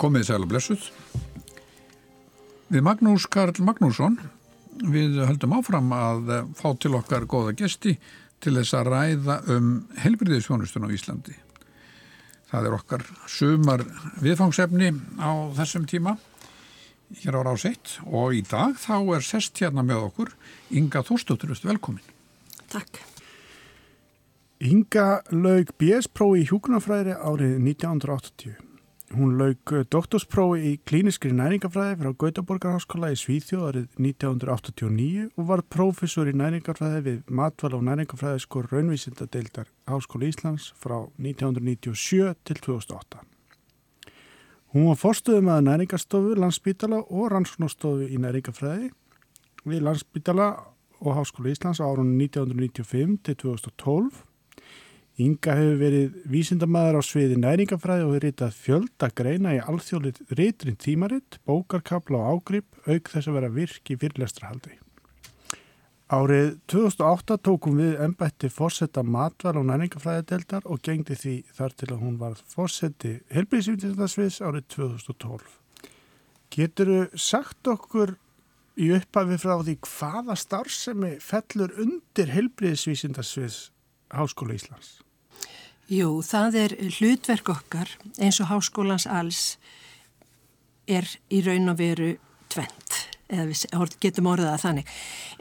komið 0.00 0.28
sæl 0.28 0.42
og 0.44 0.50
blessuð. 0.50 0.86
Við 2.70 2.84
Magnús 2.86 3.26
Karl 3.30 3.60
Magnússon 3.66 4.16
við 4.80 5.20
höldum 5.26 5.56
áfram 5.58 5.92
að 5.92 6.32
fá 6.56 6.68
til 6.80 6.94
okkar 6.96 7.26
góða 7.28 7.56
gesti 7.58 7.96
til 8.40 8.54
þess 8.56 8.76
að 8.78 8.90
ræða 8.94 9.36
um 9.56 9.70
helbriðisfjónustun 10.00 10.86
á 10.88 10.94
Íslandi. 10.94 11.36
Það 12.50 12.66
er 12.66 12.76
okkar 12.78 13.04
sumar 13.30 13.84
viðfangsefni 14.22 14.90
á 15.20 15.30
þessum 15.58 15.84
tíma 15.90 16.16
hér 17.20 17.40
á 17.42 17.46
rásitt 17.46 17.98
og 18.06 18.34
í 18.38 18.42
dag 18.46 18.78
þá 18.78 18.96
er 19.18 19.26
sest 19.26 19.58
hérna 19.60 19.84
með 19.86 20.08
okkur 20.08 20.32
Inga 20.78 21.02
Þórstótturust, 21.06 21.66
velkomin. 21.66 22.06
Takk. 22.70 23.02
Inga 24.62 25.22
laug 25.34 25.74
BS-prófi 25.80 26.44
í 26.44 26.48
hjúkunarfræðri 26.50 27.16
árið 27.18 27.56
1980. 27.58 28.69
Hún 29.10 29.32
laug 29.40 29.72
doktorsprófi 29.90 30.60
í 30.68 30.72
klíniskri 30.86 31.32
næringafræði 31.34 31.96
frá 31.98 32.12
Gautaborgarháskóla 32.22 33.08
í 33.10 33.16
Svíþjóðarið 33.18 33.96
1989 33.98 35.24
og 35.34 35.48
var 35.48 35.62
prófessor 35.66 36.30
í 36.30 36.34
næringafræði 36.38 37.00
við 37.08 37.32
matval 37.40 37.72
og 37.80 37.82
næringafræði 37.88 38.44
skor 38.44 38.68
raunvísindadeildar 38.70 39.66
Háskóla 39.90 40.30
Íslands 40.30 40.68
frá 40.78 40.94
1997 41.18 42.38
til 42.46 42.62
2008. 42.62 43.24
Hún 44.78 44.86
var 44.92 45.02
fórstuðum 45.02 45.50
að 45.56 45.66
næringastofu, 45.72 46.38
landsbítala 46.38 47.02
og 47.02 47.32
rannsóknastofu 47.34 48.06
í 48.06 48.22
næringafræði 48.22 48.92
við 49.66 49.86
landsbítala 49.90 50.52
og 51.02 51.18
Háskóla 51.18 51.50
Íslands 51.50 51.82
á 51.82 51.90
árunni 51.90 52.30
1995 52.30 53.18
til 53.26 53.42
2012 53.42 54.29
Inga 55.20 55.52
hefur 55.58 55.80
verið 55.82 56.20
vísindamæðar 56.32 56.96
á 56.96 57.02
sviði 57.04 57.36
næringafræði 57.42 58.04
og 58.06 58.12
hefur 58.14 58.24
ritað 58.24 58.54
fjölda 58.56 59.08
greina 59.12 59.56
í 59.56 59.58
alþjóðlit 59.60 60.20
ritrin 60.38 60.78
tímaritt, 60.80 61.36
bókarkabla 61.44 62.20
og 62.20 62.38
ágrip, 62.38 62.68
auk 62.86 63.10
þess 63.12 63.28
að 63.28 63.36
vera 63.36 63.50
virk 63.52 63.90
í 63.92 63.98
fyrirlestrahaldi. 64.00 64.78
Árið 66.10 66.56
2008 66.72 67.36
tókum 67.46 67.76
við 67.78 68.00
ennbætti 68.02 68.48
fórsetta 68.50 69.04
matval 69.06 69.60
og 69.60 69.68
næringafræðadeldar 69.68 70.64
og 70.66 70.80
gengdi 70.82 71.14
því 71.14 71.34
þar 71.58 71.76
til 71.76 71.90
að 71.90 72.00
hún 72.00 72.16
var 72.18 72.40
fórsetti 72.50 73.12
helbriðsvísindarsviðs 73.34 74.40
árið 74.42 74.64
2012. 74.74 75.52
Getur 76.50 76.90
þú 76.94 77.20
sagt 77.26 77.70
okkur 77.70 78.16
í 78.80 78.88
upphafi 78.96 79.38
frá 79.38 79.54
því 79.60 79.76
hvaða 79.84 80.38
starfsemi 80.40 81.12
fellur 81.22 81.76
undir 81.78 82.34
helbriðsvísindarsviðs 82.38 83.60
Háskóla 84.10 84.58
Íslands? 84.58 84.98
Jú, 85.90 86.20
það 86.22 86.54
er 86.54 86.72
hlutverk 87.00 87.48
okkar 87.50 87.88
eins 88.22 88.36
og 88.38 88.46
háskólans 88.46 89.08
alls 89.10 89.56
er 90.86 91.08
í 91.34 91.40
raun 91.42 91.72
og 91.72 91.80
veru 91.80 92.12
tvent, 92.50 92.98
eða 93.26 93.48
við 93.48 93.96
getum 94.04 94.28
orðað 94.30 94.62
þannig. 94.62 94.92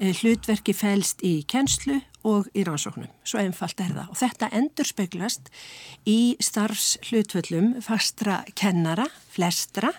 Eh, 0.01 0.15
hlutverki 0.17 0.73
fælst 0.73 1.21
í 1.21 1.35
kennslu 1.45 1.99
og 2.25 2.49
í 2.57 2.65
rannsóknum, 2.65 3.11
svo 3.21 3.43
einfalt 3.43 3.77
er 3.85 3.93
það. 3.93 4.09
Og 4.09 4.17
þetta 4.23 4.49
endur 4.57 4.89
speglast 4.89 5.53
í 6.09 6.33
starfs 6.41 6.95
hlutföllum 7.11 7.75
fastra 7.85 8.41
kennara, 8.57 9.05
flestra, 9.29 9.93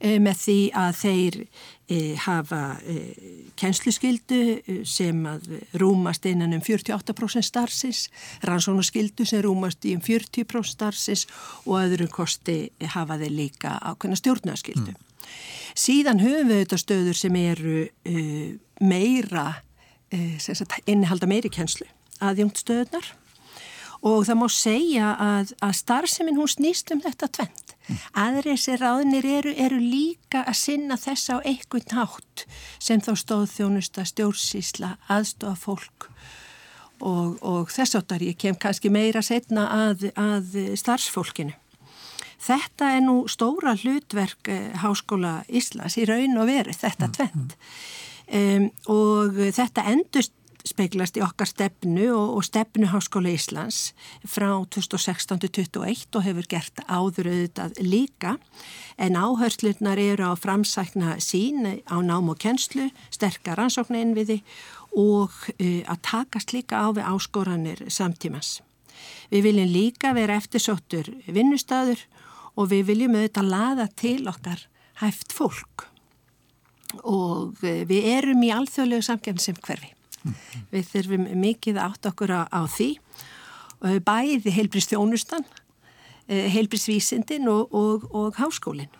með 0.00 0.38
því 0.42 0.58
að 0.76 0.92
þeir 1.00 1.38
eh, 1.40 2.14
hafa 2.24 2.60
eh, 2.84 3.32
kennsluskyldu 3.58 4.40
sem 4.88 5.22
að 5.28 5.48
rúmast 5.80 6.26
einan 6.28 6.56
um 6.56 6.62
48% 6.64 7.46
starfsins, 7.46 8.06
rannsónaskyldu 8.46 9.26
sem 9.28 9.44
rúmast 9.46 9.84
í 9.88 9.96
um 9.96 10.04
40% 10.04 10.72
starfsins 10.72 11.26
og 11.64 11.80
öðrum 11.82 12.12
kosti 12.12 12.70
hafa 12.94 13.18
þeir 13.22 13.36
líka 13.36 13.76
ákveðna 13.80 14.20
stjórnaskyldu. 14.20 14.94
Mm. 14.94 15.28
Síðan 15.76 16.22
höfum 16.22 16.50
við 16.52 16.62
þetta 16.64 16.80
stöður 16.80 17.18
sem 17.18 17.36
eru 17.40 17.78
meira, 18.80 19.46
innihalda 20.86 21.28
meiri 21.28 21.50
kennslu, 21.52 21.88
aðjónt 22.24 22.60
stöðunar 22.62 23.10
og 24.06 24.26
það 24.28 24.38
má 24.38 24.46
segja 24.52 25.12
að, 25.18 25.52
að 25.64 25.78
starfseminn 25.80 26.38
hún 26.38 26.50
snýst 26.50 26.92
um 26.94 27.02
þetta 27.02 27.28
tvent. 27.38 27.74
Mm. 27.86 27.98
Aðrið 28.22 28.60
sem 28.62 28.78
ráðnir 28.80 29.26
eru, 29.38 29.54
eru 29.54 29.78
líka 29.82 30.44
að 30.46 30.58
sinna 30.60 30.98
þess 31.00 31.34
á 31.34 31.36
einhvern 31.42 31.90
nátt 31.90 32.46
sem 32.82 33.02
þá 33.02 33.12
stóð 33.18 33.46
þjónusta 33.54 34.06
stjórnsísla, 34.06 34.96
aðstofa 35.10 35.58
fólk 35.58 36.08
og, 37.00 37.36
og 37.42 37.70
þess 37.72 37.98
áttar 37.98 38.24
ég 38.24 38.38
kem 38.40 38.56
kannski 38.58 38.90
meira 38.92 39.22
setna 39.26 39.68
að, 39.74 40.08
að 40.16 40.56
starfsfólkinu. 40.78 41.54
Þetta 42.46 42.92
er 42.94 43.02
nú 43.02 43.20
stóra 43.32 43.74
hlutverk 43.74 44.50
eh, 44.52 44.72
Háskóla 44.82 45.40
Íslas 45.48 45.96
í 45.98 46.04
raun 46.06 46.36
og 46.38 46.50
veru, 46.50 46.74
þetta 46.76 47.08
mm, 47.08 47.14
tvent. 47.16 47.56
Um, 48.26 48.66
og 48.92 49.38
þetta 49.54 49.86
endust 49.90 50.34
speglast 50.66 51.16
í 51.18 51.22
okkar 51.24 51.48
stefnu 51.48 52.08
og, 52.14 52.36
og 52.38 52.46
stefnu 52.46 52.88
Háskóla 52.90 53.30
Íslands 53.32 53.92
frá 54.26 54.48
2016-21 54.74 56.18
og 56.18 56.24
hefur 56.26 56.48
gert 56.50 56.82
áður 56.88 57.30
auðvitað 57.30 57.80
líka 57.84 58.36
en 58.98 59.18
áhörslurnar 59.18 60.00
eru 60.00 60.30
á 60.30 60.34
framsækna 60.34 61.16
sín 61.22 61.64
á 61.86 61.96
nám 62.02 62.30
og 62.32 62.40
kennslu, 62.42 62.90
sterkar 63.14 63.60
rannsóknu 63.60 64.00
innviði 64.00 64.40
og 64.96 65.30
uh, 65.30 65.82
að 65.86 66.02
takast 66.02 66.54
líka 66.56 66.80
á 66.80 66.88
við 66.96 67.08
áskoranir 67.10 67.84
samtímans. 67.92 68.60
Við 69.30 69.50
viljum 69.50 69.72
líka 69.72 70.14
vera 70.16 70.38
eftirsóttur 70.40 71.10
vinnustæður 71.26 72.00
og 72.56 72.70
við 72.72 72.88
viljum 72.92 73.18
auðvitað 73.18 73.52
laða 73.52 73.90
til 73.92 74.22
okkar 74.30 74.64
hæft 75.02 75.36
fólk 75.36 75.90
og 77.02 77.60
uh, 77.60 77.82
við 77.84 78.08
erum 78.16 78.42
í 78.46 78.54
alþjóðlegu 78.54 79.04
samkefni 79.04 79.42
sem 79.42 79.60
hverfi. 79.60 79.95
Við 80.72 80.90
þurfum 80.92 81.26
mikið 81.42 81.80
átt 81.82 82.08
okkur 82.10 82.32
á, 82.34 82.42
á 82.50 82.62
því 82.68 82.96
og 83.84 83.98
bæði 84.06 84.52
heilbristjónustan, 84.56 85.44
eh, 86.28 86.48
heilbristvísindin 86.52 87.48
og, 87.48 87.74
og, 87.74 88.06
og 88.14 88.38
háskólinn. 88.40 88.92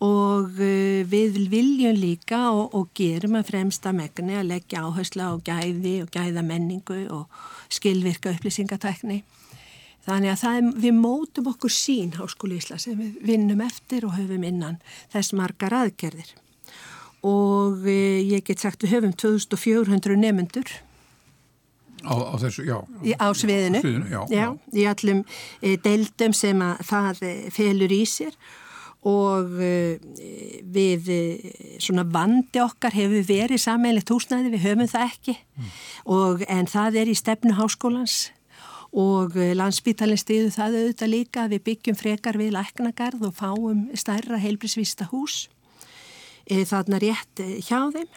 Og 0.00 0.56
eh, 0.64 1.04
við 1.04 1.36
viljum 1.52 1.96
líka 1.96 2.50
og, 2.50 2.74
og 2.74 2.88
gerum 2.96 3.36
að 3.36 3.52
fremsta 3.52 3.92
megni 3.92 4.38
að 4.38 4.50
leggja 4.54 4.86
áherslu 4.88 5.26
á 5.28 5.34
gæði 5.44 6.00
og 6.04 6.10
gæða 6.14 6.42
menningu 6.42 7.04
og 7.12 7.28
skilvirka 7.68 8.32
upplýsingatekni. 8.32 9.22
Þannig 10.06 10.32
að 10.32 10.44
er, 10.48 10.68
við 10.80 10.94
mótum 10.96 11.50
okkur 11.52 11.72
sín 11.72 12.14
háskóli 12.16 12.56
Ísla 12.56 12.78
sem 12.80 12.96
við 12.96 13.18
vinnum 13.28 13.60
eftir 13.60 14.08
og 14.08 14.16
höfum 14.16 14.46
innan 14.48 14.80
þess 15.12 15.36
margar 15.36 15.76
aðgerðir 15.76 16.32
og 17.26 17.84
e, 17.88 18.22
ég 18.24 18.44
get 18.46 18.62
sagt 18.62 18.84
við 18.84 18.96
höfum 18.96 19.12
2400 19.12 20.16
nefnendur 20.16 20.70
á, 22.00 22.16
á 22.16 22.34
þessu, 22.40 22.64
já. 22.64 22.78
Í, 23.04 23.12
á 23.12 23.28
sviðinu, 23.36 23.82
sviðinu 23.84 24.08
já, 24.08 24.22
já, 24.32 24.46
í 24.72 24.86
allum 24.88 25.20
e, 25.60 25.76
deildum 25.84 26.34
sem 26.36 26.64
að 26.64 26.82
það 26.88 27.22
e, 27.28 27.34
felur 27.52 27.92
í 27.92 28.02
sér. 28.08 28.34
Og 29.00 29.54
við 29.56 31.06
svona 31.80 32.02
vandi 32.04 32.60
okkar 32.60 32.92
hefur 32.92 33.22
verið 33.24 33.62
sammeilegt 33.62 34.10
húsnæði, 34.12 34.50
við 34.52 34.66
höfum 34.66 34.90
það 34.92 35.04
ekki. 35.06 35.34
Mm. 35.56 35.70
og, 36.12 36.42
en 36.44 36.68
það 36.68 36.98
er 37.00 37.08
í 37.08 37.14
stefnu 37.16 37.54
háskólans. 37.56 38.18
Og 38.92 39.38
landsbítalinn 39.56 40.20
stiðu 40.20 40.50
það 40.52 40.76
auðvitað 40.82 41.12
líka 41.14 41.46
við 41.48 41.64
byggjum 41.70 41.96
frekar 41.96 42.36
við 42.36 42.52
læknagarð 42.58 43.24
og 43.30 43.38
fáum 43.40 43.86
stærra 43.96 44.36
heilbrísvista 44.42 45.08
hús 45.14 45.46
þarna 46.50 46.98
rétt 47.02 47.42
e, 47.42 47.60
hjá 47.62 47.78
þeim 47.94 48.10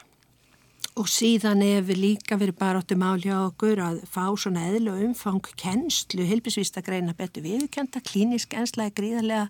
og 1.00 1.09
síðan 1.09 1.63
hefur 1.65 1.97
líka 1.97 2.38
verið 2.38 2.57
bara 2.59 2.81
áttu 2.83 2.97
mál 3.00 3.18
hjá 3.21 3.35
okkur 3.47 3.81
að 3.81 4.01
fá 4.09 4.27
svona 4.38 4.68
eðlu 4.69 4.94
umfang 5.07 5.47
kennslu, 5.57 6.25
helbisvist 6.30 6.77
að 6.77 6.89
greina 6.89 7.15
betur 7.18 7.45
viðkjönda, 7.47 8.01
klínisk 8.06 8.53
ensla 8.57 8.89
er 8.89 8.97
gríðarlega 8.97 9.47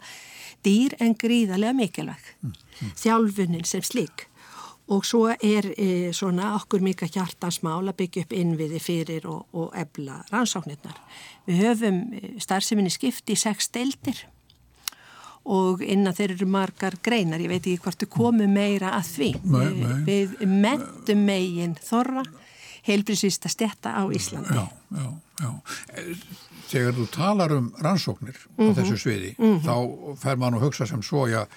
dýr 0.64 0.96
en 1.04 1.18
gríðarlega 1.20 1.76
mikilvæg, 1.76 2.30
mm, 2.40 2.54
mm. 2.54 2.94
þjálfunin 3.04 3.68
sem 3.68 3.84
slik 3.84 4.28
og 4.92 5.06
svo 5.08 5.30
er 5.32 5.70
e, 5.80 6.12
svona 6.16 6.54
okkur 6.58 6.84
mika 6.84 7.08
hjartansmál 7.08 7.86
að 7.88 7.98
byggja 8.02 8.26
upp 8.26 8.34
innviði 8.36 8.82
fyrir 8.84 9.28
og, 9.32 9.46
og 9.56 9.72
ebla 9.80 10.20
rannsóknirnar. 10.28 10.98
Við 11.48 11.62
höfum 11.64 12.00
e, 12.12 12.34
starfseminni 12.44 12.92
skipti 12.92 13.38
í 13.38 13.40
sex 13.40 13.72
deildir 13.74 14.26
og 15.44 15.82
innan 15.84 16.16
þeir 16.16 16.38
eru 16.38 16.48
margar 16.48 16.96
greinar, 17.04 17.42
ég 17.44 17.52
veit 17.52 17.66
ekki 17.66 17.82
hvort 17.84 18.00
þú 18.00 18.10
komu 18.14 18.48
meira 18.48 18.94
að 18.98 19.10
því. 19.10 19.30
Nei, 19.44 19.68
nei. 19.82 19.98
Við 20.08 20.38
mettum 20.48 21.26
megin 21.28 21.76
þorra 21.84 22.24
heilbrísvista 22.88 23.52
stetta 23.52 23.96
á 23.96 24.04
Íslandi. 24.12 24.56
Já, 24.56 24.68
já, 24.98 25.10
já. 25.44 25.52
Þegar 26.74 26.98
þú 26.98 27.08
talar 27.14 27.54
um 27.54 27.72
rannsóknir 27.80 28.36
mm 28.36 28.56
-hmm. 28.58 28.68
á 28.68 28.72
mhm. 28.72 28.80
þessu 28.80 28.98
sviði, 28.98 29.36
mm 29.38 29.46
-hmm. 29.46 29.64
þá 29.64 30.18
fer 30.18 30.38
maður 30.38 30.58
að 30.58 30.64
hugsa 30.64 30.86
sem 30.86 31.04
svo, 31.04 31.28
já, 31.28 31.48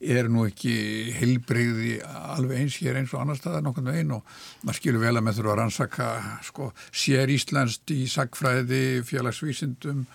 er 0.00 0.30
nú 0.32 0.46
ekki 0.48 1.12
heilbreyði 1.12 1.98
alveg 2.06 2.62
eins 2.62 2.78
hér 2.80 2.96
eins 2.96 3.12
og 3.12 3.20
annar 3.20 3.36
staðar 3.36 3.62
nokkurnu 3.62 3.92
einn 3.92 4.10
og 4.16 4.22
maður 4.62 4.78
skilur 4.78 5.02
vel 5.04 5.16
að 5.16 5.24
með 5.26 5.36
þurfa 5.36 5.52
að 5.52 5.58
rannsaka 5.60 6.06
sko, 6.42 6.72
sér 6.90 7.28
Íslandst 7.28 7.90
í 7.90 8.08
sagfræði, 8.08 9.02
félagsvísindum, 9.04 10.06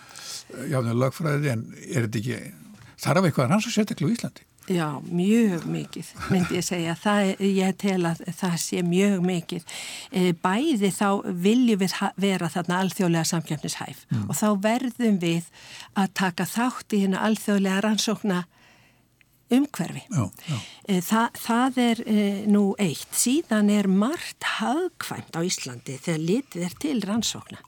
jáðinu 0.71 0.97
lögfræði, 0.97 1.51
en 1.53 1.65
er 1.85 2.07
þetta 2.07 2.17
ekki 2.17 2.39
þarf 3.05 3.29
eitthvað 3.29 3.49
ranns 3.51 3.69
að 3.69 3.77
setja 3.77 3.95
ekki 3.95 4.09
á 4.09 4.13
Íslandi? 4.15 4.45
Já, 4.65 4.97
mjög 5.05 5.67
mikið, 5.69 6.07
myndi 6.33 6.55
ég 6.57 6.65
segja. 6.65 6.95
Það, 6.97 7.27
ég 7.45 7.75
tel 7.77 7.99
að 8.09 8.23
það 8.33 8.55
sé 8.63 8.81
mjög 8.81 9.19
mikið. 9.21 9.75
E, 10.09 10.31
bæði 10.41 10.89
þá 10.95 11.09
viljum 11.45 11.83
við 11.83 11.93
vera 12.23 12.49
þarna 12.49 12.79
alþjóðlega 12.81 13.29
samkjöfnishæf 13.29 14.01
mm. 14.09 14.23
og 14.25 14.39
þá 14.39 14.47
verðum 14.63 15.19
við 15.21 15.51
að 15.93 16.09
taka 16.17 16.49
þátt 16.49 16.97
í 16.97 17.03
hérna 17.03 17.21
alþjóðlega 17.27 17.85
rannsókna 17.85 18.41
umhverfi. 19.53 20.01
Já, 20.09 20.25
já. 20.49 20.57
E, 20.89 20.99
Þa, 21.05 21.23
það 21.45 21.81
er 21.85 22.01
e, 22.09 22.27
nú 22.49 22.65
eitt. 22.81 23.11
Síðan 23.13 23.69
er 23.69 23.91
margt 23.91 24.49
hagkvæmt 24.57 25.37
á 25.37 25.45
Íslandi 25.45 25.99
þegar 26.01 26.25
litið 26.31 26.65
er 26.71 26.79
til 26.81 26.97
rannsókna. 27.05 27.61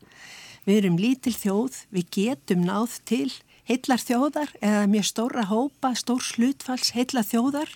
Við 0.66 0.82
erum 0.82 0.98
lítil 1.00 1.38
þjóð, 1.38 1.84
við 1.94 2.10
getum 2.18 2.66
náð 2.66 2.98
til 3.08 3.30
heillar 3.68 4.02
þjóðar 4.02 4.52
eða 4.64 4.84
mjög 4.92 5.08
stóra 5.10 5.46
hópa, 5.50 5.94
stór 5.98 6.24
slutfalls 6.24 6.94
heillar 6.96 7.26
þjóðar. 7.28 7.72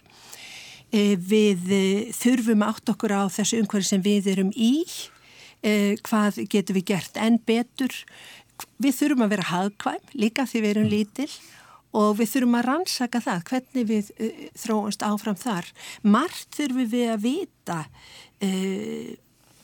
E, 0.91 1.15
við 1.15 1.71
e, 1.71 1.83
þurfum 2.15 2.65
átt 2.67 2.91
okkur 2.91 3.15
á 3.15 3.23
þessu 3.31 3.61
umhverju 3.61 3.87
sem 3.87 4.03
við 4.03 4.29
erum 4.33 4.51
í, 4.55 4.83
e, 5.63 5.95
hvað 6.03 6.41
getum 6.51 6.79
við 6.79 6.87
gert 6.91 7.19
enn 7.19 7.39
betur. 7.47 7.95
Við 8.81 8.97
þurfum 8.99 9.25
að 9.25 9.33
vera 9.35 9.49
hagkvæm 9.51 10.13
líka 10.19 10.45
því 10.47 10.63
við 10.63 10.73
erum 10.75 10.91
lítil 10.91 11.29
og 11.97 12.15
við 12.19 12.31
þurfum 12.35 12.59
að 12.59 12.67
rannsaka 12.67 13.23
það, 13.23 13.43
hvernig 13.49 13.87
við 13.89 14.11
þróumst 14.59 15.03
áfram 15.03 15.39
þar. 15.39 15.67
Margt 16.03 16.55
þurfum 16.55 16.91
við 16.91 17.09
að 17.11 17.25
vita 17.25 17.79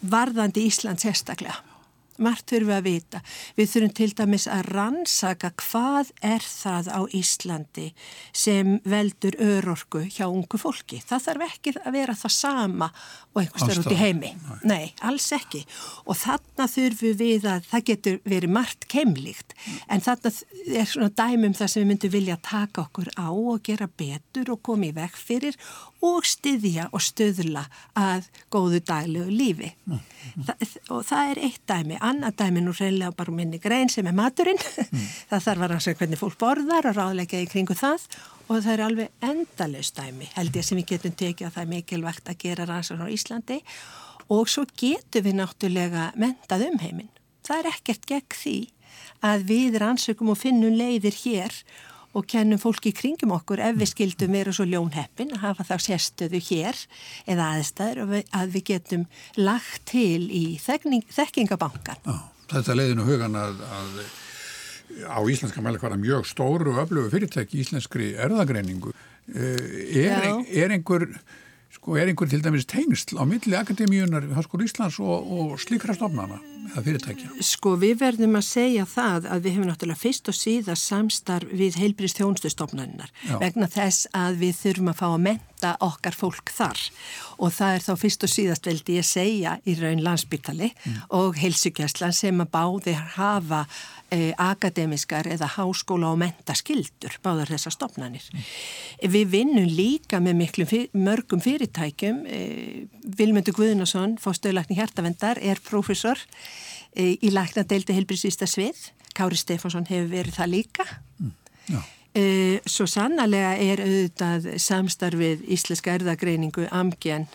varðandi 0.08 0.66
Ísland 0.68 1.02
sérstaklega 1.02 1.77
margt 2.24 2.48
þurfum 2.54 2.72
við 2.72 2.78
að 2.78 2.88
vita. 2.88 3.22
Við 3.58 3.72
þurfum 3.74 3.94
til 4.00 4.10
dæmis 4.22 4.48
að 4.52 4.72
rannsaka 4.78 5.52
hvað 5.62 6.14
er 6.26 6.48
það 6.48 6.92
á 6.96 7.02
Íslandi 7.18 7.88
sem 8.32 8.78
veldur 8.88 9.38
örorku 9.44 10.06
hjá 10.08 10.26
ungu 10.30 10.62
fólki. 10.62 11.02
Það 11.04 11.28
þarf 11.28 11.48
ekki 11.52 11.76
að 11.84 12.00
vera 12.00 12.18
það 12.18 12.36
sama 12.38 12.92
og 13.34 13.44
einhverstað 13.44 13.84
út 13.84 13.94
í 13.94 14.00
heimi. 14.00 14.34
Nei. 14.64 14.78
Nei, 14.78 14.94
alls 15.06 15.28
ekki. 15.36 15.64
Og 16.06 16.18
þarna 16.20 16.68
þurfum 16.72 17.18
við 17.20 17.48
að, 17.50 17.66
það 17.72 17.86
getur 17.90 18.20
verið 18.28 18.54
margt 18.54 18.88
keimlíkt, 18.92 19.56
en 19.90 20.04
þarna 20.06 20.32
er 20.68 20.90
svona 20.90 21.10
dæmum 21.18 21.56
það 21.58 21.72
sem 21.74 21.84
við 21.84 21.90
myndum 21.92 22.14
vilja 22.14 22.38
taka 22.46 22.86
okkur 22.86 23.12
á 23.18 23.30
og 23.30 23.64
gera 23.66 23.90
betur 23.90 24.54
og 24.54 24.62
koma 24.66 24.90
í 24.90 24.94
vekk 24.96 25.20
fyrir 25.20 25.58
og 26.06 26.26
styðja 26.28 26.88
og 26.94 27.02
stöðla 27.02 27.64
að 27.98 28.28
góðu 28.54 28.82
daglegu 28.86 29.34
lífi. 29.34 29.72
Mm. 29.90 30.02
Þa, 30.46 30.56
og 30.94 31.04
það 31.08 31.32
er 31.32 31.42
eitt 31.48 31.62
dæmi. 31.70 32.00
Annað 32.04 32.38
dæmi 32.44 32.64
nú 32.66 32.74
reynilega 32.78 33.16
bara 33.18 33.34
minni 33.34 33.60
grein 33.64 33.90
sem 33.90 34.08
er 34.08 34.18
maturinn. 34.18 34.62
Mm. 34.62 35.06
það 35.32 35.46
þarf 35.50 35.66
að 35.66 35.72
rannsaka 35.74 36.02
hvernig 36.04 36.22
fólk 36.22 36.40
borðar 36.42 36.92
og 36.92 36.98
ráðleika 37.00 37.42
í 37.42 37.50
kringu 37.50 37.78
það 37.78 38.08
og 38.48 38.62
það 38.64 38.74
er 38.74 38.86
alveg 38.86 39.28
endalust 39.28 39.98
dæmi 39.98 40.30
held 40.38 40.56
ég 40.56 40.64
sem 40.64 40.80
við 40.80 40.94
getum 40.94 41.16
tekið 41.20 41.50
að 41.50 41.56
það 41.58 41.66
er 41.66 41.72
mikilvægt 41.74 42.30
að 42.32 42.40
gera 42.46 42.68
rannsaka 42.70 43.08
á 43.08 43.14
Íslandi 43.14 43.60
og 44.32 44.50
svo 44.52 44.64
getum 44.80 45.26
við 45.26 45.38
náttúrulega 45.42 46.10
mentað 46.20 46.68
um 46.70 46.82
heiminn. 46.84 47.12
Það 47.48 47.60
er 47.62 47.70
ekkert 47.74 48.10
gegn 48.10 48.38
því 48.38 48.58
að 49.26 49.46
við 49.50 49.78
rannsökum 49.82 50.32
og 50.34 50.40
finnum 50.40 50.76
leiðir 50.78 51.16
hér 51.24 51.54
og 51.54 51.87
kennum 52.26 52.60
fólki 52.62 52.94
kringum 52.96 53.34
okkur 53.36 53.62
ef 53.64 53.78
við 53.80 53.92
skildum 53.92 54.36
vera 54.38 54.54
svo 54.56 54.66
ljónheppin 54.68 55.34
að 55.36 55.44
hafa 55.44 55.66
þá 55.68 55.76
sérstöðu 55.86 56.42
hér 56.50 56.80
eða 57.30 57.50
aðstæður 57.56 58.16
að 58.18 58.54
við 58.56 58.66
getum 58.72 59.06
lagt 59.38 59.86
til 59.92 60.30
í 60.32 60.46
þekkingabankan. 60.64 62.02
Já, 62.08 62.18
þetta 62.54 62.78
leiðinu 62.78 63.08
hugan 63.08 63.38
að, 63.40 63.66
að 63.80 64.00
á 65.06 65.20
íslenska 65.30 65.64
mælikvara 65.64 66.00
mjög 66.00 66.28
stóru 66.30 66.74
og 66.74 66.86
öflugu 66.86 67.12
fyrirtæki 67.14 67.62
íslenskri 67.64 68.14
erðagreiningu. 68.16 68.96
Eh, 69.28 70.08
er, 70.08 70.32
er 70.48 70.78
einhver 70.78 71.10
Sko 71.78 71.98
er 72.00 72.08
einhver 72.08 72.30
til 72.32 72.40
dæmis 72.42 72.66
tengsl 72.66 73.20
á 73.20 73.28
milli 73.28 73.54
Akademíunar, 73.60 74.24
Háskóru 74.38 74.64
Íslands 74.66 75.02
og, 75.04 75.28
og 75.28 75.60
slíkra 75.60 75.94
stofnana 75.94 76.40
eða 76.72 76.84
fyrirtækja? 76.86 77.30
Sko 77.48 77.76
við 77.82 78.00
verðum 78.02 78.38
að 78.40 78.48
segja 78.48 78.88
það 78.90 79.30
að 79.34 79.46
við 79.46 79.58
hefum 79.58 79.70
náttúrulega 79.72 80.04
fyrst 80.04 80.32
og 80.32 80.38
síðast 80.38 80.92
samstarf 80.92 81.54
við 81.64 81.80
heilbrist 81.82 82.22
þjónustustofnaninnar 82.22 83.14
vegna 83.42 83.70
þess 83.72 84.10
að 84.18 84.42
við 84.44 84.60
þurfum 84.62 84.92
að 84.94 85.00
fá 85.02 85.08
að 85.10 85.24
menta 85.28 85.74
okkar 85.88 86.18
fólk 86.18 86.54
þar 86.54 86.82
og 87.38 87.54
það 87.54 87.76
er 87.76 87.86
þá 87.86 87.94
fyrst 88.02 88.26
og 88.26 88.32
síðast 88.34 88.68
veldi 88.70 88.98
ég 88.98 89.08
segja 89.08 89.56
í 89.66 89.76
raun 89.78 90.02
landsbytali 90.06 90.72
mm. 90.74 90.98
og 91.18 91.38
heilsugjastlan 91.38 92.16
sem 92.16 92.42
að 92.42 92.52
báði 92.54 92.96
hafa 93.18 93.64
eh, 94.14 94.34
akademiskar 94.42 95.30
eða 95.30 95.50
háskóla 95.58 96.12
og 96.14 96.22
mentaskildur 96.22 97.18
báðar 97.26 97.52
þessar 97.54 97.76
stofnanir. 97.76 98.26
Mm. 98.34 98.48
Við 99.18 99.34
vinnum 99.34 99.70
líka 99.70 100.22
með 100.24 100.40
miklum 100.42 100.70
fyr, 100.70 100.88
mörgum 100.98 101.44
fyrirtækjum. 101.44 102.24
Eh, 102.26 102.88
Vilmundur 103.18 103.58
Guðnason, 103.58 104.18
fórstöðulækning 104.22 104.82
hjartavendar, 104.82 105.42
er 105.42 105.62
profesor 105.66 106.18
eh, 106.18 106.57
í 106.98 107.32
læknadeildi 107.34 107.96
helbriðsvista 107.98 108.48
svið. 108.50 108.80
Kári 109.18 109.38
Stefánsson 109.40 109.88
hefur 109.90 110.10
verið 110.12 110.38
það 110.38 110.54
líka. 110.54 110.86
Mm. 111.22 111.34
Eh, 112.18 112.60
svo 112.66 112.88
sannlega 112.90 113.58
er 113.62 113.82
auðvitað 113.84 114.48
samstarfið 114.62 115.44
Íslenska 115.54 115.94
erðagreiningu 115.98 116.66
Amgen 116.74 117.28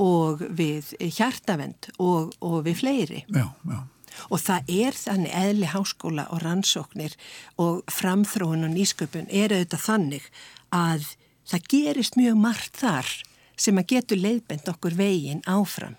og 0.00 0.44
við 0.54 0.92
hjartavend 1.00 1.90
og, 1.98 2.30
og 2.40 2.62
við 2.68 2.78
fleiri. 2.82 3.24
Já, 3.32 3.48
já. 3.66 3.80
Og 4.28 4.42
það 4.44 4.70
er 4.70 4.96
þannig 4.98 5.34
eðli 5.40 5.68
háskóla 5.72 6.26
og 6.30 6.42
rannsóknir 6.44 7.16
og 7.62 7.80
framþróun 7.90 8.66
og 8.68 8.74
nýsköpun 8.74 9.30
er 9.32 9.54
auðvitað 9.56 9.86
þannig 9.86 10.28
að 10.76 11.06
það 11.48 11.68
gerist 11.72 12.18
mjög 12.20 12.40
margt 12.44 12.78
þar 12.82 13.08
sem 13.56 13.80
að 13.80 13.88
getur 13.94 14.20
leiðbend 14.20 14.68
okkur 14.68 14.96
veginn 14.98 15.42
áfram. 15.48 15.96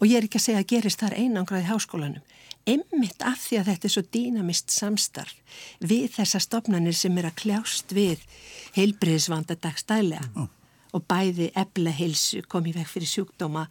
Og 0.00 0.08
ég 0.08 0.18
er 0.18 0.26
ekki 0.26 0.40
að 0.40 0.46
segja 0.46 0.62
að 0.62 0.70
gerist 0.72 1.02
þar 1.02 1.16
einangraði 1.16 1.68
háskólanum. 1.70 2.24
Emmitt 2.66 3.22
af 3.22 3.44
því 3.46 3.60
að 3.60 3.68
þetta 3.70 3.86
er 3.86 3.94
svo 3.94 4.02
dýnamist 4.16 4.72
samstarf 4.74 5.60
við 5.78 6.08
þessa 6.16 6.40
stopnarnir 6.42 6.96
sem 6.98 7.14
er 7.20 7.28
að 7.28 7.38
kljást 7.42 7.94
við 7.94 8.24
heilbriðisvanda 8.74 9.54
dagstælega 9.62 10.26
mm. 10.32 10.48
og 10.98 11.06
bæði 11.06 11.52
ebla 11.54 11.94
heilsu 11.94 12.42
komið 12.50 12.80
vekk 12.80 12.90
fyrir 12.90 13.12
sjúkdóma 13.12 13.64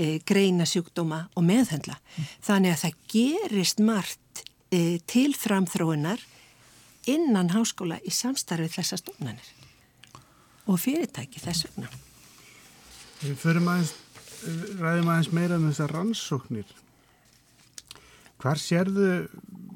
e, 0.00 0.18
greina 0.24 0.64
sjúkdóma 0.64 1.26
og 1.36 1.46
meðhendla. 1.46 1.98
Mm. 2.00 2.32
Þannig 2.48 2.74
að 2.74 2.82
það 2.86 2.98
gerist 3.12 3.84
margt 3.84 4.44
e, 4.72 4.82
til 5.04 5.34
framþróunar 5.36 6.24
innan 7.10 7.52
háskóla 7.52 8.00
í 8.04 8.12
samstarfið 8.14 8.78
þessar 8.78 9.04
stofnanir 9.04 9.56
og 10.70 10.80
fyrirtæki 10.80 11.42
þess 11.42 11.66
vegna. 11.68 11.90
Við 13.20 13.36
förum 13.40 13.68
aðeins, 13.68 13.92
ræðum 14.80 15.10
aðeins 15.10 15.32
meira 15.36 15.58
um 15.58 15.66
þessar 15.68 15.94
rannsóknir. 15.96 16.70
Hvar 18.40 18.60
sérðu 18.60 19.10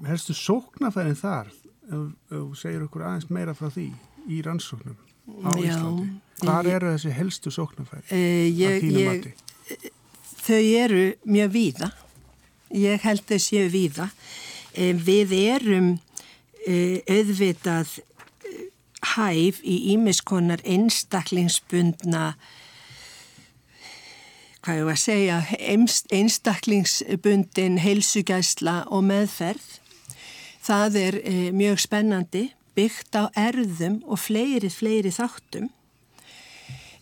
helstu 0.08 0.36
sóknafærin 0.36 1.18
þar? 1.18 1.50
Ef 1.84 2.06
þú 2.30 2.44
segir 2.56 2.86
okkur 2.86 3.04
aðeins 3.04 3.28
meira 3.32 3.56
frá 3.56 3.68
því 3.72 3.90
í 4.32 4.40
rannsóknum 4.44 4.96
á 5.44 5.50
Já, 5.56 5.68
Íslandi. 5.68 6.06
Hvar 6.40 6.68
ég, 6.68 6.78
eru 6.78 6.94
þessi 6.94 7.12
helstu 7.16 7.52
sóknafæri 7.54 8.08
uh, 8.08 8.46
ég, 8.48 8.70
að 8.70 8.86
þínu 8.86 9.04
mati? 9.10 9.92
Þau 10.44 10.64
eru 10.84 11.04
mjög 11.24 11.52
víða. 11.54 11.92
Ég 12.74 13.04
held 13.04 13.22
þau 13.28 13.38
séu 13.40 13.68
víða. 13.72 14.10
Við 14.74 15.32
erum 15.38 15.94
auðvitað 16.64 17.94
hæf 19.14 19.60
í 19.64 19.76
ímiskonar 19.94 20.62
einstaklingsbundna 20.64 22.34
hvað 24.64 24.78
ég 24.80 24.86
var 24.88 24.96
að 24.96 25.02
segja, 25.02 25.38
einstaklingsbundin 26.18 27.80
heilsugæsla 27.84 28.76
og 28.88 29.04
meðferð. 29.04 29.66
Það 30.64 30.96
er 30.96 31.18
mjög 31.52 31.82
spennandi, 31.84 32.44
byggt 32.74 33.18
á 33.20 33.28
erðum 33.36 34.00
og 34.08 34.22
fleiri, 34.24 34.70
fleiri 34.72 35.12
þáttum. 35.12 35.68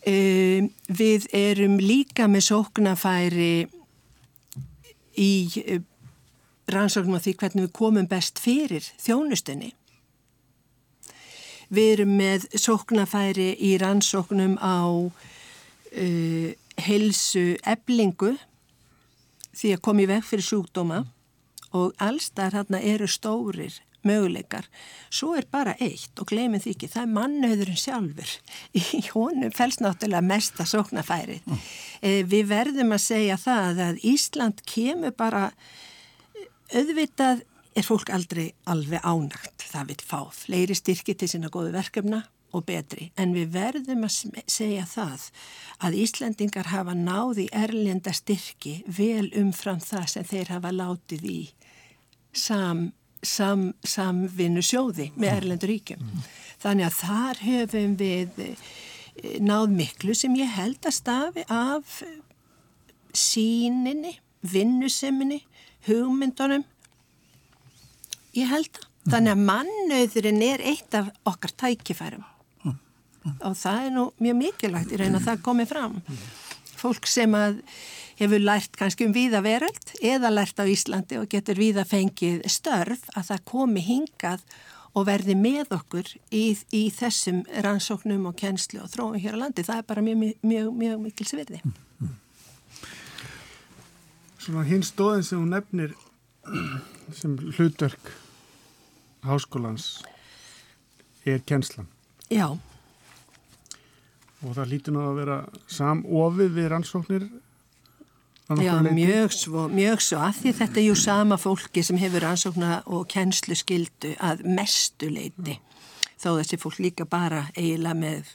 Uh, 0.02 0.66
við 0.90 1.28
erum 1.30 1.76
líka 1.78 2.26
með 2.26 2.48
sóknafæri 2.48 3.68
í 5.14 5.32
uh, 5.62 5.78
rannsóknum 6.66 7.14
á 7.14 7.22
því 7.22 7.36
hvernig 7.38 7.68
við 7.68 7.76
komum 7.78 8.08
best 8.10 8.42
fyrir 8.42 8.82
þjónustunni. 8.98 9.70
Við 11.70 11.92
erum 11.92 12.16
með 12.18 12.48
sóknafæri 12.58 13.52
í 13.62 13.76
rannsóknum 13.78 14.58
á 14.58 15.06
helsu 16.80 17.56
eblingu 17.68 18.36
því 19.52 19.74
að 19.76 19.84
komi 19.84 20.08
veg 20.08 20.24
fyrir 20.24 20.46
sjúkdóma 20.46 21.02
og 21.76 21.96
allstar 22.02 22.54
hérna 22.56 22.80
eru 22.80 23.08
stórir 23.08 23.80
möguleikar. 24.06 24.66
Svo 25.12 25.36
er 25.38 25.46
bara 25.50 25.76
eitt 25.80 26.18
og 26.18 26.28
gleymið 26.32 26.64
því 26.64 26.74
ekki, 26.74 26.90
það 26.90 27.04
er 27.04 27.12
mannöðurinn 27.16 27.78
sjálfur. 27.78 28.34
Í 28.98 29.02
honum 29.12 29.54
fælst 29.54 29.82
náttúrulega 29.84 30.26
mesta 30.26 30.66
sóknafærið. 30.68 31.46
Mm. 31.46 31.62
Við 32.32 32.50
verðum 32.50 32.96
að 32.96 33.04
segja 33.06 33.38
það 33.40 33.82
að 33.86 34.04
Ísland 34.12 34.62
kemur 34.68 35.14
bara 35.14 35.48
auðvitað 36.72 37.44
er 37.78 37.86
fólk 37.86 38.10
aldrei 38.12 38.50
alveg 38.68 39.04
ánægt. 39.06 39.68
Það 39.70 39.92
vil 39.92 40.00
fá 40.04 40.20
fleiri 40.34 40.76
styrki 40.76 41.14
til 41.16 41.30
sína 41.30 41.52
góðu 41.52 41.72
verkefna 41.76 42.24
og 42.52 42.66
betri. 42.68 43.10
En 43.16 43.34
við 43.36 43.52
verðum 43.56 44.06
að 44.06 44.42
segja 44.50 44.84
það 44.88 45.28
að 45.82 45.98
Íslandingar 46.04 46.70
hafa 46.72 46.94
náði 46.96 47.48
erlenda 47.52 48.14
styrki 48.16 48.80
vel 48.86 49.30
umfram 49.38 49.80
það 49.82 50.08
sem 50.14 50.28
þeir 50.28 50.52
hafa 50.56 50.72
látið 50.76 51.28
í 51.28 51.40
sam, 52.32 52.90
sam, 53.24 53.70
samvinnu 53.84 54.64
sjóði 54.64 55.10
með 55.16 55.36
erlendur 55.36 55.72
ríkjum. 55.72 56.02
Mm. 56.02 56.26
Þannig 56.62 56.88
að 56.88 56.98
þar 57.00 57.42
höfum 57.46 57.96
við 58.00 58.42
eh, 58.44 58.66
náð 59.42 59.72
miklu 59.76 60.16
sem 60.16 60.36
ég 60.38 60.52
held 60.56 60.84
að 60.86 60.98
stafi 60.98 61.46
af 61.52 62.02
síninni, 63.12 64.16
vinnuseminni, 64.40 65.42
hugmyndunum. 65.88 66.64
Ég 68.36 68.48
held 68.48 68.72
það. 68.72 68.88
Þannig 69.02 69.32
að 69.32 69.40
mannauðurinn 69.48 70.44
er 70.46 70.62
eitt 70.62 70.94
af 70.94 71.08
okkar 71.26 71.50
tækifærum 71.58 72.22
og 73.30 73.56
það 73.58 73.86
er 73.86 73.92
nú 73.96 74.06
mjög 74.22 74.38
mikilvægt 74.40 74.92
í 74.94 75.00
raun 75.02 75.18
að 75.18 75.28
það 75.28 75.44
komi 75.48 75.68
fram 75.70 76.00
fólk 76.82 77.06
sem 77.10 77.34
að 77.36 77.60
hefur 78.18 78.42
lært 78.42 78.76
kannski 78.78 79.06
um 79.08 79.14
víða 79.14 79.42
veröld 79.44 79.94
eða 80.02 80.32
lært 80.32 80.60
á 80.60 80.64
Íslandi 80.68 81.18
og 81.20 81.30
getur 81.32 81.58
víða 81.58 81.84
fengið 81.88 82.42
störf 82.50 83.08
að 83.16 83.32
það 83.32 83.44
komi 83.52 83.82
hingað 83.86 84.44
og 84.92 85.06
verði 85.08 85.36
með 85.38 85.72
okkur 85.78 86.08
í, 86.34 86.44
í 86.74 86.82
þessum 86.92 87.42
rannsóknum 87.64 88.26
og 88.28 88.36
kennslu 88.38 88.82
og 88.82 88.90
þróum 88.92 89.20
hér 89.22 89.38
á 89.40 89.42
landi. 89.46 89.64
Það 89.64 89.80
er 89.80 89.86
bara 89.88 90.04
mjög, 90.04 90.24
mjög, 90.44 90.68
mjög 90.82 90.98
mikil 91.06 91.28
svirði. 91.30 91.62
Svona 94.42 94.66
hinn 94.68 94.84
stóðin 94.84 95.24
sem 95.24 95.40
hún 95.40 95.54
nefnir 95.54 95.94
sem 97.20 97.38
hlutverk 97.56 98.12
háskólans 99.24 100.02
er 101.24 101.40
kennslan. 101.46 101.88
Já 102.28 102.58
og 104.42 104.56
það 104.56 104.70
lítur 104.72 104.96
nú 104.96 105.06
að 105.06 105.18
vera 105.22 105.38
samofið 105.70 106.54
við 106.58 106.70
rannsóknir 106.72 107.30
Já, 108.60 108.82
mjög 108.82 109.32
svo, 109.32 109.68
mjög 109.68 110.00
svo. 110.02 110.18
Af 110.18 110.40
því 110.42 110.52
þetta 110.58 110.80
er 110.80 110.84
ju 110.84 110.94
sama 110.98 111.36
fólki 111.40 111.82
sem 111.86 111.96
hefur 111.96 112.24
rannsókna 112.26 112.82
og 112.90 113.06
kennslu 113.08 113.54
skildu 113.56 114.12
að 114.20 114.42
mestu 114.44 115.08
leiti 115.08 115.54
þó 116.20 116.36
þessi 116.38 116.58
fólk 116.60 116.80
líka 116.82 117.06
bara 117.08 117.46
eiginlega 117.56 117.98
með 117.98 118.32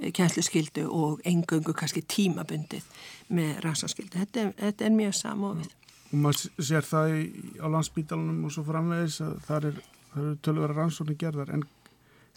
eh, 0.00 0.12
kennslu 0.16 0.44
skildu 0.44 0.86
og 0.86 1.24
engöngu 1.28 1.74
kannski 1.76 2.04
tímabundið 2.04 2.86
með 3.32 3.60
rannsóknskildu 3.64 4.20
þetta, 4.20 4.50
þetta 4.60 4.86
er 4.86 4.96
mjög 4.96 5.16
samofið. 5.18 5.74
Og 6.10 6.22
maður 6.26 6.66
sér 6.70 6.86
það 6.86 7.14
í, 7.16 7.24
á 7.62 7.66
landsbítalunum 7.74 8.44
og 8.46 8.54
svo 8.54 8.66
framvegis 8.66 9.20
að 9.24 9.36
það 9.48 9.70
er, 9.70 9.80
er 10.20 10.30
tölvara 10.44 10.78
rannsóknir 10.78 11.18
gerðar. 11.20 11.54
En, 11.56 11.64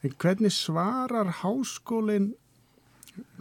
en 0.04 0.18
hvernig 0.24 0.56
svarar 0.56 1.32
háskólinn 1.44 2.32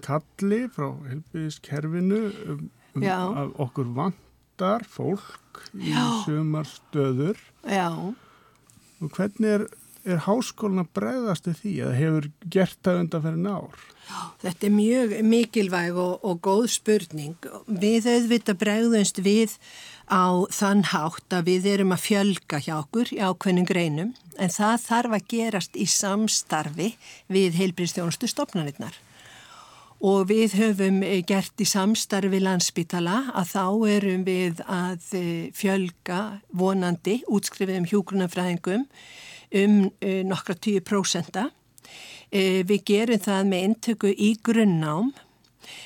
kalli 0.05 0.65
frá 0.73 0.89
helbiðiskerfinu 1.09 2.23
um, 2.53 2.65
um 2.99 3.07
að 3.09 3.55
okkur 3.63 3.93
vantar 3.97 4.85
fólk 4.89 5.63
í 5.79 5.95
sumar 6.25 6.69
stöður 6.69 7.39
Já. 7.65 7.89
og 7.93 9.17
hvernig 9.17 9.57
er, 9.57 9.65
er 10.05 10.25
háskólinn 10.27 10.83
að 10.83 10.93
bregðast 10.99 11.49
því 11.63 11.79
að 11.87 11.97
hefur 12.01 12.29
gert 12.53 12.79
það 12.85 13.03
undan 13.05 13.25
fyrir 13.27 13.43
nár? 13.47 13.89
Þetta 14.43 14.67
er 14.67 14.75
mjög 14.75 15.13
mikilvæg 15.25 15.99
og, 16.03 16.25
og 16.27 16.41
góð 16.45 16.65
spurning. 16.75 17.37
Við 17.67 18.09
auðvitað 18.11 18.59
bregðumst 18.61 19.21
við 19.25 19.55
á 20.11 20.45
þann 20.53 20.83
hátt 20.91 21.33
að 21.33 21.47
við 21.49 21.69
erum 21.77 21.95
að 21.95 22.05
fjölga 22.09 22.61
hjá 22.61 22.75
okkur 22.81 23.15
í 23.15 23.23
ákveðnum 23.23 23.69
greinum 23.69 24.11
en 24.37 24.53
það 24.53 24.83
þarf 24.89 25.17
að 25.17 25.29
gerast 25.33 25.79
í 25.79 25.87
samstarfi 25.89 26.91
við 27.33 27.57
heilbríðstjónustu 27.61 28.29
stopnarinnar 28.29 28.99
og 30.03 30.27
við 30.33 30.57
höfum 30.59 31.01
eh, 31.07 31.21
gert 31.27 31.63
í 31.63 31.67
samstarfi 31.69 32.41
landsbytala 32.43 33.19
að 33.39 33.51
þá 33.53 33.67
erum 33.95 34.25
við 34.27 34.63
að 34.67 35.11
eh, 35.19 35.51
fjölga 35.55 36.21
vonandi 36.59 37.21
útskrifiðum 37.31 37.87
hjógrunafræðingum 37.91 38.89
um 39.63 39.77
eh, 40.03 40.23
nokkra 40.27 40.59
10%. 40.59 41.43
Við 42.33 42.79
gerum 42.89 43.21
það 43.21 43.49
með 43.51 43.65
intöku 43.67 44.11
í 44.17 44.31
grunnám 44.41 45.11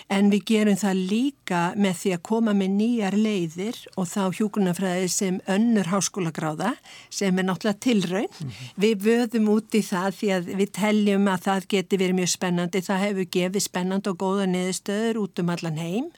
En 0.09 0.31
við 0.31 0.45
gerum 0.51 0.79
það 0.79 1.03
líka 1.11 1.61
með 1.77 1.95
því 2.01 2.13
að 2.17 2.23
koma 2.31 2.55
með 2.55 2.71
nýjar 2.81 3.17
leiðir 3.19 3.81
og 3.97 4.09
þá 4.11 4.23
hjókunarfræði 4.39 5.09
sem 5.11 5.41
önnur 5.51 5.91
háskólagráða 5.91 6.73
sem 7.11 7.39
er 7.39 7.49
náttúrulega 7.49 7.83
tilraun. 7.87 8.31
Mm 8.31 8.49
-hmm. 8.49 8.73
Við 8.85 8.97
vöðum 9.09 9.49
út 9.57 9.75
í 9.75 9.83
það 9.83 10.11
því 10.19 10.29
að 10.37 10.51
við 10.61 10.71
telljum 10.73 11.29
að 11.29 11.45
það 11.49 11.69
geti 11.69 11.97
verið 11.97 12.19
mjög 12.21 12.33
spennandi. 12.37 12.81
Það 12.81 13.05
hefur 13.07 13.33
gefið 13.37 13.63
spennand 13.63 14.07
og 14.07 14.19
góða 14.19 14.47
niðurstöður 14.47 15.23
út 15.25 15.39
um 15.39 15.51
allan 15.51 15.79
heim 15.79 16.11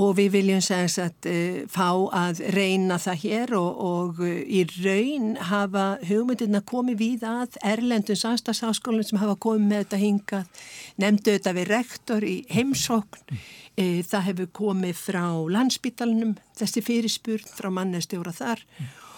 og 0.00 0.14
við 0.18 0.30
viljum 0.36 0.62
segja 0.64 1.06
að 1.06 1.28
uh, 1.30 1.58
fá 1.70 1.88
að 2.20 2.42
reyna 2.56 2.98
það 3.02 3.20
hér 3.24 3.54
og, 3.58 3.82
og 3.90 4.22
uh, 4.24 4.30
í 4.44 4.62
raun 4.80 5.34
hafa 5.50 5.86
hugmyndirna 6.08 6.62
komið 6.68 7.00
við 7.02 7.26
að 7.28 7.58
Erlendun 7.72 8.20
samstagsháskólinn 8.20 9.08
sem 9.10 9.20
hafa 9.20 9.36
komið 9.40 9.66
með 9.66 9.84
þetta 9.84 10.00
hingað, 10.04 10.64
nefndu 11.04 11.36
þetta 11.36 11.56
við 11.58 11.70
rektor 11.74 12.26
í 12.26 12.38
heimsókn, 12.52 13.36
uh, 13.36 14.00
það 14.08 14.26
hefur 14.30 14.50
komið 14.62 14.96
frá 15.04 15.26
landsbítalunum, 15.58 16.34
þessi 16.58 16.84
fyrirspurn 16.86 17.54
frá 17.56 17.70
mannestjóra 17.74 18.34
þar. 18.36 18.66
mm 18.78 19.09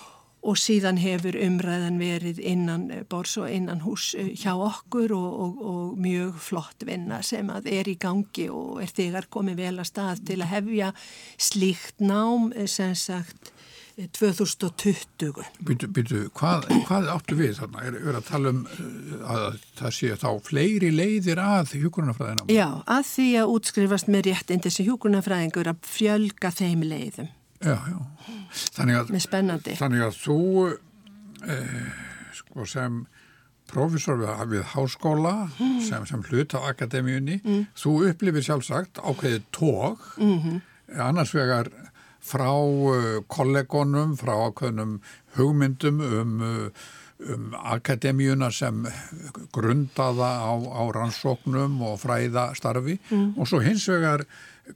og 0.42 0.58
síðan 0.58 0.98
hefur 0.98 1.36
umræðan 1.38 2.00
verið 2.02 2.40
innan 2.42 2.88
eh, 2.90 3.04
bors 3.08 3.36
og 3.38 3.50
innan 3.50 3.82
hús 3.84 4.12
eh, 4.18 4.32
hjá 4.34 4.52
okkur 4.56 5.14
og, 5.14 5.30
og, 5.44 5.62
og 5.72 5.98
mjög 6.02 6.40
flott 6.42 6.86
vinna 6.86 7.22
sem 7.26 7.50
að 7.52 7.70
er 7.70 7.90
í 7.90 7.96
gangi 8.00 8.48
og 8.50 8.82
er 8.82 8.90
þegar 8.90 9.30
komið 9.32 9.62
vel 9.62 9.74
að 9.78 9.90
stað 9.92 10.24
til 10.32 10.40
að 10.42 10.52
hefja 10.56 10.92
slíkt 11.38 12.02
nám 12.02 12.50
eh, 12.56 12.66
sem 12.70 12.96
sagt 12.98 13.52
2020. 13.92 15.42
Býtu, 15.68 15.88
býtu, 15.92 16.22
hvað, 16.38 16.64
hvað 16.88 17.10
áttu 17.12 17.36
við 17.36 17.58
þarna? 17.58 17.82
Er, 17.86 17.98
er 18.00 18.18
að 18.18 18.24
tala 18.30 18.52
um 18.54 18.62
að 19.28 19.58
það 19.78 19.94
sé 19.98 20.16
þá 20.22 20.28
fleiri 20.46 20.90
leiðir 20.94 21.42
að 21.42 21.76
hjókunarfræðina? 21.82 22.48
Já, 22.50 22.66
að 22.88 23.04
því 23.10 23.28
að 23.42 23.52
útskrifast 23.58 24.10
með 24.10 24.30
rétt 24.30 24.50
inn 24.54 24.64
þessi 24.64 24.88
hjókunarfræðingur 24.88 25.70
að 25.74 25.86
fjölga 25.92 26.52
þeim 26.56 26.88
leiðum. 26.88 27.30
Já, 27.62 27.78
já. 27.88 27.98
Þannig 28.76 28.98
að, 28.98 29.12
með 29.14 29.24
spennandi. 29.26 29.74
Þannig 29.78 30.06
að 30.06 30.16
þú 30.18 30.38
eh, 31.46 31.90
sko 32.36 32.66
sem 32.68 33.02
profesor 33.72 34.20
við, 34.20 34.32
við 34.52 34.66
háskóla 34.74 35.34
mm. 35.48 35.78
sem, 35.86 36.06
sem 36.08 36.24
hlut 36.28 36.56
á 36.56 36.60
akademíunni 36.72 37.38
mm. 37.40 37.62
þú 37.78 37.94
upplifir 38.10 38.46
sjálfsagt 38.46 39.00
ákveðið 39.00 39.46
tók 39.54 40.02
mm 40.18 40.38
-hmm. 40.40 40.60
annars 41.00 41.34
vegar 41.34 41.70
frá 42.22 42.52
uh, 42.54 43.22
kollegonum, 43.26 44.16
frá 44.16 44.34
ákveðnum 44.46 45.00
hugmyndum 45.36 46.00
um, 46.00 46.40
uh, 46.40 46.68
um 47.34 47.54
akademíuna 47.54 48.50
sem 48.50 48.86
grundaða 49.52 50.30
á, 50.42 50.52
á 50.54 50.82
rannsóknum 50.94 51.82
og 51.82 52.00
fræðastarfi 52.00 52.98
mm. 53.10 53.34
og 53.38 53.48
svo 53.48 53.58
hins 53.60 53.88
vegar 53.88 54.26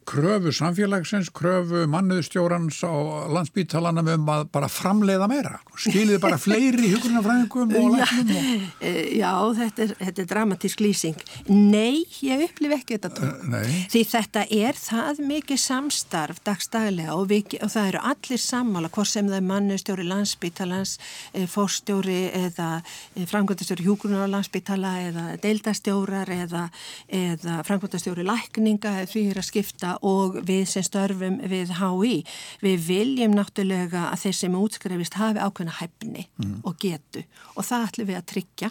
kröfu 0.06 0.50
samfélagsins, 0.50 1.28
kröfu 1.30 1.84
mannuðstjórans 1.90 2.80
á 2.82 2.90
landsbítalanum 3.30 4.08
um 4.16 4.30
að 4.34 4.48
bara 4.54 4.68
framleiða 4.70 5.28
meira. 5.30 5.60
Skilið 5.78 6.18
bara 6.24 6.38
fleiri 6.42 6.90
hugurnafræðingum 6.90 7.74
og 7.78 7.92
læknum 7.94 8.32
og... 8.34 8.64
E, 8.82 8.90
já, 9.20 9.30
þetta 9.60 9.84
er, 9.84 9.92
þetta 10.00 10.22
er 10.24 10.28
dramatísk 10.32 10.82
lýsing. 10.82 11.22
Nei, 11.50 12.02
ég 12.26 12.42
upplif 12.48 12.74
ekki 12.80 12.98
þetta 12.98 13.28
uh, 13.30 13.68
því 13.92 14.02
þetta 14.10 14.44
er 14.58 14.80
það 14.80 15.22
mikið 15.30 15.62
samstarf 15.62 16.42
dagstaglega 16.46 17.14
og, 17.14 17.28
við, 17.30 17.56
og 17.62 17.70
það 17.76 17.92
eru 17.92 18.02
allir 18.10 18.42
sammála 18.42 18.90
hvort 18.90 19.12
sem 19.12 19.30
það 19.30 19.38
er 19.38 19.48
mannuðstjóri 19.52 20.08
landsbítalans 20.10 20.96
e, 21.30 21.46
fórstjóri 21.50 22.18
eða 22.34 22.68
framkvæmtastjóri 23.14 23.86
hugurnar 23.86 24.26
á 24.26 24.34
landsbítala 24.34 24.96
eða 25.06 25.26
deildastjórar 25.46 26.34
eða, 26.40 26.66
eða 27.06 27.60
framkvæmtastjóri 27.70 28.26
lækninga 28.26 28.98
eða 29.04 29.10
því 29.14 29.26
að 29.36 29.46
skipta 29.46 29.75
skipta 29.76 29.98
og 30.02 30.40
við 30.46 30.66
sem 30.68 30.82
störfum 30.82 31.40
við 31.44 31.76
HÍ. 31.76 32.24
Við 32.62 32.86
viljum 32.86 33.34
náttúrulega 33.36 34.10
að 34.12 34.24
þeir 34.24 34.36
sem 34.36 34.54
útskrefist 34.54 35.14
hafi 35.14 35.38
ákveðna 35.38 35.76
hæfni 35.80 36.28
mm. 36.38 36.62
og 36.64 36.76
getu 36.80 37.24
og 37.56 37.64
það 37.64 37.86
ætlum 37.88 38.08
við 38.08 38.16
að 38.16 38.28
tryggja 38.32 38.70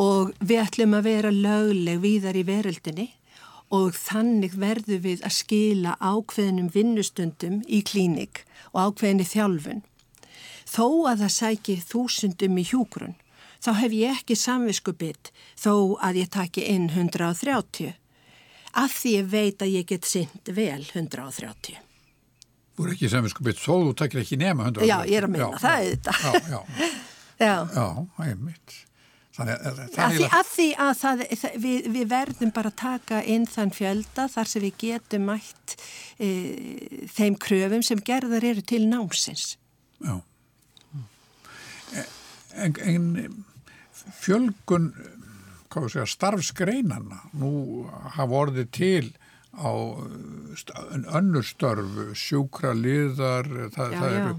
og 0.00 0.32
við 0.40 0.60
ætlum 0.64 0.94
að 0.96 1.04
vera 1.04 1.30
lögleg 1.30 2.00
víðar 2.00 2.36
í 2.36 2.44
veröldinni 2.44 3.08
og 3.70 3.94
þannig 3.94 4.56
verðum 4.58 5.02
við 5.04 5.22
að 5.22 5.36
skila 5.36 5.96
ákveðnum 6.00 6.70
vinnustundum 6.74 7.62
í 7.68 7.82
klínik 7.82 8.44
og 8.72 8.96
ákveðinni 8.96 9.26
þjálfun. 9.28 9.82
Þó 10.66 10.86
að 11.10 11.24
það 11.24 11.32
sæki 11.34 11.76
þúsundum 11.82 12.58
í 12.58 12.64
hjúgrunn, 12.66 13.16
þá 13.62 13.70
hef 13.78 13.94
ég 13.94 14.18
ekki 14.18 14.36
samviskubitt 14.38 15.30
þó 15.58 15.98
að 16.02 16.22
ég 16.22 16.30
taki 16.30 16.66
inn 16.66 16.90
130 16.90 17.94
af 18.78 18.92
því 19.00 19.14
ég 19.16 19.30
veit 19.32 19.62
að 19.64 19.72
ég 19.74 19.88
get 19.90 20.06
synd 20.08 20.52
vel 20.56 20.82
130. 20.82 21.78
Þú 22.76 22.86
er 22.86 22.92
ekki 22.94 23.10
sem 23.12 23.24
við 23.26 23.34
skupið 23.34 23.58
þó 23.60 23.72
þú 23.72 23.96
takir 23.98 24.22
ekki 24.22 24.38
nema 24.40 24.68
100 24.70 24.86
Já, 24.88 24.98
ég 25.08 25.18
er 25.18 25.26
að 25.26 25.34
minna, 25.34 25.58
það 25.60 25.88
þetta. 25.90 26.14
Já, 26.20 26.30
já, 26.54 26.60
Já. 27.40 27.56
já, 27.72 27.86
það 28.16 28.30
er 28.30 28.40
mitt. 28.44 28.78
Þannig 29.36 29.62
að 29.64 29.78
Að 29.80 30.14
því 30.16 30.24
að, 30.26 30.48
því 30.50 30.66
að 30.84 30.90
það, 31.00 31.20
það, 31.40 31.52
við, 31.64 31.86
við 31.94 32.08
verðum 32.10 32.50
bara 32.56 32.72
að 32.72 32.78
taka 32.82 33.20
inn 33.34 33.46
þann 33.48 33.70
fjölda 33.72 34.26
þar 34.28 34.50
sem 34.50 34.64
við 34.66 34.74
getum 34.82 35.28
mætt 35.30 35.76
e, 36.20 36.28
þeim 37.14 37.38
kröfum 37.40 37.84
sem 37.86 38.02
gerðar 38.04 38.44
eru 38.50 38.64
til 38.66 38.82
námsins. 38.90 39.54
Já. 40.04 40.18
En, 42.60 42.74
en 42.82 43.06
fjölgun, 44.20 44.90
segja, 45.70 46.06
starfsgreinana, 46.10 47.20
nú 47.38 47.50
hafa 48.16 48.40
orðið 48.44 48.70
til 48.74 49.12
á 49.50 49.70
st- 50.54 50.74
önnur 51.10 51.42
störf, 51.46 51.90
sjúkra 52.14 52.70
liðar, 52.74 53.48
það, 53.74 53.94
Já, 53.94 53.98
það 54.00 54.16
eru, 54.18 54.34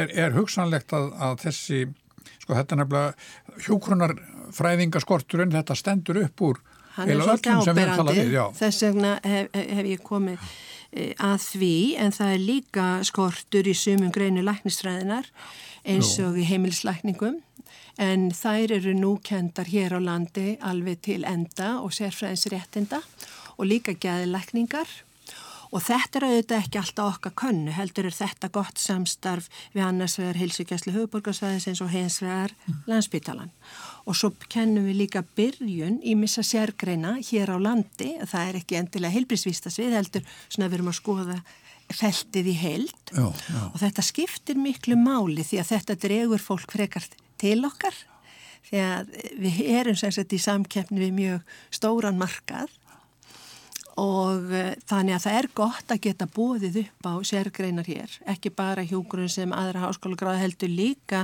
er, 0.00 0.12
er 0.26 0.36
hugsanlegt 0.36 0.92
að, 0.96 1.06
að 1.28 1.36
þessi, 1.46 1.82
sko 2.42 2.56
þetta 2.58 2.76
er 2.76 2.80
nefnilega 2.82 3.12
hjúkrunarfræðingaskorturinn, 3.66 5.54
þetta 5.56 5.78
stendur 5.78 6.22
upp 6.24 6.44
úr 6.50 6.60
svolítið 6.96 7.52
öllum 7.52 7.62
sem 7.64 7.76
við 7.76 7.90
tala 7.92 8.10
áberandi, 8.10 8.24
við, 8.24 8.32
já. 8.36 8.44
þess 8.56 8.84
vegna 8.86 9.12
hef, 9.24 9.48
hef 9.76 9.88
ég 9.90 10.04
komið 10.04 10.38
eh, 10.92 11.12
að 11.20 11.38
því 11.44 11.74
en 12.04 12.14
það 12.16 12.32
er 12.32 12.44
líka 12.50 12.86
skortur 13.08 13.68
í 13.68 13.74
sumum 13.76 14.12
greinu 14.14 14.44
læknistræðinar 14.46 15.28
eins 15.86 16.14
og 16.24 16.38
í 16.40 16.46
heimilislækningum 16.48 17.40
en 17.98 18.30
þær 18.34 18.76
eru 18.78 18.94
nú 18.96 19.16
kendar 19.24 19.70
hér 19.70 19.96
á 19.96 20.00
landi 20.02 20.56
alveg 20.60 21.02
til 21.08 21.24
enda 21.28 21.76
og 21.80 21.94
sérfræðinsréttinda 21.96 23.02
og 23.56 23.68
líka 23.68 23.96
gæðilækningar 23.96 24.88
og 25.74 25.82
þetta 25.82 26.20
er 26.20 26.26
auðvitað 26.28 26.62
ekki 26.62 26.80
alltaf 26.80 27.16
okkar 27.16 27.34
könnu 27.42 27.74
heldur 27.74 28.08
er 28.08 28.16
þetta 28.16 28.50
gott 28.54 28.80
samstarf 28.80 29.48
við 29.74 29.84
annars 29.86 30.16
vegar 30.20 30.38
heilsugjastlu 30.40 30.94
höfuborgarsvæðins 30.94 31.82
og 31.84 31.92
hins 31.92 32.20
vegar 32.22 32.54
landsbytalan 32.86 33.52
og 34.06 34.16
svo 34.16 34.32
kennum 34.52 34.86
við 34.86 35.00
líka 35.02 35.24
byrjun 35.36 35.98
í 36.06 36.14
missa 36.18 36.44
sérgreina 36.46 37.16
hér 37.18 37.50
á 37.50 37.56
landi. 37.58 38.14
Það 38.22 38.48
er 38.48 38.58
ekki 38.60 38.78
endilega 38.78 39.16
heilbrísvistas 39.16 39.78
við 39.82 39.96
heldur 39.98 40.26
svona 40.46 40.70
við 40.70 40.78
erum 40.78 40.92
að 40.92 40.98
skoða 41.00 41.38
feltið 41.96 42.50
í 42.50 42.56
heild. 42.58 43.12
Já, 43.12 43.26
já. 43.26 43.62
og 43.72 43.78
þetta 43.82 44.04
skiptir 44.06 44.58
miklu 44.58 44.98
máli 44.98 45.44
því 45.46 45.62
að 45.62 45.72
þetta 45.74 45.98
dregur 46.06 46.42
fólk 46.42 46.74
frekar 46.74 47.06
til 47.40 47.60
okkar. 47.68 47.96
Því 48.66 48.82
að 48.82 49.14
við 49.38 49.60
erum 49.76 49.98
sagt 49.98 50.34
í 50.34 50.42
samkeppni 50.42 51.04
við 51.04 51.14
mjög 51.20 51.56
stóran 51.74 52.18
markað 52.18 52.72
og 53.96 54.50
uh, 54.52 54.72
þannig 54.88 55.16
að 55.16 55.24
það 55.24 55.38
er 55.38 55.48
gott 55.56 55.92
að 55.92 56.02
geta 56.04 56.28
bóðið 56.28 56.78
upp 56.82 57.08
á 57.08 57.12
sérgreinar 57.24 57.88
hér, 57.88 58.12
ekki 58.28 58.52
bara 58.52 58.84
hjúgrun 58.84 59.30
sem 59.32 59.52
aðra 59.56 59.86
háskóla 59.86 60.18
gráði 60.20 60.42
heldur 60.42 60.72
líka 60.72 61.22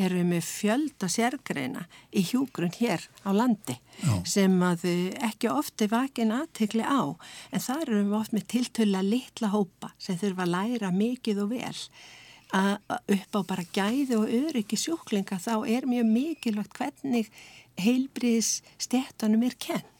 erum 0.00 0.22
við 0.22 0.30
með 0.32 0.48
fjölda 0.48 1.10
sérgreina 1.12 1.84
í 2.16 2.24
hjúgrun 2.24 2.72
hér 2.78 3.04
á 3.28 3.30
landi 3.36 3.76
Já. 4.00 4.14
sem 4.36 4.56
að 4.64 4.88
uh, 4.88 5.06
ekki 5.28 5.52
ofti 5.52 5.88
vakin 5.92 6.32
aðtegli 6.40 6.84
á. 6.84 7.12
En 7.52 7.64
þar 7.64 7.86
erum 7.90 8.12
við 8.12 8.20
oft 8.22 8.36
með 8.36 8.48
tiltöla 8.56 9.04
litla 9.04 9.52
hópa 9.52 9.92
sem 10.00 10.18
þurfa 10.20 10.48
að 10.48 10.54
læra 10.56 10.94
mikið 10.96 11.44
og 11.44 11.56
vel 11.58 11.78
upp 12.54 13.34
á 13.34 13.40
bara 13.46 13.64
gæði 13.74 14.18
og 14.18 14.30
öryggi 14.30 14.78
sjúklinga 14.78 15.40
þá 15.42 15.66
er 15.66 15.88
mjög 15.90 16.10
mikilvægt 16.10 16.78
hvernig 16.78 17.30
heilbriðis 17.80 18.60
stéttanum 18.78 19.42
er 19.46 19.56
kent 19.58 19.90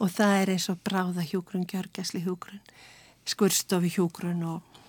og 0.00 0.10
það 0.10 0.34
er 0.40 0.52
eins 0.56 0.66
og 0.72 0.80
bráða 0.84 1.24
hjúgrun, 1.24 1.68
gjörgjæsli 1.68 2.24
hjúgrun, 2.24 2.60
skurstofi 3.28 3.92
hjúgrun 3.94 4.42
og, 4.48 4.80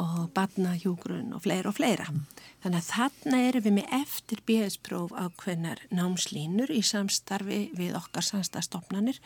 og 0.00 0.30
badna 0.36 0.76
hjúgrun 0.78 1.34
og 1.34 1.42
fleira 1.44 1.72
og 1.72 1.76
fleira. 1.76 2.06
Þannig 2.62 2.78
að 2.78 2.88
þarna 2.92 3.42
erum 3.48 3.66
við 3.66 3.76
með 3.80 3.94
eftir 3.98 4.42
BS-próf 4.48 5.12
ákveðnar 5.16 5.82
námslínur 5.90 6.72
í 6.72 6.80
samstarfi 6.86 7.60
við 7.76 7.98
okkar 7.98 8.26
samstafstofnanir 8.30 9.20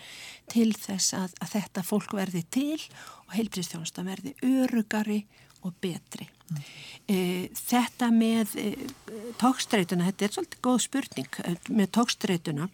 til 0.51 0.71
þess 0.73 1.15
að, 1.19 1.37
að 1.45 1.55
þetta 1.59 1.87
fólk 1.87 2.17
verði 2.17 2.45
til 2.55 2.81
og 3.27 3.37
heilbriðstjónsta 3.37 4.07
verði 4.07 4.37
örugari 4.43 5.25
og 5.65 5.75
betri. 5.83 6.29
E, 7.09 7.49
þetta 7.57 8.11
með 8.15 8.55
e, 8.61 8.69
tókstreituna, 9.41 10.11
þetta 10.11 10.27
er 10.27 10.37
svolítið 10.37 10.63
góð 10.65 10.79
spurning 10.87 11.41
e, 11.45 11.57
með 11.73 11.93
tókstreituna 11.99 12.71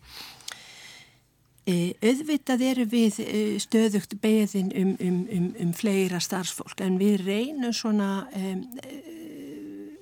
E, 1.68 1.92
auðvitað 2.02 2.62
eru 2.64 2.84
við 2.88 3.18
stöðugt 3.60 4.14
beðin 4.22 4.70
um, 4.80 4.94
um, 5.04 5.18
um, 5.36 5.48
um 5.60 5.72
fleira 5.76 6.18
starfsfólk 6.18 6.80
en 6.82 6.96
við 6.98 7.20
reynum 7.26 7.74
svona 7.76 8.24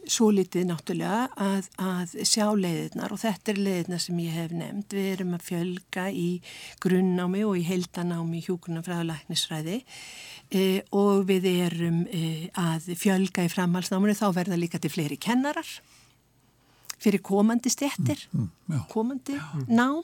svo 0.09 0.31
litið 0.33 0.65
náttúrulega 0.71 1.29
að, 1.37 1.67
að 1.85 2.15
sjá 2.27 2.47
leiðirnar 2.57 3.13
og 3.13 3.21
þetta 3.21 3.53
er 3.53 3.61
leiðirnar 3.67 4.01
sem 4.03 4.19
ég 4.25 4.33
hef 4.39 4.55
nefnd. 4.57 4.97
Við 4.97 5.09
erum 5.13 5.35
að 5.37 5.45
fjölga 5.51 6.07
í 6.11 6.27
grunnámi 6.85 7.45
og 7.45 7.59
í 7.61 7.65
heildanámi 7.69 8.41
í 8.41 8.45
hjúkunarfræðulæknisfræði 8.49 9.79
e, 10.51 10.65
og 10.97 11.27
við 11.29 11.49
erum 11.53 12.03
e, 12.09 12.25
að 12.59 12.91
fjölga 12.99 13.45
í 13.45 13.53
framhalsnáminu 13.53 14.17
þá 14.19 14.27
verða 14.41 14.59
líka 14.61 14.81
til 14.81 14.93
fleiri 14.97 15.21
kennarar 15.21 15.69
fyrir 16.99 17.21
komandi 17.23 17.71
stettir, 17.71 18.25
Mm, 18.35 18.49
já. 18.73 18.79
komandi 18.91 19.37
nám. 19.71 20.01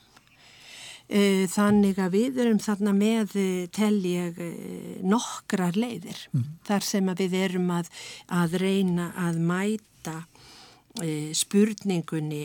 Eh, 1.10 1.44
Þannig 1.52 1.98
að 2.00 2.12
við 2.14 2.38
erum 2.44 2.60
þarna 2.62 2.92
með, 2.96 3.34
eh, 3.36 3.66
tel 3.74 3.98
ég, 4.08 4.38
eh, 4.40 5.02
nokkrar 5.04 5.74
leiðir 5.76 6.16
þar 6.64 6.80
sem 6.86 7.04
að 7.12 7.18
við 7.26 7.34
erum 7.42 7.66
að, 7.74 7.90
að 8.30 8.54
reyna 8.62 9.10
að 9.20 9.36
mæta 9.42 9.82
eh, 10.12 11.32
spurningunni 11.36 12.44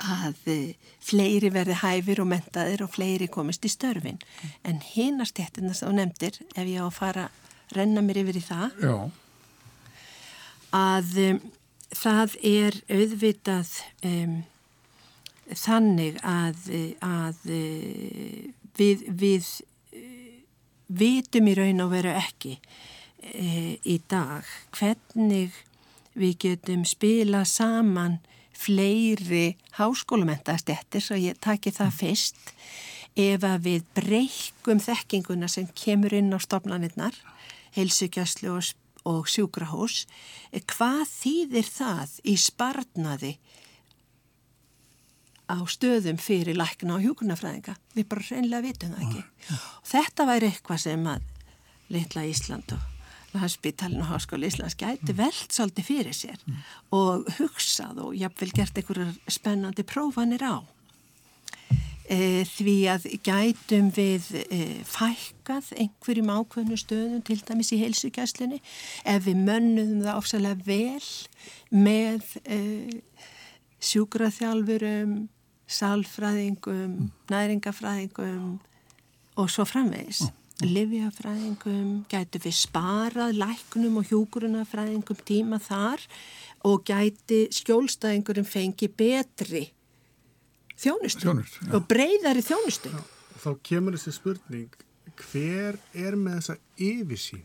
að 0.00 0.48
eh, 0.48 0.90
fleiri 1.04 1.50
verði 1.52 1.76
hæfir 1.82 2.22
og 2.22 2.30
mentaðir 2.30 2.84
og 2.86 2.92
fleiri 2.94 3.28
komist 3.32 3.64
í 3.68 3.72
störfin. 3.72 4.20
En 4.64 4.80
hinastéttina 4.84 5.74
sem 5.76 5.90
þú 5.90 5.96
nefndir, 5.98 6.40
ef 6.54 6.66
ég 6.66 6.80
á 6.80 6.86
að 6.88 6.96
fara 6.96 7.26
að 7.28 7.76
renna 7.76 8.04
mér 8.04 8.22
yfir 8.24 8.40
í 8.40 8.44
það, 8.44 8.78
Já, 8.82 8.94
að 10.76 11.18
um, 11.24 11.40
það 12.00 12.36
er 12.46 12.78
auðvitað 12.90 13.74
um, 14.06 14.36
þannig 15.58 16.18
að, 16.22 16.68
að 17.02 17.38
við, 18.78 19.04
við 19.10 19.48
vitum 20.90 21.50
í 21.50 21.56
raun 21.58 21.84
og 21.84 21.92
veru 21.94 22.14
ekki 22.18 22.56
uh, 22.56 23.72
í 23.82 23.96
dag 24.10 24.46
hvernig 24.76 25.58
við 26.18 26.36
getum 26.44 26.84
spila 26.88 27.44
saman 27.48 28.18
fleiri 28.60 29.56
háskólamentaðstettir 29.78 31.04
svo 31.04 31.18
ég 31.18 31.38
taki 31.40 31.72
það 31.74 31.96
fyrst. 31.96 32.40
Ef 33.18 33.44
að 33.44 33.64
við 33.66 33.86
breykum 33.96 34.80
þekkinguna 34.82 35.48
sem 35.50 35.68
kemur 35.74 36.14
inn 36.14 36.30
á 36.34 36.38
stofnanirnar 36.40 37.16
heilsugjastlu 37.74 38.52
og, 38.54 38.70
og 39.08 39.26
sjúkrahús 39.30 40.04
hvað 40.70 41.02
þýðir 41.10 41.66
það 41.70 42.14
í 42.22 42.36
sparnaði 42.38 43.32
á 45.50 45.58
stöðum 45.66 46.20
fyrir 46.22 46.58
lækna 46.58 46.96
og 46.96 47.04
hjúkunarfræðinga 47.08 47.74
við 47.96 48.08
bara 48.12 48.28
reynlega 48.28 48.66
vitum 48.68 48.94
það 48.94 49.04
ekki. 49.08 49.24
Og 49.82 49.90
þetta 49.90 50.30
væri 50.30 50.50
eitthvað 50.52 50.82
sem 50.86 51.10
að 51.10 51.28
litla 51.90 52.26
Ísland 52.30 52.76
og 52.76 52.99
Landsbytalinn 53.34 54.02
og 54.02 54.10
Háskóli 54.10 54.48
Íslands 54.50 54.76
gæti 54.78 55.14
velt 55.16 55.54
svolítið 55.54 55.86
fyrir 55.86 56.16
sér 56.16 56.42
og 56.94 57.28
hugsað 57.38 58.02
og 58.02 58.14
jafnvel 58.18 58.52
gert 58.56 58.78
einhverjar 58.80 59.14
spennandi 59.30 59.84
prófanir 59.86 60.42
á. 60.42 60.58
E, 62.10 62.42
því 62.42 62.76
að 62.90 63.04
gætum 63.22 63.92
við 63.94 64.24
e, 64.50 64.62
fækkað 64.82 65.68
einhverjum 65.78 66.32
ákveðnu 66.34 66.78
stöðum 66.80 67.22
til 67.22 67.38
dæmis 67.46 67.70
í 67.70 67.78
heilsugæslinni 67.84 68.58
ef 69.06 69.28
við 69.28 69.44
mönnum 69.46 70.00
það 70.02 70.18
ofsalega 70.18 70.66
vel 70.66 71.06
með 71.70 72.26
e, 72.42 72.58
sjúkraþjálfurum, 73.78 75.14
sálfræðingum, 75.70 77.12
næringafræðingum 77.30 78.58
og 79.38 79.54
svo 79.54 79.64
framvegis. 79.70 80.26
Livjafræðingum, 80.66 82.04
gætu 82.10 82.40
við 82.44 82.56
sparað 82.58 83.38
læknum 83.40 83.98
og 84.00 84.08
hjúgrunafræðingum 84.10 85.20
tíma 85.28 85.60
þar 85.62 86.02
og 86.68 86.82
gæti 86.88 87.46
skjólstæðingurum 87.54 88.48
fengi 88.48 88.90
betri 88.92 89.68
þjónustu 90.80 91.26
Þjónustu, 91.26 91.66
já. 91.66 91.74
og 91.76 91.86
breyðari 91.88 92.42
þjónustu. 92.44 92.92
Þá 93.40 93.50
kemur 93.64 93.96
þessi 93.96 94.16
spurning, 94.16 94.80
hver 95.20 95.78
er 95.96 96.16
með 96.16 96.40
þessa 96.40 96.56
yfirsýn? 96.80 97.44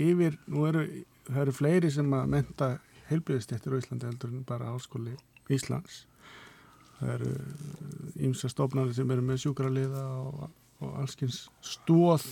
Yfir, 0.00 0.38
nú 0.48 0.64
eru, 0.68 0.84
það 1.28 1.42
eru 1.44 1.56
fleiri 1.56 1.90
sem 1.92 2.14
að 2.16 2.30
menta 2.36 2.70
heilbriðistettir 3.10 3.74
á 3.76 3.80
Íslandi 3.80 4.08
heldur 4.08 4.32
en 4.32 4.46
bara 4.48 4.70
áskóli 4.72 5.16
Íslands. 5.52 6.04
Það 7.00 7.12
eru 7.16 7.34
ímsa 8.28 8.50
stofnarnir 8.52 8.96
sem 8.96 9.12
eru 9.12 9.24
með 9.24 9.42
sjúkraliða 9.44 10.04
og, 10.20 10.48
og 10.80 11.00
allskins 11.02 11.48
stóð 11.62 12.24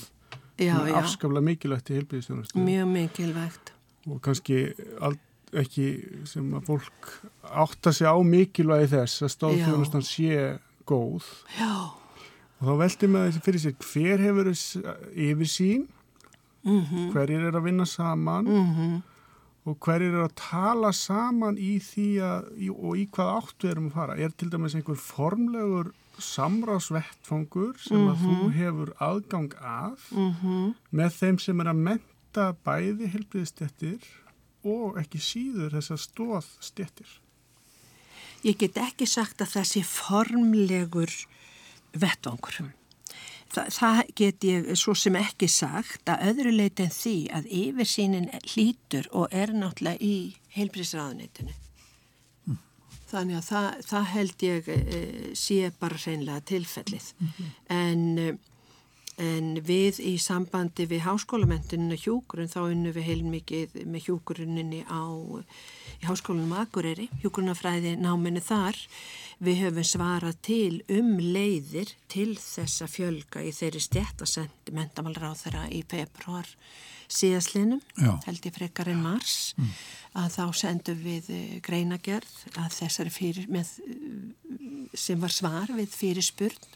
Það 0.59 0.81
er 0.83 0.89
já. 0.91 0.97
afskaplega 0.99 1.41
mikilvægt 1.47 1.89
í 1.89 1.95
heilbíðistjónustu 1.99 2.59
Mjög 2.59 2.87
mikilvægt. 2.91 3.71
og 4.09 4.21
kannski 4.21 4.57
ekki 5.53 5.85
sem 6.29 6.49
að 6.53 6.65
fólk 6.67 7.07
átta 7.63 7.93
sig 7.95 8.05
á 8.07 8.15
mikilvægi 8.21 8.89
þess 8.91 9.23
að 9.25 9.33
stáðþjónustan 9.37 10.03
sé 10.05 10.59
góð 10.89 11.23
Já. 11.57 11.71
og 12.59 12.67
þá 12.67 12.73
velti 12.83 13.07
með 13.07 13.25
þessi 13.29 13.45
fyrir 13.45 13.63
sér 13.63 13.77
hver 13.87 14.25
hefur 14.27 14.51
þess 14.51 14.75
yfir 15.15 15.49
sín 15.55 15.87
Mm 16.67 17.07
hverjir 17.13 17.45
er 17.47 17.55
að 17.55 17.63
vinna 17.69 17.85
saman 17.87 18.45
-hmm. 18.45 19.01
og 19.65 19.77
hverjir 19.79 20.11
er 20.13 20.25
að 20.27 20.35
tala 20.35 20.91
saman 20.91 21.55
í 21.57 21.79
því 21.79 22.07
að, 22.19 22.49
og 22.75 22.97
í 22.97 23.07
hvað 23.07 23.29
áttu 23.39 23.69
erum 23.71 23.87
að 23.87 23.93
fara 23.93 24.17
er 24.17 24.29
til 24.35 24.49
dæmis 24.51 24.75
einhver 24.75 24.95
formlegur 24.99 25.93
samráðsvettfangur 26.23 27.77
sem 27.83 28.07
að 28.09 28.23
þú 28.25 28.49
hefur 28.55 28.93
aðgang 29.03 29.53
að 29.59 30.07
Mm 30.11 30.73
með 30.91 31.13
þeim 31.19 31.39
sem 31.39 31.59
er 31.61 31.69
að 31.71 31.83
menta 31.87 32.45
bæði 32.65 33.09
helbriðstjettir 33.13 34.05
og 34.63 34.97
ekki 34.99 35.19
síður 35.19 35.75
þessar 35.77 36.01
stóðstjettir. 36.03 37.09
Ég 38.43 38.57
get 38.59 38.77
ekki 38.77 39.07
sagt 39.07 39.41
að 39.41 39.53
það 39.55 39.69
sé 39.71 39.83
formlegur 39.83 41.13
vettvangur. 41.91 42.59
Þa, 43.49 43.63
það 43.73 44.01
get 44.15 44.45
ég 44.45 44.67
svo 44.77 44.93
sem 44.93 45.15
ekki 45.17 45.47
sagt 45.49 46.09
að 46.11 46.27
öðru 46.31 46.51
leiti 46.53 46.85
en 46.85 46.93
því 46.93 47.15
að 47.33 47.49
yfirsýnin 47.61 48.29
hlýtur 48.51 49.09
og 49.11 49.33
er 49.33 49.55
náttúrulega 49.55 49.97
í 50.05 50.35
heilbrísraðunitinu. 50.53 51.55
Þannig 53.09 53.39
að 53.39 53.47
það, 53.47 53.67
það 53.89 54.07
held 54.13 54.45
ég 54.45 54.69
e, 54.69 55.01
sé 55.37 55.71
bara 55.79 55.97
hreinlega 55.97 56.45
tilfellið. 56.51 57.07
En, 57.73 58.05
e, 58.21 58.27
en 58.29 58.39
við 59.19 59.99
í 59.99 60.13
sambandi 60.21 60.85
við 60.87 61.03
háskólamentinu 61.03 61.97
hjúkurinn 61.99 62.51
þá 62.51 62.59
unnum 62.69 62.93
við 62.95 63.07
heilmikið 63.09 63.73
með 63.85 64.05
hjúkurinninni 64.07 64.85
á 64.87 65.03
í 65.99 66.07
háskólanum 66.07 66.53
Akureyri, 66.61 67.09
hjúkurnafræði 67.19 67.97
náminu 67.99 68.39
þar. 68.43 68.77
Við 69.39 69.61
höfum 69.63 69.87
svarað 69.87 70.39
til 70.43 70.81
um 70.91 71.17
leiðir 71.19 71.91
til 72.11 72.33
þess 72.39 72.83
að 72.83 72.93
fjölga 72.95 73.43
í 73.43 73.51
þeirri 73.55 73.83
stjættasendi 73.83 74.75
mentamálra 74.75 75.31
á 75.31 75.35
þeirra 75.39 75.67
í 75.71 75.83
februar 75.87 76.47
síðaslinum, 77.09 77.81
held 77.97 78.43
ég 78.45 78.53
frekar 78.53 78.91
en 78.91 78.99
mars, 79.01 79.55
að 80.13 80.35
þá 80.35 80.43
sendum 80.59 80.99
við 81.01 81.31
greinagerð 81.65 82.35
að 82.53 82.75
þessari 82.75 83.13
fyrir, 83.13 83.47
með, 83.49 83.71
sem 84.93 85.19
var 85.19 85.33
svar 85.33 85.73
við 85.73 85.89
fyrirspurn 85.95 86.69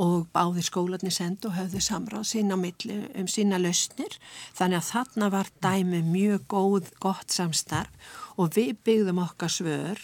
og 0.00 0.28
báðir 0.32 0.66
skólanir 0.66 1.14
sendu 1.14 1.50
og 1.50 1.56
höfðu 1.58 1.82
samráð 1.84 2.24
sín 2.30 2.54
á 2.54 2.56
milli 2.56 2.98
um 3.18 3.28
sína 3.28 3.60
lausnir. 3.60 4.16
Þannig 4.56 4.80
að 4.80 4.88
þarna 4.88 5.30
var 5.34 5.52
dæmi 5.64 6.02
mjög 6.06 6.48
góð, 6.52 6.90
gott 7.02 7.32
samstarf 7.32 8.12
og 8.36 8.54
við 8.56 8.76
byggðum 8.86 9.22
okkar 9.26 9.52
svör 9.52 10.00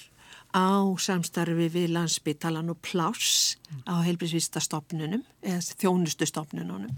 á 0.52 0.68
samstarfi 1.00 1.68
við 1.72 1.92
landsbytalan 1.92 2.72
og 2.72 2.80
pláss 2.84 3.56
á 3.84 4.00
heilbrísvista 4.04 4.60
stopnunum 4.64 5.24
eða 5.42 5.60
þjónustu 5.80 6.28
stopnununum. 6.28 6.94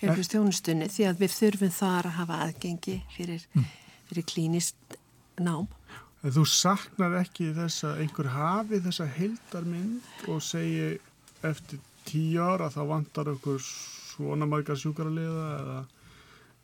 Heilbrís 0.00 0.30
þjónustunni 0.32 0.88
því 0.90 1.08
að 1.08 1.20
við 1.22 1.34
þurfum 1.36 1.74
þar 1.74 2.08
að 2.10 2.16
hafa 2.20 2.38
aðgengi 2.46 2.96
fyrir, 3.14 3.46
fyrir 4.10 4.26
klínist 4.26 4.98
nám. 5.38 5.68
Þú 6.26 6.42
saknar 6.50 7.14
ekki 7.20 7.52
þess 7.54 7.84
að 7.86 8.00
einhver 8.02 8.28
hafi 8.34 8.80
þessa 8.82 9.06
heildarmynd 9.14 10.24
og 10.32 10.40
segi 10.42 10.96
eftir 11.44 11.82
tíu 12.06 12.40
ára 12.42 12.70
þá 12.72 12.82
vantar 12.88 13.34
okkur 13.34 13.60
svona 14.16 14.48
marga 14.48 14.76
sjúkaraliða 14.78 15.46
eða, 15.56 15.76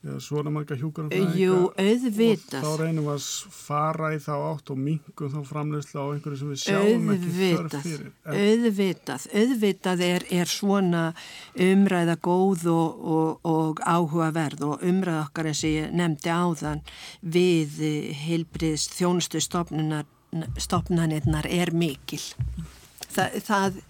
eða 0.07 0.19
svona 0.25 0.53
marga 0.55 0.77
hjúkarafræðinga. 0.79 1.35
Jú, 1.39 1.57
Og 2.63 2.65
þá 2.65 2.81
reynum 2.81 3.09
við 3.09 3.13
að 3.13 3.27
fara 3.57 4.13
í 4.15 4.21
þá 4.23 4.33
átt 4.37 4.73
og 4.73 4.81
mingum 4.81 5.33
þá 5.35 5.41
framleysla 5.51 6.07
á 6.07 6.07
einhverju 6.15 6.41
sem 6.41 6.53
við 6.53 6.63
sjáum 6.63 7.11
ekki 7.15 7.33
Auðvitað, 7.33 7.87
fyrir. 7.87 8.13
En, 8.25 8.39
auðvitað, 8.47 9.27
auðvitað 9.43 10.05
er, 10.09 10.27
er 10.41 10.53
svona 10.55 11.05
umræða 11.69 12.17
góð 12.29 12.67
og, 12.73 13.05
og, 13.17 13.53
og 13.53 13.83
áhugaverð 13.85 14.67
og 14.71 14.87
umræða 14.93 15.27
okkar 15.27 15.51
eins 15.53 15.65
og 15.67 15.77
ég 15.77 15.97
nefndi 16.01 16.33
áðan 16.33 16.85
við 17.37 17.83
heilbriðs 18.23 18.89
þjónustu 18.97 19.43
stopnunar, 19.43 20.09
stopnanirnar 20.57 21.51
er 21.51 21.75
mikil. 21.77 22.23
Þa, 23.13 23.27
það, 23.45 23.83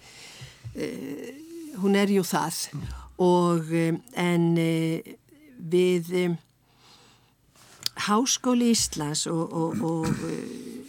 hún 1.81 1.95
er 1.99 2.11
jú 2.13 2.23
það 2.25 2.59
og 3.21 3.69
um, 3.69 3.99
en 4.17 4.49
uh, 4.57 5.13
við 5.59 6.37
Háskóli 8.07 8.71
Íslands 8.73 9.27
og, 9.29 9.53
og, 9.53 9.83
og 9.85 10.07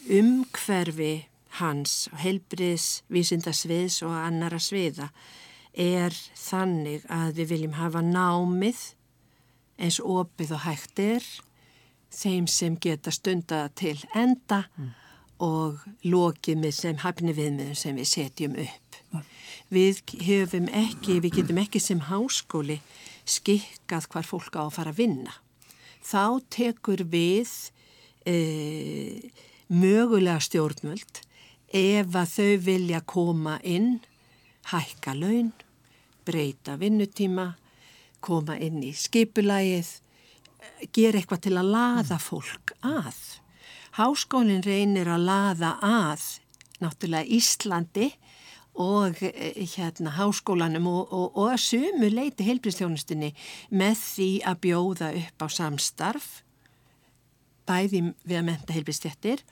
umhverfi 0.09 1.27
hans, 1.61 2.09
heilbriðs, 2.19 3.05
vísindasviðs 3.13 4.01
og 4.07 4.15
annara 4.17 4.59
sviða 4.63 5.11
er 5.75 6.15
þannig 6.39 7.05
að 7.13 7.41
við 7.41 7.51
viljum 7.53 7.77
hafa 7.79 8.03
námið 8.03 8.81
eins 9.79 10.01
opið 10.01 10.55
og 10.57 10.65
hægt 10.65 11.03
er 11.03 11.25
þeim 12.15 12.47
sem 12.51 12.77
geta 12.79 13.13
stunda 13.15 13.67
til 13.75 13.99
enda 14.15 14.65
og 15.43 15.83
lokið 16.07 16.61
með 16.63 16.77
sem 16.79 17.01
hafni 17.03 17.35
viðmiðum 17.35 17.79
sem 17.79 17.99
við 17.99 18.11
setjum 18.11 18.59
upp. 18.65 18.84
Við 19.75 20.03
höfum 20.23 20.69
ekki, 20.71 21.19
við 21.25 21.41
getum 21.41 21.59
ekki 21.65 21.81
sem 21.83 22.03
háskóli 22.07 22.77
skikkað 23.27 24.07
hvar 24.13 24.27
fólk 24.29 24.55
á 24.55 24.63
að 24.69 24.75
fara 24.77 24.93
að 24.93 25.01
vinna. 25.01 25.33
Þá 26.05 26.45
tekur 26.53 27.03
við 27.09 27.51
e, 28.29 28.35
mögulega 29.73 30.39
stjórnmöld 30.45 31.23
ef 31.75 32.15
að 32.21 32.35
þau 32.37 32.53
vilja 32.69 33.01
koma 33.09 33.57
inn, 33.67 33.97
hækka 34.71 35.17
laun, 35.19 35.51
breyta 36.25 36.77
vinnutíma, 36.79 37.55
koma 38.25 38.59
inn 38.63 38.83
í 38.85 38.93
skipulægið, 38.95 39.91
gera 40.95 41.19
eitthvað 41.19 41.47
til 41.49 41.57
að 41.59 41.73
laða 41.75 42.21
fólk 42.23 42.77
að. 42.85 43.19
Háskólinn 43.99 44.65
reynir 44.65 45.11
að 45.11 45.27
laða 45.29 45.75
að 45.83 46.23
náttúrulega 46.83 47.31
Íslandi 47.37 48.13
og 48.75 49.21
eh, 49.23 49.61
hérna 49.77 50.15
háskólanum 50.17 50.89
og, 50.91 51.13
og, 51.13 51.37
og 51.39 51.53
að 51.53 51.61
sumu 51.63 52.09
leiti 52.11 52.47
heilbristjónustinni 52.47 53.31
með 53.71 54.01
því 54.01 54.31
að 54.51 54.61
bjóða 54.67 55.13
upp 55.21 55.45
á 55.45 55.49
samstarf 55.59 56.31
bæði 57.69 58.03
við 58.25 58.41
að 58.41 58.49
menta 58.49 58.75
heilbristjættir 58.75 59.45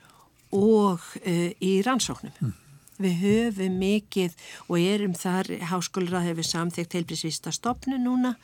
og 0.53 1.01
uh, 1.25 1.49
í 1.57 1.71
rannsóknum. 1.85 2.53
Við 3.01 3.15
höfum 3.23 3.79
mikið 3.81 4.35
og 4.67 4.77
erum 4.77 5.15
þar, 5.17 5.49
háskólar 5.71 6.27
hefur 6.27 6.45
samþygt 6.45 6.93
heilbrísvista 6.93 7.51
stopnu 7.51 7.97
núna 7.97 8.35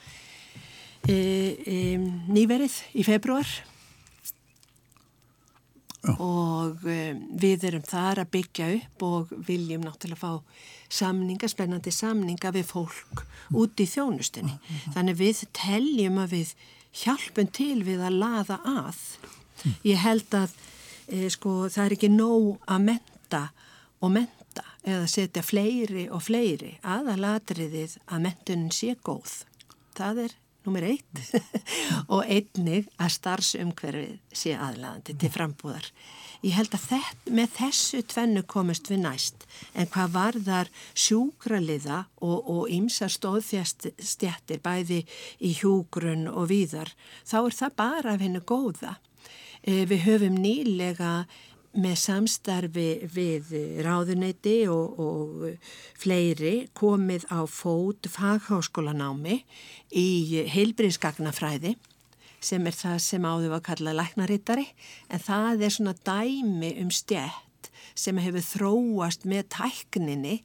e, 1.05 1.13
e, 1.13 1.75
nýverið 2.33 2.79
í 2.97 3.05
februar 3.05 3.45
Já. 5.99 6.13
og 6.15 6.85
e, 6.87 7.13
við 7.41 7.65
erum 7.67 7.83
þar 7.83 8.21
að 8.23 8.31
byggja 8.37 8.67
upp 8.77 9.03
og 9.03 9.33
viljum 9.47 9.83
náttúrulega 9.83 10.21
fá 10.21 10.63
samninga, 10.89 11.49
spennandi 11.51 11.91
samninga 11.91 12.53
við 12.55 12.69
fólk 12.69 13.25
út 13.51 13.81
í 13.83 13.87
þjónustinni. 13.89 14.55
Þannig 14.95 15.19
við 15.19 15.43
teljum 15.57 16.21
að 16.23 16.35
við 16.37 16.53
hjálpum 17.03 17.51
til 17.53 17.83
við 17.83 18.03
að 18.07 18.19
laða 18.23 18.59
að. 18.63 19.01
Ég 19.83 19.99
held 19.99 20.33
að 20.39 20.55
e, 21.11 21.27
sko, 21.33 21.67
það 21.67 21.85
er 21.85 21.97
ekki 21.97 22.11
nóg 22.13 22.63
að 22.63 22.85
menta 22.87 23.43
og 23.99 24.13
menta 24.15 24.65
eða 24.87 25.07
setja 25.11 25.43
fleiri 25.43 26.07
og 26.07 26.23
fleiri 26.23 26.77
aðalatriðið 26.87 27.99
að 28.07 28.23
mentunin 28.23 28.71
sé 28.73 28.95
góð. 29.03 29.41
Það 29.99 30.29
er 30.29 30.37
nummer 30.69 30.85
eitt 30.85 31.21
og 32.13 32.21
einnig 32.29 32.87
að 33.01 33.13
starfsumhverfið 33.17 34.17
sé 34.37 34.53
aðlaðandi 34.53 35.15
til 35.17 35.31
frambúðar. 35.33 35.87
Ég 36.45 36.55
held 36.55 36.71
að 36.77 36.85
þett, 36.93 37.25
með 37.35 37.49
þessu 37.57 37.99
tvennu 38.07 38.45
komist 38.47 38.87
við 38.87 39.01
næst 39.03 39.43
en 39.73 39.89
hvað 39.91 40.13
varðar 40.13 40.69
sjúkraliða 40.93 42.05
og 42.23 42.69
ýmsa 42.71 43.09
stóðfjastjættir 43.11 44.61
bæði 44.63 45.01
í 45.43 45.51
hjúgrun 45.57 46.29
og 46.31 46.47
víðar 46.53 46.93
þá 47.27 47.37
er 47.41 47.57
það 47.59 47.75
bara 47.81 48.15
af 48.15 48.23
hennu 48.23 48.39
góða. 48.39 48.95
Eh, 49.67 49.83
Við 49.89 50.05
höfum 50.05 50.39
nýlega 50.39 51.25
með 51.81 51.95
samstarfi 52.03 52.87
við 53.13 53.53
ráðuneyti 53.85 54.57
og, 54.71 54.99
og 54.99 55.45
fleiri 55.99 56.69
komið 56.77 57.27
á 57.31 57.43
fót 57.49 58.09
fagháskólanámi 58.11 59.41
í 59.95 60.09
heilbriðsgagnafræði 60.53 61.75
sem 62.39 62.67
er 62.67 62.75
það 62.75 62.97
sem 63.03 63.27
áður 63.27 63.53
var 63.53 63.61
að 63.61 63.67
kalla 63.67 63.95
læknarittari 63.99 64.65
en 65.11 65.23
það 65.23 65.65
er 65.65 65.75
svona 65.75 65.95
dæmi 66.07 66.73
um 66.83 66.91
stjætt 66.93 67.71
sem 67.99 68.19
hefur 68.21 68.45
þróast 68.45 69.25
með 69.27 69.49
tækninni 69.55 70.39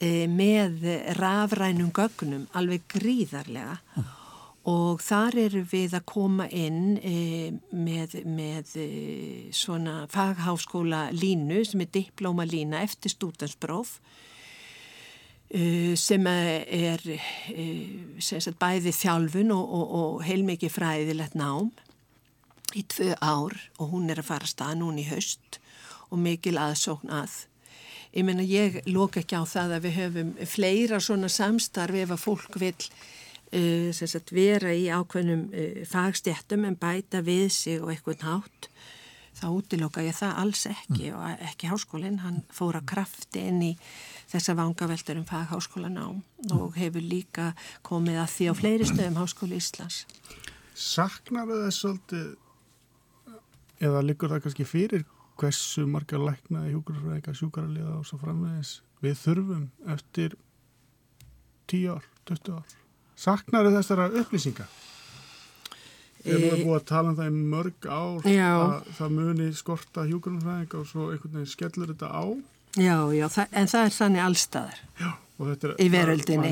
e, 0.00 0.26
með 0.28 0.84
rafrænum 1.18 1.92
gögnum 1.96 2.44
alveg 2.56 2.84
gríðarlega. 2.92 3.78
Og 4.70 5.02
þar 5.04 5.38
eru 5.44 5.62
við 5.68 5.96
að 5.98 6.06
koma 6.08 6.46
inn 6.48 6.96
e, 7.04 7.16
með, 7.76 8.18
með 8.24 8.76
e, 8.80 8.86
svona 9.52 10.04
fagháskóla 10.12 11.10
línu 11.12 11.64
sem 11.68 11.84
er 11.84 11.90
diplóma 11.92 12.46
lína 12.48 12.80
eftir 12.84 13.12
stúdanspróf 13.12 13.98
sem 16.00 16.24
er 16.26 17.02
sem 18.18 18.40
sagt, 18.42 18.56
bæði 18.58 18.90
þjálfun 18.96 19.52
og, 19.54 19.74
og, 19.78 19.92
og 19.98 20.24
heilmikið 20.26 20.72
fræðilegt 20.74 21.36
nám 21.38 21.68
í 22.74 22.82
tvö 22.90 23.14
ár 23.22 23.54
og 23.78 23.92
hún 23.92 24.10
er 24.10 24.20
að 24.20 24.30
fara 24.32 24.50
stað 24.50 24.80
núni 24.80 25.04
í 25.04 25.10
haust 25.12 25.60
og 26.10 26.20
mikil 26.22 26.56
aðsókn 26.60 27.12
að. 27.14 27.44
Ég 28.14 28.26
menna 28.26 28.44
ég 28.46 28.80
lók 28.86 29.18
ekki 29.18 29.38
á 29.38 29.42
það 29.46 29.76
að 29.76 29.86
við 29.86 29.96
höfum 29.98 30.32
fleira 30.46 31.00
svona 31.02 31.30
samstarfi 31.32 32.04
ef 32.04 32.14
að 32.14 32.22
fólk 32.22 32.58
vil 32.62 32.76
sagt, 33.94 34.32
vera 34.34 34.72
í 34.74 34.88
ákveðnum 34.90 35.48
uh, 35.50 35.80
fagstjættum 35.88 36.66
en 36.68 36.78
bæta 36.80 37.22
við 37.24 37.48
sig 37.54 37.82
og 37.82 37.92
eitthvað 37.94 38.24
nátt 38.24 38.70
þá 39.34 39.46
útilóka 39.50 40.02
ég 40.04 40.14
það 40.14 40.36
alls 40.42 40.62
ekki 40.70 41.08
mm. 41.10 41.16
og 41.18 41.46
ekki 41.48 41.70
háskólinn, 41.70 42.20
hann 42.22 42.42
fór 42.54 42.78
að 42.78 42.86
krafti 42.92 43.42
inn 43.48 43.62
í 43.66 43.72
þessa 44.30 44.54
vangaveltur 44.58 45.18
um 45.18 45.26
fagháskólanám 45.28 46.20
mm. 46.20 46.54
og 46.54 46.78
hefur 46.78 47.04
líka 47.04 47.50
komið 47.86 48.20
að 48.22 48.32
því 48.36 48.48
á 48.50 48.54
fleiri 48.60 48.88
stöðum 48.88 49.18
Háskóli 49.20 49.58
Íslands. 49.58 50.04
Saknar 50.74 51.50
það 51.50 51.74
svolítið 51.74 52.30
eða 53.84 54.04
liggur 54.06 54.32
það 54.32 54.46
kannski 54.46 54.68
fyrir 54.68 55.04
hversu 55.38 55.84
margar 55.90 56.22
lækna 56.22 56.68
í 56.68 56.72
hjúkurfræðika 56.74 57.34
sjúkaraliða 57.34 57.98
og 57.98 58.06
svo 58.06 58.20
framvegis 58.22 58.78
við 59.02 59.18
þurfum 59.18 59.66
eftir 59.90 60.38
10 61.70 61.96
ár, 61.96 62.06
20 62.30 62.54
ár. 62.54 62.83
Saknar 63.16 63.70
þessara 63.74 64.08
upplýsingar? 64.20 64.70
Við 66.24 66.46
erum 66.48 66.62
búið 66.64 66.78
að 66.78 66.86
tala 66.88 67.10
um 67.10 67.16
það 67.18 67.26
í 67.28 67.40
mörg 67.52 67.86
ár 67.86 68.28
Já. 68.32 68.52
að 68.56 68.86
það 68.96 69.16
muni 69.18 69.48
skorta 69.56 70.06
hjúkurfræðika 70.08 70.78
og 70.80 70.86
svo 70.88 71.10
einhvern 71.12 71.36
veginn 71.36 71.50
skellur 71.52 71.92
þetta 71.92 72.08
á 72.08 72.24
Já, 72.74 72.96
já, 73.14 73.26
það, 73.30 73.52
en 73.54 73.68
það 73.70 73.84
er 73.84 73.92
þannig 73.94 74.22
allstaðar 74.24 74.78
já, 74.98 75.10
er, 75.44 75.74
í 75.78 75.90
veröldinni. 75.92 76.48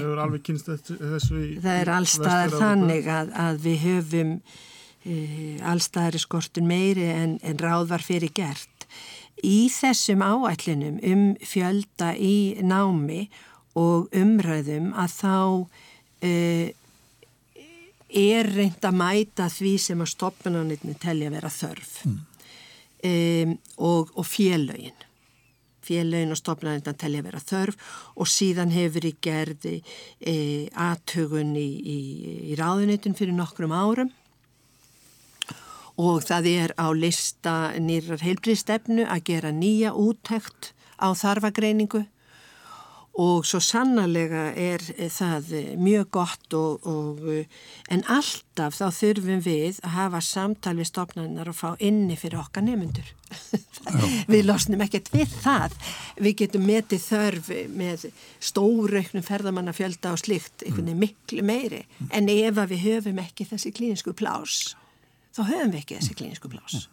Það, 0.62 0.92
þessu 1.00 1.40
í, 1.40 1.48
það 1.64 1.80
er 1.80 1.90
allstaðar 1.96 2.54
þannig 2.60 3.08
að, 3.10 3.32
að 3.42 3.58
við 3.64 3.80
höfum 3.88 4.30
e, 5.02 5.16
allstaðar 5.72 6.18
í 6.18 6.22
skortun 6.22 6.68
meiri 6.70 7.08
en, 7.10 7.34
en 7.42 7.58
ráð 7.58 7.88
var 7.90 8.06
fyrir 8.06 8.30
gert. 8.36 8.86
Í 9.42 9.66
þessum 9.74 10.22
áætlinum 10.22 11.00
um 11.02 11.24
fjölda 11.42 12.12
í 12.14 12.60
námi 12.62 13.24
og 13.74 14.12
umröðum 14.14 14.92
að 14.94 15.16
þá 15.16 15.34
er 18.12 18.50
reynd 18.52 18.84
að 18.84 18.98
mæta 18.98 19.48
því 19.50 19.72
sem 19.80 20.02
að 20.04 20.12
stoppunarnitni 20.12 20.94
telja 21.00 21.30
vera 21.32 21.50
þörf. 21.52 21.94
Mm. 22.06 22.20
e, 23.02 23.14
og, 23.78 24.12
og 24.14 24.26
félögin. 24.26 25.08
Félagin 25.82 26.30
og 26.30 26.38
stofnarinn 26.38 26.84
telja 26.94 27.24
vera 27.26 27.40
þörf 27.42 27.74
og 28.14 28.28
síðan 28.30 28.70
hefur 28.70 29.08
í 29.08 29.16
gerði 29.24 29.80
e, 30.20 30.34
aðtögun 30.78 31.56
í, 31.58 31.68
í, 31.82 31.98
í 32.52 32.58
ráðunitin 32.58 33.16
fyrir 33.18 33.34
nokkrum 33.34 33.74
árum. 33.74 34.12
Og 35.98 36.22
það 36.24 36.46
er 36.52 36.74
á 36.78 36.86
lista 36.94 37.54
nýrar 37.82 38.22
heilbríðstefnu 38.22 39.04
að 39.10 39.26
gera 39.26 39.50
nýja 39.52 39.92
úttækt 39.98 40.70
á 41.02 41.10
þarfagreiningu 41.18 42.06
og 43.20 43.44
svo 43.44 43.60
sannarlega 43.60 44.44
er 44.56 44.82
það 45.12 45.50
mjög 45.76 46.10
gott 46.16 46.54
og, 46.56 46.86
og 46.88 47.26
en 47.92 48.04
alltaf 48.08 48.78
þá 48.78 48.86
þurfum 48.96 49.42
við 49.44 49.80
að 49.84 49.96
hafa 49.98 50.20
samtal 50.24 50.76
við 50.78 50.88
stofnarnar 50.88 51.50
og 51.52 51.58
fá 51.58 51.68
inni 51.76 52.16
fyrir 52.16 52.40
okkar 52.40 52.64
nefnundur 52.64 53.12
við 54.32 54.44
losnum 54.44 54.82
ekkert 54.84 55.08
við 55.12 55.30
það. 55.40 55.76
Við 56.20 56.34
getum 56.42 56.66
metið 56.68 57.04
þörf 57.06 57.50
með 57.72 58.06
stórauknum 58.44 59.24
ferðamannafjölda 59.24 60.12
og 60.12 60.20
slikt 60.20 60.66
einhvern 60.66 60.90
veginn 60.90 61.00
miklu 61.00 61.44
meiri. 61.48 61.82
En 62.12 62.28
ef 62.32 62.60
við 62.68 62.84
höfum 62.84 63.22
ekki 63.24 63.48
þessi 63.48 63.72
klínisku 63.72 64.12
plás 64.16 64.74
þá 65.32 65.44
höfum 65.48 65.72
við 65.72 65.80
ekki 65.82 65.98
þessi 66.00 66.18
klínisku 66.18 66.50
plás 66.52 66.86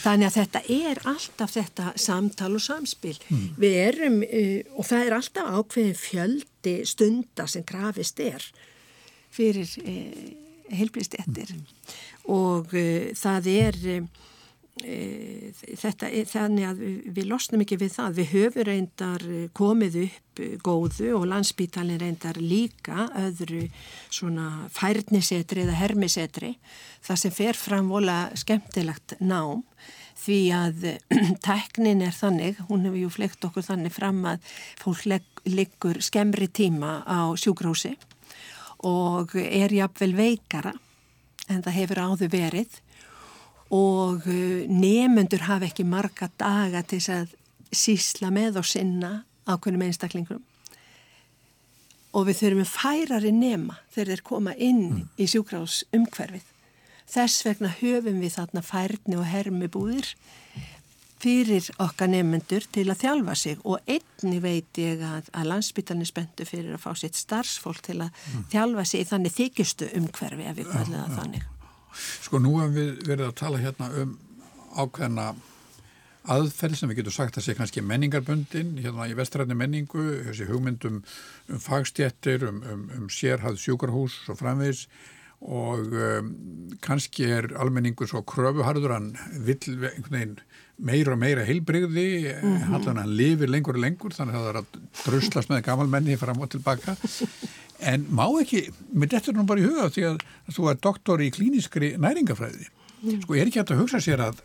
Þannig 0.00 0.30
að 0.30 0.36
þetta 0.38 0.62
er 0.74 1.00
alltaf 1.10 1.54
þetta 1.56 1.92
samtal 2.00 2.54
og 2.56 2.64
samspil. 2.64 3.16
Mm. 3.28 3.46
Við 3.60 3.78
erum, 3.84 4.20
uh, 4.24 4.60
og 4.76 4.88
það 4.88 5.06
er 5.06 5.16
alltaf 5.18 5.50
ákveðin 5.58 5.98
fjöldi 6.00 6.76
stunda 6.88 7.48
sem 7.50 7.66
grafist 7.68 8.22
er 8.24 8.46
fyrir 9.30 9.68
uh, 9.84 10.30
heilbrist 10.70 11.14
ettir 11.18 11.52
mm. 11.54 11.62
og 12.34 12.72
uh, 12.74 13.12
það 13.18 13.52
er 13.52 13.78
E, 13.80 14.00
þetta 14.80 16.08
er 16.08 16.28
þannig 16.28 16.66
að 16.68 16.82
við 17.16 17.28
losnum 17.28 17.64
ekki 17.64 17.78
við 17.80 17.94
það, 17.96 18.18
við 18.18 18.30
höfum 18.34 18.66
reyndar 18.68 19.24
komið 19.56 19.98
upp 20.06 20.42
góðu 20.64 21.10
og 21.18 21.26
landsbítalinn 21.28 22.00
reyndar 22.00 22.40
líka 22.40 23.08
öðru 23.18 23.66
svona 24.08 24.66
færnisetri 24.72 25.66
eða 25.66 25.78
hermisetri 25.80 26.54
það 27.04 27.22
sem 27.24 27.34
fer 27.34 27.58
fram 27.58 27.90
vola 27.92 28.22
skemmtilegt 28.38 29.18
nám 29.20 29.64
því 30.20 30.40
að 30.52 30.86
teknin 31.46 32.04
er 32.04 32.14
þannig, 32.16 32.60
hún 32.68 32.84
hefur 32.86 33.00
jú 33.00 33.10
fleikt 33.12 33.44
okkur 33.46 33.66
þannig 33.66 33.94
fram 33.94 34.22
að 34.28 34.52
fólk 34.80 35.06
liggur 35.48 36.00
skemmri 36.04 36.50
tíma 36.52 37.00
á 37.08 37.32
sjúgrósi 37.40 37.94
og 38.88 39.34
er 39.36 39.72
jafnvel 39.72 40.14
veikara 40.16 40.72
en 41.50 41.64
það 41.64 41.76
hefur 41.76 42.02
áður 42.06 42.32
verið 42.32 42.78
og 43.70 44.26
uh, 44.26 44.62
nefnendur 44.66 45.46
hafa 45.46 45.70
ekki 45.70 45.86
marga 45.86 46.30
daga 46.40 46.82
til 46.82 47.02
að 47.14 47.34
sísla 47.70 48.32
með 48.34 48.60
og 48.60 48.66
sinna 48.66 49.20
ákveðnum 49.46 49.86
einstaklingum 49.86 50.42
og 52.16 52.26
við 52.26 52.40
þurfum 52.40 52.66
færari 52.66 53.30
nema 53.34 53.78
þegar 53.94 54.14
þeir 54.14 54.24
koma 54.26 54.54
inn 54.58 54.82
mm. 54.88 55.04
í 55.20 55.28
sjúkrás 55.30 55.84
umhverfið. 55.94 56.46
Þess 57.10 57.44
vegna 57.46 57.70
höfum 57.80 58.20
við 58.22 58.36
þarna 58.36 58.62
færni 58.66 59.18
og 59.18 59.26
hermi 59.30 59.70
búðir 59.70 60.10
fyrir 61.20 61.66
okkar 61.82 62.08
nefnendur 62.10 62.64
til 62.72 62.86
að 62.88 63.02
þjálfa 63.02 63.34
sig 63.36 63.62
og 63.68 63.90
einni 63.90 64.38
veit 64.40 64.78
ég 64.80 65.02
að, 65.04 65.28
að 65.36 65.50
landsbytarnir 65.52 66.08
spöndu 66.08 66.46
fyrir 66.48 66.74
að 66.74 66.84
fá 66.86 66.94
sitt 66.96 67.18
starfsfólk 67.18 67.82
til 67.84 67.98
að 68.00 68.08
mm. 68.10 68.44
þjálfa 68.54 68.86
sig 68.88 69.04
í 69.04 69.08
þannig 69.10 69.36
þykistu 69.36 69.90
umhverfi 70.00 70.48
ef 70.48 70.58
við 70.58 70.70
kvæðum 70.70 70.96
það 70.96 71.18
þannig. 71.18 71.48
Sko 71.94 72.40
nú 72.42 72.56
hefum 72.58 72.74
við 72.76 72.90
verið 73.08 73.28
að 73.28 73.38
tala 73.40 73.62
hérna 73.62 73.90
um 74.02 74.18
ákveðna 74.78 75.30
aðferð 76.30 76.76
sem 76.76 76.90
við 76.90 77.00
getum 77.00 77.16
sagt 77.16 77.38
að 77.40 77.46
sé 77.46 77.54
kannski 77.58 77.82
menningarbundin 77.84 78.74
hérna 78.78 79.08
í 79.08 79.16
vestræðni 79.18 79.56
menningu, 79.56 80.04
þessi 80.28 80.48
hugmyndum 80.50 81.00
um 81.48 81.62
fagstjettir, 81.64 82.44
um, 82.48 82.60
um, 82.62 82.84
um 82.98 83.08
sérhæð 83.12 83.58
sjúkarhús 83.62 84.20
og 84.30 84.38
framvegis 84.40 84.86
og 85.40 85.94
um, 85.96 86.32
kannski 86.84 87.24
er 87.32 87.48
almenningu 87.60 88.06
svo 88.08 88.20
kröfuharður 88.28 88.92
hann 88.92 89.12
vill 89.46 89.78
veginn 89.80 90.36
meira 90.80 91.14
og 91.14 91.20
meira 91.20 91.44
heilbrigði, 91.44 92.34
mm 92.40 92.56
-hmm. 92.56 92.96
hann 92.96 93.16
lifir 93.16 93.48
lengur 93.48 93.76
og 93.76 93.80
lengur 93.84 94.12
þannig 94.12 94.34
að 94.34 94.44
það 94.44 94.50
er 94.50 94.58
að 94.60 94.66
druslast 95.04 95.50
með 95.50 95.64
gamalmenni 95.64 96.16
fram 96.16 96.40
og 96.40 96.50
tilbaka 96.50 96.96
en 97.80 98.06
má 98.10 98.26
ekki, 98.40 98.68
með 98.92 99.16
þetta 99.16 99.30
er 99.30 99.36
nú 99.36 99.46
bara 99.48 99.60
í 99.60 99.64
huga 99.68 99.88
því 99.88 100.04
að 100.10 100.20
þú 100.52 100.70
er 100.70 100.80
doktor 100.82 101.20
í 101.20 101.30
klíniskri 101.30 101.96
næringafræði 101.98 102.66
mm. 103.02 103.20
sko 103.22 103.34
er 103.34 103.46
ekki 103.46 103.60
hægt 103.60 103.74
að 103.74 103.82
hugsa 103.82 104.00
sér 104.00 104.24
að 104.24 104.40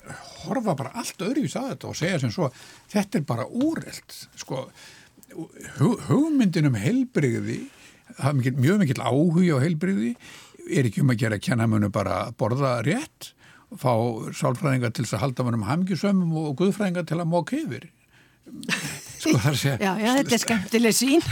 horfa 0.45 0.75
bara 0.75 0.93
allt 0.95 1.19
öðruvís 1.19 1.55
að 1.59 1.71
þetta 1.73 1.87
og 1.87 1.95
segja 1.99 2.19
sem 2.19 2.31
svo 2.31 2.51
þetta 2.91 3.19
er 3.19 3.27
bara 3.27 3.47
úrelt 3.47 4.27
sko 4.35 4.69
hugmyndin 6.07 6.69
um 6.69 6.79
heilbrigði 6.79 7.65
það 8.15 8.29
er 8.29 8.37
mikil, 8.39 8.55
mjög 8.61 8.81
mikil 8.83 9.01
áhuga 9.01 9.59
á 9.59 9.63
heilbrigði 9.63 10.15
er 10.69 10.87
ekki 10.89 11.03
um 11.03 11.13
að 11.13 11.21
gera 11.25 11.41
kennamönu 11.41 11.91
bara 11.93 12.25
borða 12.37 12.79
rétt 12.85 13.31
fá 13.75 13.91
sálfræðingar 14.35 14.93
til 14.95 15.05
að 15.07 15.21
halda 15.23 15.45
mannum 15.45 15.67
hamgjusömmum 15.67 16.35
og 16.41 16.57
guðfræðingar 16.61 17.07
til 17.09 17.19
að 17.19 17.31
móka 17.31 17.57
yfir. 17.59 17.89
Sko 19.17 19.39
þar 19.41 19.57
sé 19.57 19.71
Já, 19.81 19.91
já, 19.97 20.11
þetta 20.19 20.35
er 20.35 20.43
skemmtileg 20.43 20.93
sín 20.95 21.23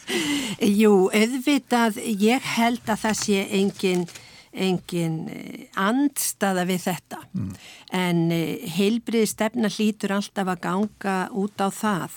Jú, 0.80 1.10
auðvitað, 1.12 1.98
ég 2.16 2.46
held 2.56 2.86
að 2.88 3.02
það 3.02 3.18
sé 3.20 3.42
engin, 3.58 4.06
engin 4.52 5.18
eh, 5.28 5.66
andstaða 5.76 6.64
við 6.70 6.86
þetta. 6.86 7.20
Mm. 7.36 7.50
en 8.00 8.22
eh, 8.32 8.64
heilbrið 8.78 9.28
stefna 9.34 9.68
hlýtur 9.68 10.16
alltaf 10.16 10.48
að 10.54 10.62
ganga 10.64 11.18
út 11.36 11.60
á 11.60 11.68
það 11.68 12.16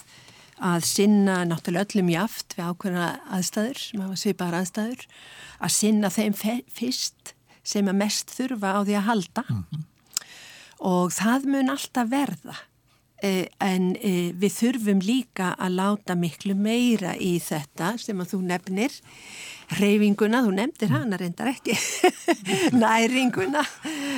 að 0.60 0.88
sinna 0.88 1.42
náttúrulega 1.48 1.88
öllum 1.88 2.10
jaft 2.14 2.56
við 2.58 2.72
ákveðna 2.72 3.10
aðstæður, 3.38 3.84
sem 3.84 4.02
hafa 4.04 4.18
svipar 4.20 4.58
aðstæður, 4.60 5.06
að 5.60 5.76
sinna 5.76 6.10
þeim 6.14 6.36
fyrst 6.36 7.36
sem 7.64 7.88
að 7.88 8.00
mest 8.02 8.34
þurfa 8.34 8.74
á 8.76 8.80
því 8.84 8.98
að 8.98 9.08
halda 9.08 9.44
mm 9.46 9.64
-hmm. 9.70 9.86
og 10.92 11.14
það 11.14 11.48
mun 11.54 11.74
alltaf 11.76 12.10
verða 12.10 12.58
Eh, 13.20 13.50
en 13.60 13.98
eh, 14.00 14.32
við 14.32 14.54
þurfum 14.56 15.02
líka 15.04 15.50
að 15.60 15.74
láta 15.76 16.16
miklu 16.16 16.54
meira 16.56 17.18
í 17.20 17.34
þetta 17.44 17.98
sem 18.00 18.22
að 18.24 18.30
þú 18.32 18.38
nefnir 18.48 18.94
reyfinguna, 19.78 20.42
þú 20.46 20.56
nefndir 20.58 20.94
hana 20.96 21.20
reyndar 21.20 21.52
ekki. 21.52 21.78
Næringuna 22.84 23.66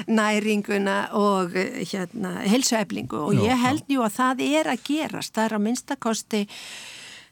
næringuna 0.07 1.11
og 1.17 1.55
eh, 1.55 1.83
hérna, 1.85 2.39
helsueflingu 2.47 3.19
og 3.27 3.35
ég 3.35 3.59
held 3.61 3.85
jú 3.91 4.05
að 4.05 4.17
það 4.17 4.47
er 4.47 4.71
að 4.71 4.87
gerast. 4.87 5.35
Það 5.35 5.45
er 5.45 5.55
að 5.57 5.63
minnstakosti 5.67 6.41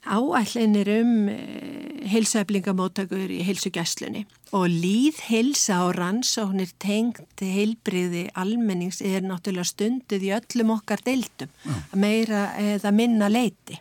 áætlinir 0.09 0.89
um 0.99 1.15
eh, 1.31 2.05
heilsueflingamóttakur 2.09 3.31
í 3.35 3.41
heilsugjastlunni 3.47 4.25
og 4.55 4.65
líð 4.71 5.19
heilsa 5.27 5.83
og 5.85 5.93
rannsóknir 5.99 6.71
tengt 6.81 7.43
heilbriði 7.43 8.29
almennings 8.39 9.03
er 9.05 9.25
náttúrulega 9.25 9.67
stundið 9.67 10.25
í 10.29 10.33
öllum 10.39 10.73
okkar 10.79 11.03
deildum, 11.05 11.51
meira 11.93 12.49
eða 12.57 12.93
minna 12.95 13.29
leiti. 13.29 13.77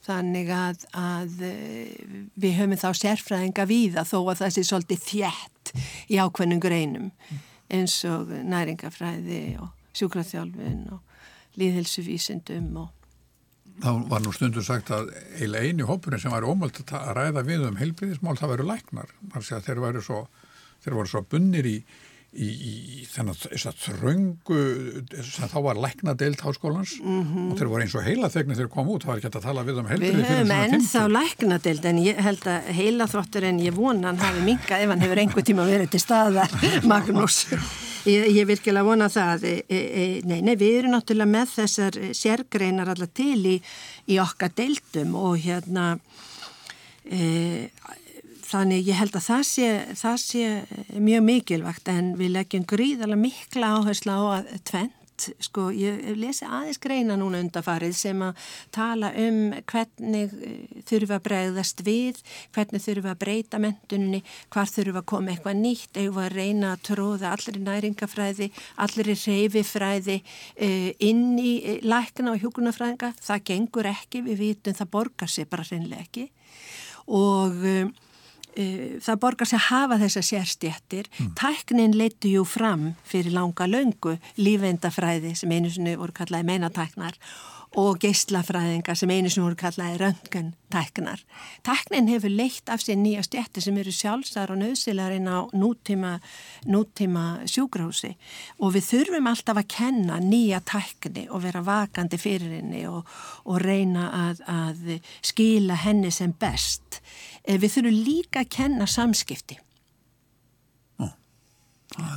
Þannig 0.00 0.48
að, 0.54 0.86
að 0.96 1.42
eh, 1.44 1.90
við 2.40 2.56
höfum 2.56 2.78
þá 2.80 2.88
sérfræðinga 2.96 3.66
víða 3.68 4.06
þó 4.08 4.16
að 4.22 4.38
það 4.40 4.54
sé 4.54 4.64
svolítið 4.64 5.02
þjætt 5.04 5.72
í 6.08 6.20
ákveðnum 6.22 6.62
greinum. 6.62 7.10
Eins 7.70 7.98
og 8.08 8.32
næringafræði 8.32 9.42
og 9.60 9.68
sjúkraþjálfun 9.98 10.86
og 10.96 11.60
líðhelsuvísindum 11.60 12.72
og 12.80 12.88
þá 13.80 13.90
var 14.10 14.22
nú 14.24 14.32
stundur 14.34 14.64
sagt 14.64 14.90
að 14.92 15.10
eila 15.40 15.62
eini 15.64 15.86
hópurinn 15.88 16.20
sem 16.20 16.32
var 16.32 16.46
ómöld 16.48 16.80
að 16.84 17.12
ræða 17.16 17.44
við 17.46 17.66
um 17.68 17.78
heilbríðismál 17.80 18.36
það 18.38 18.52
veru 18.54 18.66
læknar. 18.68 19.12
Þeir 19.32 19.80
voru 19.80 20.02
svo, 20.04 20.20
svo 20.84 21.22
bunnir 21.28 21.68
í, 21.68 21.76
í, 22.30 22.46
í 22.46 22.74
þess 23.10 23.66
að 23.66 23.80
þröngu 23.84 24.60
sem 25.26 25.50
þá 25.50 25.58
var 25.64 25.80
læknadeild 25.82 26.44
háskólans. 26.44 26.94
Mm 27.02 27.20
-hmm. 27.24 27.50
og 27.50 27.58
þeir 27.58 27.70
voru 27.72 27.86
eins 27.86 27.96
og 27.98 28.06
heila 28.06 28.30
þegar 28.30 28.60
þeir 28.60 28.70
kom 28.70 28.88
út 28.94 29.04
það 29.04 29.10
var 29.10 29.20
ekki 29.22 29.30
að 29.32 29.46
tala 29.48 29.66
við 29.66 29.82
um 29.82 29.90
heilbríði 29.90 30.16
Við 30.20 30.30
höfum 30.30 30.54
ennþá 30.56 31.04
læknadeild 31.16 31.84
en 31.90 32.02
ég 32.04 32.24
held 32.28 32.46
að 32.46 32.72
heila 32.78 33.10
þróttur 33.10 33.46
en 33.50 33.60
ég 33.60 33.74
vona 33.74 34.08
hann 34.08 34.22
hafi 34.22 34.44
minkað 34.46 34.84
ef 34.84 34.94
hann 34.94 35.06
hefur 35.06 35.22
einhver 35.24 35.46
tíma 35.46 35.66
verið 35.66 35.90
til 35.90 36.02
staðar 36.02 36.58
Magnús. 36.90 37.46
Ég, 38.08 38.30
ég 38.32 38.46
virkilega 38.48 38.86
vona 38.86 39.10
það, 39.12 39.44
e, 39.44 39.56
e, 39.68 39.76
e, 39.76 40.04
nei, 40.24 40.38
nei, 40.40 40.54
við 40.56 40.78
erum 40.78 40.94
náttúrulega 40.94 41.28
með 41.28 41.50
þessar 41.58 41.98
sérgreinar 42.16 42.88
alltaf 42.88 43.10
til 43.12 43.40
í, 43.44 43.56
í 44.08 44.16
okkar 44.22 44.54
deildum 44.56 45.12
og 45.20 45.36
hérna, 45.42 45.98
e, 47.04 47.68
þannig 48.50 48.88
ég 48.90 48.98
held 48.98 49.18
að 49.18 49.26
það 49.28 49.44
sé, 49.48 49.68
það 50.00 50.16
sé 50.24 50.46
mjög 50.98 51.26
mikilvægt 51.26 51.90
en 51.92 52.14
við 52.18 52.34
leggjum 52.38 52.66
gríðarlega 52.70 53.24
mikla 53.26 53.74
áherslu 53.78 54.16
á 54.16 54.22
að 54.40 54.56
tvenn 54.66 54.96
sko, 55.44 55.66
ég 55.74 56.00
lesi 56.18 56.46
aðeins 56.46 56.80
greina 56.80 57.16
núna 57.18 57.40
undafarið 57.42 57.94
sem 57.98 58.22
að 58.24 58.40
tala 58.74 59.10
um 59.20 59.52
hvernig 59.68 60.32
eh, 60.32 60.80
þurfa 60.88 61.18
að 61.18 61.24
bregðast 61.26 61.82
við, 61.86 62.20
hvernig 62.54 62.84
þurfa 62.84 63.14
að 63.14 63.20
breyta 63.24 63.60
mentuninni, 63.62 64.22
hvar 64.52 64.70
þurfa 64.70 65.02
að 65.02 65.08
koma 65.12 65.34
eitthvað 65.34 65.60
nýtt, 65.60 66.00
eða 66.00 66.26
að 66.26 66.36
reyna 66.38 66.74
að 66.74 66.84
tróða 66.90 67.34
allir 67.36 67.60
næringafræði, 67.68 68.50
allir 68.80 69.12
reyfifræði 69.12 70.20
uh, 70.20 70.90
inn 71.10 71.26
í 71.38 71.54
eh, 71.60 71.80
lækna 71.84 72.34
og 72.34 72.44
hjókunafræðinga, 72.44 73.14
það 73.20 73.48
gengur 73.52 73.90
ekki, 73.90 74.24
við 74.26 74.44
vitum 74.46 74.78
það 74.80 74.94
borgar 74.96 75.30
sér 75.30 75.50
bara 75.50 75.66
reynlega 75.68 76.06
ekki. 76.06 76.30
Og 77.10 77.66
Eh, 77.66 78.09
það 78.54 79.20
borgar 79.22 79.48
sér 79.48 79.60
að 79.60 79.68
hafa 79.68 80.00
þessa 80.00 80.22
sérstjættir 80.26 81.08
mm. 81.10 81.30
tæknin 81.38 81.96
leitu 81.98 82.32
jú 82.34 82.44
fram 82.48 82.90
fyrir 83.06 83.34
langa 83.36 83.68
löngu 83.70 84.16
lífendafræði 84.40 85.36
sem 85.38 85.52
einu 85.54 85.70
sinni 85.70 85.96
voru 86.00 86.14
kallaði 86.16 86.48
meinatæknar 86.50 87.18
og 87.78 88.00
geyslafræðingar 88.02 88.98
sem 88.98 89.10
einu 89.14 89.30
sinni 89.30 89.44
voru 89.44 89.58
kallaði 89.58 90.00
röntgentæknar. 90.00 91.20
Tæknin 91.66 92.08
hefur 92.10 92.32
leitt 92.32 92.68
af 92.72 92.82
sér 92.82 92.98
nýja 92.98 93.22
stjættir 93.22 93.62
sem 93.62 93.78
eru 93.78 93.92
sjálfsar 93.94 94.50
og 94.50 94.58
nöðsilarinn 94.58 95.30
á 95.30 95.46
nútíma, 95.54 96.16
nútíma 96.66 97.46
sjúgrási 97.46 98.16
og 98.58 98.74
við 98.74 98.88
þurfum 98.88 99.30
alltaf 99.30 99.62
að 99.62 99.70
kenna 99.76 100.18
nýja 100.18 100.58
tækni 100.66 101.28
og 101.30 101.44
vera 101.46 101.62
vakandi 101.62 102.18
fyrir 102.18 102.58
henni 102.58 102.82
og, 102.90 103.06
og 103.46 103.62
reyna 103.62 104.10
að, 104.26 104.42
að 104.50 104.96
skila 105.22 105.78
henni 105.78 106.10
sem 106.10 106.34
best. 106.34 106.98
Eh, 106.98 107.29
við 107.46 107.74
þurfum 107.74 108.00
líka 108.06 108.44
að 108.44 108.50
kenna 108.56 108.86
samskipti 108.90 109.58
oh. 111.00 111.12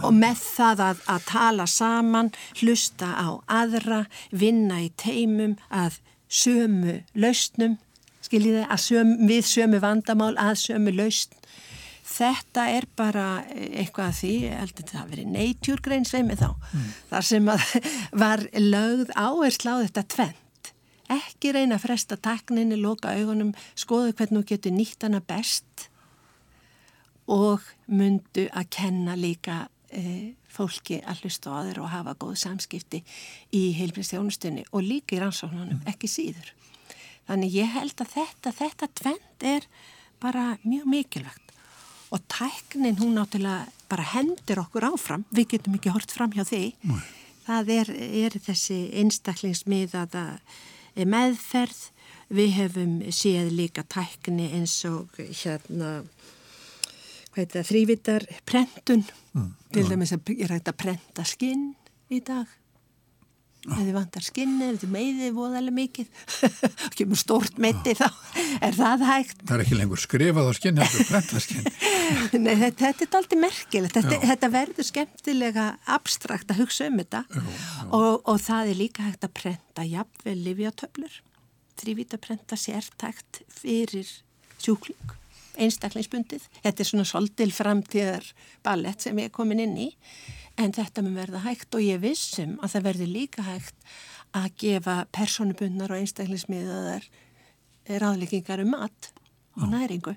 og 0.03 0.11
með 0.15 0.41
það 0.43 0.83
að, 0.89 1.03
að 1.15 1.27
tala 1.29 1.67
saman, 1.69 2.33
hlusta 2.61 3.13
á 3.15 3.27
aðra, 3.61 4.03
vinna 4.31 4.81
í 4.83 4.91
teimum 4.99 5.57
að 5.69 6.01
sömu 6.33 6.99
lausnum, 7.13 7.77
skiljiði, 8.25 8.65
að 8.67 8.83
söm, 8.87 9.15
við 9.29 9.47
sömu 9.47 9.79
vandamál 9.83 10.33
að 10.41 10.57
sömu 10.65 10.93
lausn. 10.95 11.39
Þetta 12.13 12.67
er 12.69 12.85
bara 12.99 13.27
eitthvað 13.49 14.09
að 14.09 14.17
því, 14.19 14.33
ég 14.43 14.57
held 14.59 14.79
að 14.83 14.89
það 14.91 15.11
verið 15.13 15.29
neitjúrgrein 15.33 16.05
sveimi 16.05 16.35
þá, 16.37 16.49
mm. 16.51 16.89
þar 17.09 17.27
sem 17.29 17.51
var 18.23 18.43
lögð 18.59 19.13
áherslu 19.17 19.73
á 19.73 19.83
þetta 19.87 20.03
tvenn 20.13 20.42
ekki 21.15 21.53
reyna 21.55 21.77
að 21.77 21.85
fresta 21.87 22.17
takninni, 22.17 22.77
loka 22.79 23.13
augunum, 23.13 23.53
skoðu 23.75 24.13
hvernig 24.17 24.43
þú 24.43 24.49
getur 24.53 24.75
nýtt 24.75 25.05
hana 25.05 25.21
best 25.23 25.87
og 27.31 27.63
myndu 27.87 28.49
að 28.51 28.69
kenna 28.75 29.15
líka 29.19 29.63
e, 29.89 30.33
fólki 30.51 30.99
að 31.07 31.23
hlusta 31.23 31.53
á 31.53 31.53
aður 31.61 31.83
og 31.85 31.93
hafa 31.93 32.15
góð 32.19 32.35
samskipti 32.43 33.03
í 33.55 33.63
heilbreyðstjónustunni 33.77 34.65
og 34.71 34.83
líka 34.83 35.17
í 35.17 35.21
rannsóknunum, 35.23 35.79
mm. 35.79 35.87
ekki 35.93 36.09
síður. 36.11 36.51
Þannig 37.29 37.55
ég 37.55 37.71
held 37.77 38.03
að 38.03 38.13
þetta, 38.17 38.53
þetta 38.59 38.89
tvend 38.99 39.47
er 39.53 39.67
bara 40.23 40.53
mjög 40.63 40.89
mikilvægt 40.91 41.53
og 42.13 42.21
tæknin 42.29 42.99
hún 42.99 43.15
náttúrulega 43.17 43.71
bara 43.89 44.05
hendur 44.13 44.61
okkur 44.61 44.85
áfram, 44.91 45.23
við 45.33 45.55
getum 45.55 45.77
ekki 45.79 45.93
hort 45.93 46.13
fram 46.13 46.33
hjá 46.35 46.43
því. 46.45 46.63
Mm. 46.85 46.99
Það 47.43 47.71
er, 47.73 47.89
er 48.23 48.37
þessi 48.45 48.77
einstaklingsmiðaða 49.01 50.25
meðferð, 50.95 51.79
við 52.33 52.55
hefum 52.57 52.97
séð 53.13 53.51
líka 53.53 53.83
tækni 53.89 54.49
eins 54.57 54.75
og 54.89 55.13
hérna 55.17 56.01
þrývitar 57.33 58.25
prentun, 58.45 59.05
mm, 59.33 59.53
til 59.73 59.87
dæmis 59.89 60.13
að 60.13 60.35
ég 60.37 60.49
rætti 60.49 60.69
að 60.69 60.77
prenta 60.77 61.25
skinn 61.25 61.73
í 62.09 62.19
dag. 62.21 62.45
Ef 63.63 63.79
þið 63.79 63.93
vantar 63.95 64.23
skinni, 64.25 64.65
ef 64.73 64.81
þið 64.81 64.89
meiðið 64.91 65.35
voðalega 65.37 65.71
mikið 65.71 66.07
og 66.83 66.95
kemur 66.99 67.19
stórt 67.19 67.57
meiti 67.57 67.93
þá. 67.95 68.09
Er 68.59 68.75
það 68.75 69.05
hægt? 69.07 69.37
Það 69.47 69.55
er 69.55 69.63
ekki 69.63 69.77
lengur 69.79 70.01
skrifað 70.03 70.49
á 70.51 70.53
skinn 70.57 70.81
heldur 70.83 71.07
brenta 71.07 71.39
skinn 71.39 71.69
Nei, 72.33 72.55
þetta, 72.59 72.89
þetta 72.89 73.05
er 73.05 73.17
aldrei 73.19 73.39
merkilegt. 73.41 73.97
Þetta, 73.97 74.19
þetta 74.31 74.51
verður 74.53 74.87
skemmtilega 74.89 75.67
abstrakt 75.97 76.53
að 76.53 76.63
hugsa 76.63 76.89
um 76.89 77.01
þetta. 77.01 77.23
Já, 77.29 77.41
já. 77.41 77.87
Og, 77.89 78.11
og 78.29 78.39
það 78.43 78.73
er 78.73 78.79
líka 78.79 79.07
hægt 79.07 79.27
að 79.27 79.35
prenta 79.41 79.87
jafnvel 79.87 80.37
livjatöflur 80.49 81.19
þrývít 81.79 82.15
að 82.15 82.23
prenta 82.27 82.59
sértækt 82.59 83.43
fyrir 83.51 84.09
sjúkling 84.61 85.19
einstaklingsbundið, 85.61 86.47
þetta 86.63 86.81
er 86.81 86.89
svona 86.89 87.05
soldil 87.07 87.51
framtíðar 87.53 88.25
ballett 88.65 89.05
sem 89.05 89.19
ég 89.21 89.29
er 89.29 89.35
komin 89.35 89.61
inn 89.61 89.75
í 89.77 89.89
en 90.59 90.73
þetta 90.73 91.03
mun 91.05 91.17
verða 91.17 91.43
hægt 91.45 91.75
og 91.77 91.83
ég 91.83 92.01
vissum 92.01 92.55
að 92.61 92.75
það 92.75 92.87
verður 92.87 93.11
líka 93.11 93.45
hægt 93.45 93.93
að 94.33 94.49
gefa 94.63 94.95
personubundnar 95.13 95.93
og 95.93 96.01
einstaklismiðaðar 96.01 97.05
ráðleggingar 98.01 98.63
um 98.63 98.73
mat 98.73 99.11
og 99.59 99.69
næringu 99.69 100.15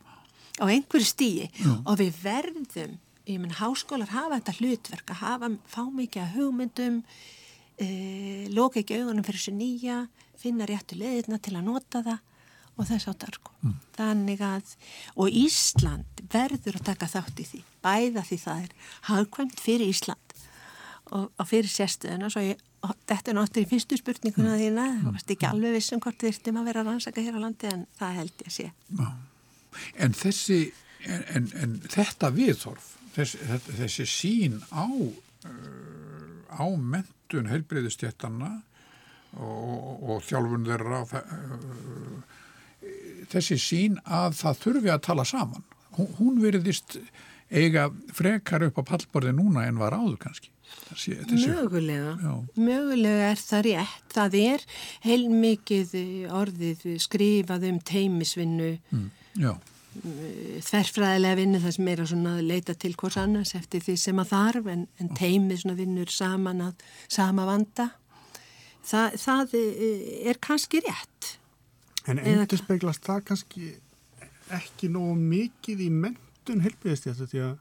á 0.61 0.65
einhverju 0.67 1.09
stíi 1.09 1.49
Já. 1.53 1.73
og 1.85 1.99
við 2.01 2.21
verðum, 2.23 2.99
ég 3.27 3.41
menn 3.43 3.57
háskólar 3.59 4.13
hafa 4.15 4.39
þetta 4.39 4.57
hlutverk 4.61 5.11
að 5.13 5.23
hafa 5.23 5.51
fá 5.69 5.83
mikið 5.91 6.23
að 6.23 6.37
hugmyndum 6.37 7.01
e, 7.77 7.89
loka 8.55 8.81
ekki 8.81 9.01
augunum 9.01 9.27
fyrir 9.27 9.43
þessu 9.43 9.57
nýja 9.57 10.05
finna 10.41 10.69
réttu 10.69 10.99
leðina 11.01 11.41
til 11.43 11.57
að 11.57 11.69
nota 11.69 12.03
það 12.07 12.23
og 12.77 12.89
þess 12.91 13.09
áttar 13.09 13.33
sko. 13.33 13.55
Mm. 13.65 13.75
Þannig 13.97 14.43
að, 14.45 14.73
og 15.17 15.37
Ísland 15.43 16.23
verður 16.33 16.79
að 16.79 16.89
taka 16.91 17.09
þátt 17.09 17.41
í 17.41 17.47
því, 17.51 17.61
bæða 17.85 18.25
því 18.29 18.39
það 18.43 18.65
er 18.67 18.91
hagkvæmt 19.09 19.63
fyrir 19.65 19.93
Ísland 19.93 20.35
og, 21.15 21.31
og 21.31 21.49
fyrir 21.49 21.73
sérstöðuna 21.73 22.29
svo 22.33 22.45
ég, 22.45 22.61
þetta 23.09 23.33
er 23.33 23.39
náttúrulega 23.39 23.65
í 23.65 23.71
fyrstu 23.71 24.01
spurninguna 24.01 24.53
mm. 24.53 24.61
þína, 24.65 24.89
þú 25.01 25.15
varst 25.15 25.33
ekki 25.37 25.49
alveg 25.49 25.79
vissum 25.79 26.03
hvort 26.05 26.21
þið 26.21 26.35
ertum 26.35 26.61
að 26.61 26.69
vera 26.71 26.85
rannsaka 26.87 27.25
hér 27.25 27.41
á 27.41 27.45
landi 27.47 27.73
en 27.73 27.87
það 27.97 28.21
held 28.21 28.45
ég 28.45 28.53
að 28.53 28.57
sé. 28.59 28.69
Já. 28.93 29.09
En 30.03 30.17
þessi, 30.17 30.61
en, 31.07 31.25
en, 31.35 31.51
en 31.63 31.77
þetta 31.93 32.31
viðþorf, 32.35 32.89
þessi, 33.17 33.41
þessi 33.69 34.09
sín 34.11 34.59
á, 34.71 34.87
uh, 34.87 36.33
á 36.53 36.67
mentun 36.77 37.51
heilbreyðistjættanna 37.53 38.53
og, 39.37 40.03
og 40.03 40.27
þjálfun 40.27 40.67
þeirra, 40.69 41.05
uh, 41.05 42.43
þessi 43.33 43.61
sín 43.61 44.01
að 44.05 44.37
það 44.41 44.61
þurfi 44.65 44.93
að 44.95 45.07
tala 45.09 45.29
saman, 45.29 45.65
hún, 45.97 46.13
hún 46.21 46.45
veriðist 46.45 46.99
eiga 47.51 47.89
frekar 48.15 48.67
upp 48.67 48.81
á 48.83 48.89
pallborði 48.95 49.33
núna 49.37 49.67
en 49.69 49.79
var 49.81 49.95
áður 49.95 50.19
kannski. 50.27 50.51
Sé, 50.97 51.15
þessi, 51.27 51.51
Mögulega, 51.51 52.17
Já. 52.19 52.33
mögulega 52.59 53.29
er 53.31 53.41
það 53.41 53.63
rétt. 53.67 54.07
Það 54.15 54.37
er 54.41 54.65
heilmikið 55.05 55.95
orðið 56.35 56.85
skrifað 57.03 57.69
um 57.71 57.79
teimisvinnu, 57.87 58.73
mm, 58.91 59.07
þverfræðilega 60.67 61.39
vinnu 61.39 61.61
það 61.63 61.75
sem 61.77 61.89
er 61.93 62.03
að 62.05 62.43
leita 62.45 62.75
til 62.77 62.93
hvers 62.99 63.17
annars 63.21 63.55
eftir 63.57 63.85
því 63.85 63.97
sem 64.01 64.21
að 64.21 64.33
þarf 64.33 64.69
en, 64.73 64.87
en 65.01 65.57
svona 65.57 65.77
vinnur 65.79 66.13
saman 66.13 66.61
að 66.69 66.85
sama 67.09 67.47
vanda. 67.49 67.91
Það, 68.87 69.17
það 69.19 69.55
eh, 69.59 70.29
er 70.31 70.39
kannski 70.41 70.83
rétt. 70.85 71.37
En 72.07 72.21
endur 72.23 72.61
speglast 72.61 73.05
það 73.07 73.25
kannski 73.33 73.73
ekki 74.55 74.91
nógu 74.95 75.17
mikið 75.19 75.87
í 75.89 75.89
mentun 75.91 76.63
helbriðistjættu 76.63 77.27
því 77.33 77.41
að 77.49 77.57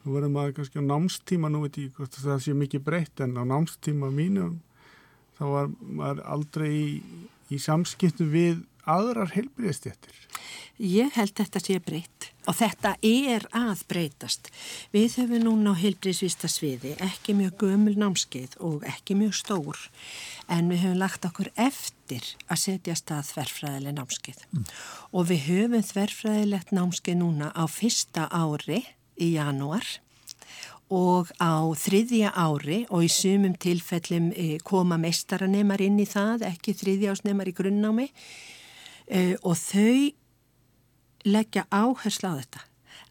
nú 0.00 0.16
verður 0.16 0.32
maður 0.34 0.56
kannski 0.56 0.82
á 0.82 0.90
námstíma, 0.90 1.50
nú 1.52 1.62
veit 1.66 1.78
ég 1.78 1.92
hvort 1.94 2.16
það 2.18 2.42
sé 2.42 2.56
mikið 2.56 2.82
breytt 2.86 3.22
en 3.22 3.36
á 3.38 3.44
námstíma 3.46 4.10
mínum 4.14 4.58
þá 5.38 5.44
var 5.52 5.70
maður 5.80 6.22
aldrei 6.34 6.70
í, 6.72 6.90
í 7.52 7.60
samskiptu 7.62 8.26
við 8.32 8.64
aðrar 8.90 9.32
helbriðistjættir. 9.36 10.26
Ég 10.80 11.12
held 11.12 11.34
þetta 11.36 11.60
sé 11.60 11.74
breytt 11.84 12.30
og 12.48 12.56
þetta 12.56 12.94
er 13.04 13.44
að 13.52 13.82
breytast. 13.90 14.48
Við 14.94 15.18
höfum 15.20 15.42
núna 15.44 15.74
á 15.76 15.80
heilbríðsvista 15.80 16.48
sviði 16.48 16.94
ekki 17.04 17.34
mjög 17.36 17.58
gömul 17.60 17.96
námskeið 18.00 18.56
og 18.64 18.86
ekki 18.88 19.18
mjög 19.18 19.34
stór 19.42 19.82
en 20.48 20.70
við 20.72 20.86
höfum 20.86 21.02
lagt 21.02 21.26
okkur 21.28 21.50
eftir 21.60 22.24
að 22.48 22.62
setja 22.62 22.96
stað 22.96 23.28
þverfræðileg 23.34 23.98
námskeið 23.98 24.44
og 25.12 25.28
við 25.28 25.42
höfum 25.50 25.84
þverfræðilegt 25.90 26.72
námskeið 26.72 27.20
núna 27.20 27.50
á 27.52 27.64
fyrsta 27.68 28.30
ári 28.32 28.80
í 29.20 29.34
janúar 29.34 29.84
og 30.90 31.28
á 31.38 31.68
þriðja 31.76 32.32
ári 32.34 32.80
og 32.88 33.04
í 33.04 33.10
sumum 33.12 33.52
tilfellum 33.54 34.32
eh, 34.32 34.56
koma 34.64 34.98
meistaranemar 34.98 35.84
inn 35.84 36.00
í 36.02 36.08
það, 36.08 36.48
ekki 36.48 36.74
þriðjásnemar 36.80 37.52
í 37.52 37.54
grunnnámi 37.54 38.08
eh, 39.10 39.36
og 39.42 39.58
þau 39.58 40.10
leggja 41.26 41.66
áherslu 41.68 42.30
á 42.30 42.34
þetta 42.40 42.66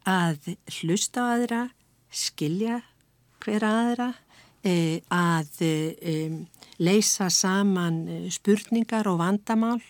að 0.08 0.54
hlusta 0.80 1.22
á 1.22 1.26
aðra, 1.36 1.62
skilja 2.10 2.80
hver 3.44 3.64
aðra, 3.64 4.10
e, 4.64 5.00
að 5.12 5.62
e, 5.64 6.14
leysa 6.80 7.30
saman 7.32 8.02
eh, 8.08 8.28
spurningar 8.32 9.08
og 9.10 9.20
vandamál. 9.20 9.80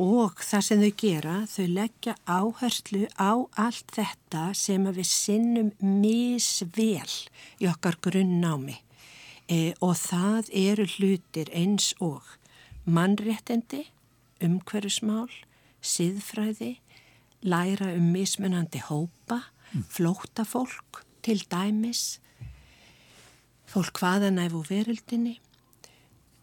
Og 0.00 0.38
það 0.40 0.62
sem 0.64 0.80
þau 0.80 0.92
gera, 0.96 1.34
þau 1.44 1.66
leggja 1.76 2.14
áherslu 2.24 3.02
á 3.20 3.36
allt 3.60 3.92
þetta 3.92 4.46
sem 4.56 4.86
við 4.88 5.08
sinnum 5.10 5.74
misvel 5.84 7.10
í 7.60 7.68
okkar 7.68 7.98
grunnnámi 8.00 8.78
e, 9.44 9.74
og 9.84 9.98
það 10.00 10.48
eru 10.56 10.86
hlutir 10.94 11.50
eins 11.52 11.92
og 12.00 12.24
mannréttindi, 12.88 13.84
umhverfismál, 14.44 15.30
siðfræði, 15.80 16.74
læra 17.42 17.92
um 17.96 18.10
mismunandi 18.14 18.82
hópa, 18.84 19.42
flóta 19.88 20.44
fólk 20.44 21.04
til 21.24 21.42
dæmis, 21.50 22.18
fólk 23.70 24.00
hvaðanæf 24.02 24.56
og 24.58 24.68
veröldinni, 24.70 25.38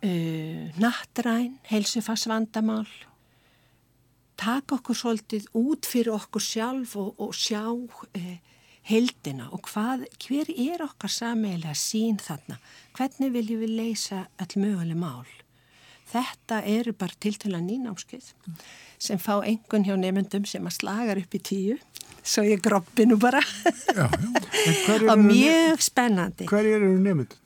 uh, 0.05 0.79
nattræn, 0.79 1.57
heilsufarsvandamál, 1.69 2.87
taka 4.37 4.77
okkur 4.77 4.97
svolítið 4.97 5.49
út 5.57 5.89
fyrir 5.89 6.13
okkur 6.15 6.43
sjálf 6.43 6.95
og, 7.01 7.15
og 7.19 7.33
sjá 7.35 7.65
uh, 7.73 8.37
heldina 8.87 9.49
og 9.51 9.65
hvað, 9.67 10.05
hver 10.23 10.51
er 10.53 10.85
okkar 10.85 11.11
sameilega 11.11 11.75
sín 11.77 12.21
þarna, 12.23 12.59
hvernig 12.95 13.33
viljum 13.35 13.65
við 13.65 13.75
leysa 13.81 14.23
all 14.39 14.55
möguleg 14.55 14.99
mál. 14.99 15.36
Þetta 16.07 16.61
eru 16.63 16.93
bara 16.95 17.17
tiltöla 17.19 17.59
nýnámskeið 17.63 18.29
sem 18.97 19.19
fá 19.19 19.41
engun 19.43 19.83
hjá 19.85 19.95
nefndum 19.99 20.45
sem 20.47 20.65
að 20.65 20.77
slagar 20.79 21.19
upp 21.19 21.35
í 21.35 21.41
tíu, 21.43 21.75
svo 22.23 22.45
ég 22.47 22.61
groppi 22.63 23.05
nú 23.09 23.17
bara. 23.21 23.41
já, 23.97 24.07
já. 24.07 25.11
Og 25.11 25.19
mjög 25.25 25.83
spennandi. 25.83 26.47
hverjir 26.49 26.79
eru 26.79 26.93
nefndunir? 26.95 27.43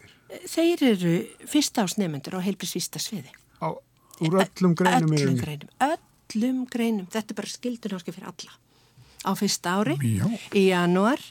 Þeir 0.48 0.84
eru 0.94 1.14
fyrsta 1.50 1.84
ásnefndur 1.84 2.38
á 2.38 2.46
heilbrísvista 2.46 3.02
sviði. 3.04 3.34
Á, 3.60 3.76
úr 4.24 4.38
öllum 4.46 4.78
greinum 4.80 5.12
Öllum 5.18 5.40
greinum, 5.42 5.72
öllum 5.84 6.66
greinum. 6.72 7.08
Þetta 7.12 7.34
er 7.34 7.40
bara 7.42 7.52
skildunáski 7.52 8.16
fyrir 8.16 8.30
alla. 8.32 8.56
Á 9.22 9.38
fyrsta 9.38 9.76
ári, 9.78 9.94
Já. 10.02 10.26
í 10.58 10.72
janúar 10.72 11.22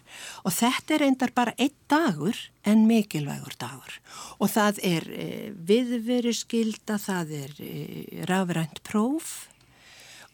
og 0.46 0.54
þetta 0.54 0.94
er 0.94 1.02
reyndar 1.02 1.32
bara 1.34 1.54
einn 1.58 1.74
dagur 1.90 2.38
en 2.62 2.84
mikilvægur 2.86 3.56
dagur. 3.58 3.96
Og 4.38 4.52
það 4.52 4.78
er 4.86 5.08
e, 5.10 5.26
viðveru 5.58 6.30
skilda, 6.36 7.00
það 7.02 7.34
er 7.40 7.56
e, 7.58 7.72
rafrænt 8.30 8.78
próf 8.86 9.48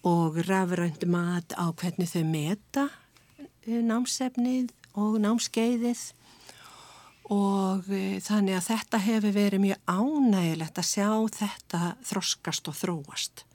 og 0.04 0.36
rafrænt 0.44 1.08
mat 1.08 1.56
á 1.56 1.72
hvernig 1.72 2.12
þau 2.12 2.24
meta 2.28 2.86
e, 3.64 3.80
námsefnið 3.80 4.74
og 5.00 5.16
námskeiðið 5.24 6.04
og 7.32 7.88
e, 7.88 8.20
þannig 8.20 8.60
að 8.60 8.68
þetta 8.68 9.04
hefur 9.08 9.36
verið 9.40 9.64
mjög 9.64 9.80
ánægilegt 9.88 10.80
að 10.84 10.90
sjá 10.92 11.10
þetta 11.40 11.82
þroskast 12.04 12.68
og 12.68 12.82
þróast. 12.84 13.46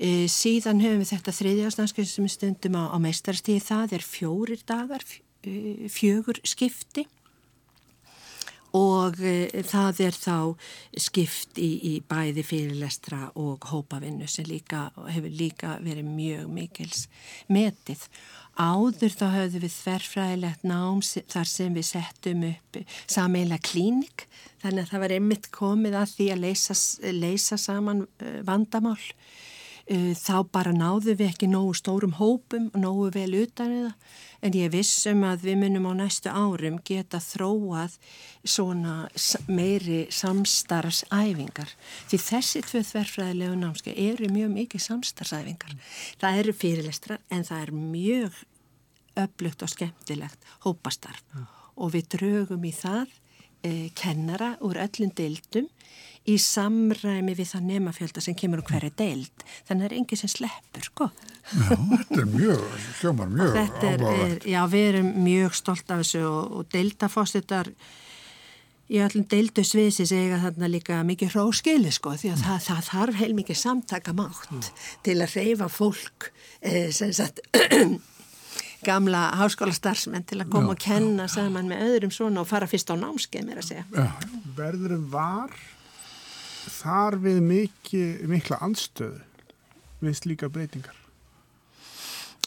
E, 0.00 0.26
síðan 0.32 0.80
höfum 0.80 1.02
við 1.02 1.10
þetta 1.12 1.34
þriðjásnanskið 1.36 2.06
sem 2.08 2.24
við 2.24 2.32
stundum 2.38 2.78
á, 2.80 2.84
á 2.88 2.96
meistarstíði 3.04 3.60
það 3.66 3.96
er 3.98 4.04
fjórir 4.06 4.62
dagar, 4.64 5.04
f- 5.04 5.20
e, 5.44 5.88
fjögur 5.92 6.40
skipti 6.48 7.04
og 8.76 9.18
e, 9.20 9.62
það 9.66 10.00
er 10.06 10.16
þá 10.16 10.36
skipt 11.04 11.58
í, 11.60 11.70
í 11.90 11.92
bæði 12.06 12.44
fyrirlestra 12.46 13.26
og 13.36 13.66
hópavinnu 13.72 14.28
sem 14.30 14.46
líka, 14.48 14.86
hefur 15.10 15.32
líka 15.34 15.74
verið 15.82 16.06
mjög 16.06 16.52
mikils 16.54 17.04
metið. 17.50 18.04
Áður 18.60 19.14
þá 19.16 19.26
höfðum 19.34 19.64
við 19.64 19.74
þverfræðilegt 19.74 20.64
nám 20.68 21.00
þar 21.02 21.48
sem 21.48 21.74
við 21.76 21.86
settum 21.90 22.42
upp 22.50 22.80
sameila 23.10 23.58
klínik 23.62 24.26
þannig 24.62 24.84
að 24.84 24.90
það 24.94 25.04
var 25.04 25.14
einmitt 25.16 25.50
komið 25.54 25.96
að 26.02 26.14
því 26.16 26.26
að 26.34 26.42
leysa, 26.44 26.76
leysa 27.20 27.58
saman 27.58 28.02
eh, 28.20 28.40
vandamál. 28.46 28.98
Eh, 29.90 30.14
Þá 30.14 30.46
bara 30.54 30.70
náðum 30.70 31.16
við 31.18 31.32
ekki 31.32 31.48
nógu 31.50 31.72
stórum 31.74 32.12
hópum 32.20 32.68
nógu 32.78 33.08
vel 33.16 33.32
utan 33.40 33.72
við 33.74 33.86
það 33.88 34.18
en 34.46 34.56
ég 34.56 34.70
vissum 34.72 35.24
að 35.26 35.46
við 35.48 35.56
munum 35.64 35.88
á 35.90 35.92
næstu 35.98 36.30
árum 36.30 36.76
geta 36.86 37.18
þróað 37.20 37.96
svona 38.46 38.94
meiri 39.50 40.04
samstarfsæfingar. 40.14 41.74
Því 42.06 42.20
þessi 42.22 42.62
tvö 42.68 42.84
þverfræðilegu 42.86 43.58
námskeið 43.58 43.98
eru 44.06 44.30
mjög 44.30 44.54
mikið 44.54 44.84
samstarfsæfingar. 44.86 45.74
Það 46.22 46.38
eru 46.44 46.54
fyrirlestrar 46.62 47.20
en 47.28 47.44
það 47.50 47.66
er 47.66 47.74
mjög 47.74 48.38
öflugt 49.24 49.66
og 49.66 49.74
skemmtilegt 49.74 50.52
hópastarf 50.64 51.42
og 51.74 51.92
við 51.96 52.08
drögum 52.14 52.62
í 52.64 52.72
það 52.76 53.10
e, 53.66 53.90
kennara 53.98 54.54
úr 54.62 54.78
öllum 54.86 55.10
deildum 55.18 55.66
í 56.28 56.36
samræmi 56.40 57.34
við 57.38 57.54
það 57.54 57.68
nemafjölda 57.70 58.22
sem 58.24 58.36
kemur 58.36 58.60
úr 58.60 58.68
hverju 58.68 58.92
deild. 58.98 59.46
Þannig 59.68 59.70
að 59.70 59.80
það 59.80 59.88
er 59.88 59.96
enginn 59.96 60.20
sem 60.20 60.32
sleppur, 60.34 60.84
sko. 60.90 61.08
Já, 61.50 61.70
þetta 61.72 62.20
er 62.20 62.28
mjög, 62.34 62.66
hljómar 63.00 63.32
mjög 63.32 63.56
áhugavert. 63.56 64.46
já, 64.46 64.60
við 64.70 64.86
erum 64.90 65.10
mjög 65.24 65.56
stolt 65.58 65.90
af 65.90 66.04
þessu 66.04 66.22
og, 66.28 66.52
og 66.60 66.68
deildafósittar 66.74 67.72
í 68.90 69.00
öllum 69.02 69.24
deildu 69.30 69.64
sviðsins 69.66 70.12
eiga 70.14 70.38
þarna 70.42 70.68
líka 70.70 71.00
mikið 71.06 71.34
hróskili 71.34 71.92
sko 71.94 72.16
því 72.18 72.32
að 72.34 72.44
það, 72.44 72.62
það 72.66 72.86
þarf 72.90 73.18
heilmikið 73.20 73.58
samtaka 73.60 74.14
mátt 74.18 74.70
til 75.06 75.16
að 75.22 75.36
reyfa 75.38 75.68
fólk 75.70 76.30
eh, 76.60 76.88
sem 76.94 77.12
sagt 77.14 77.42
gamla 78.88 79.26
háskólastarfsmenn 79.40 80.26
til 80.26 80.40
að 80.40 80.50
koma 80.52 80.72
Já, 80.72 80.76
og 80.76 80.82
kenna 80.84 81.28
saman 81.30 81.68
með 81.70 81.84
öðrum 81.86 82.14
svona 82.14 82.42
og 82.42 82.48
fara 82.50 82.68
fyrst 82.70 82.90
á 82.90 82.96
námskeið 82.98 83.46
mér 83.46 83.60
að 83.60 83.68
segja. 83.68 83.84
Já, 83.92 84.06
Verður 84.56 84.96
var 85.12 85.54
þar 86.68 87.18
við 87.24 87.42
mikið, 87.44 88.24
mikla 88.30 88.60
anstöðu 88.64 89.20
við 90.00 90.16
slíka 90.16 90.48
breytingar? 90.52 90.96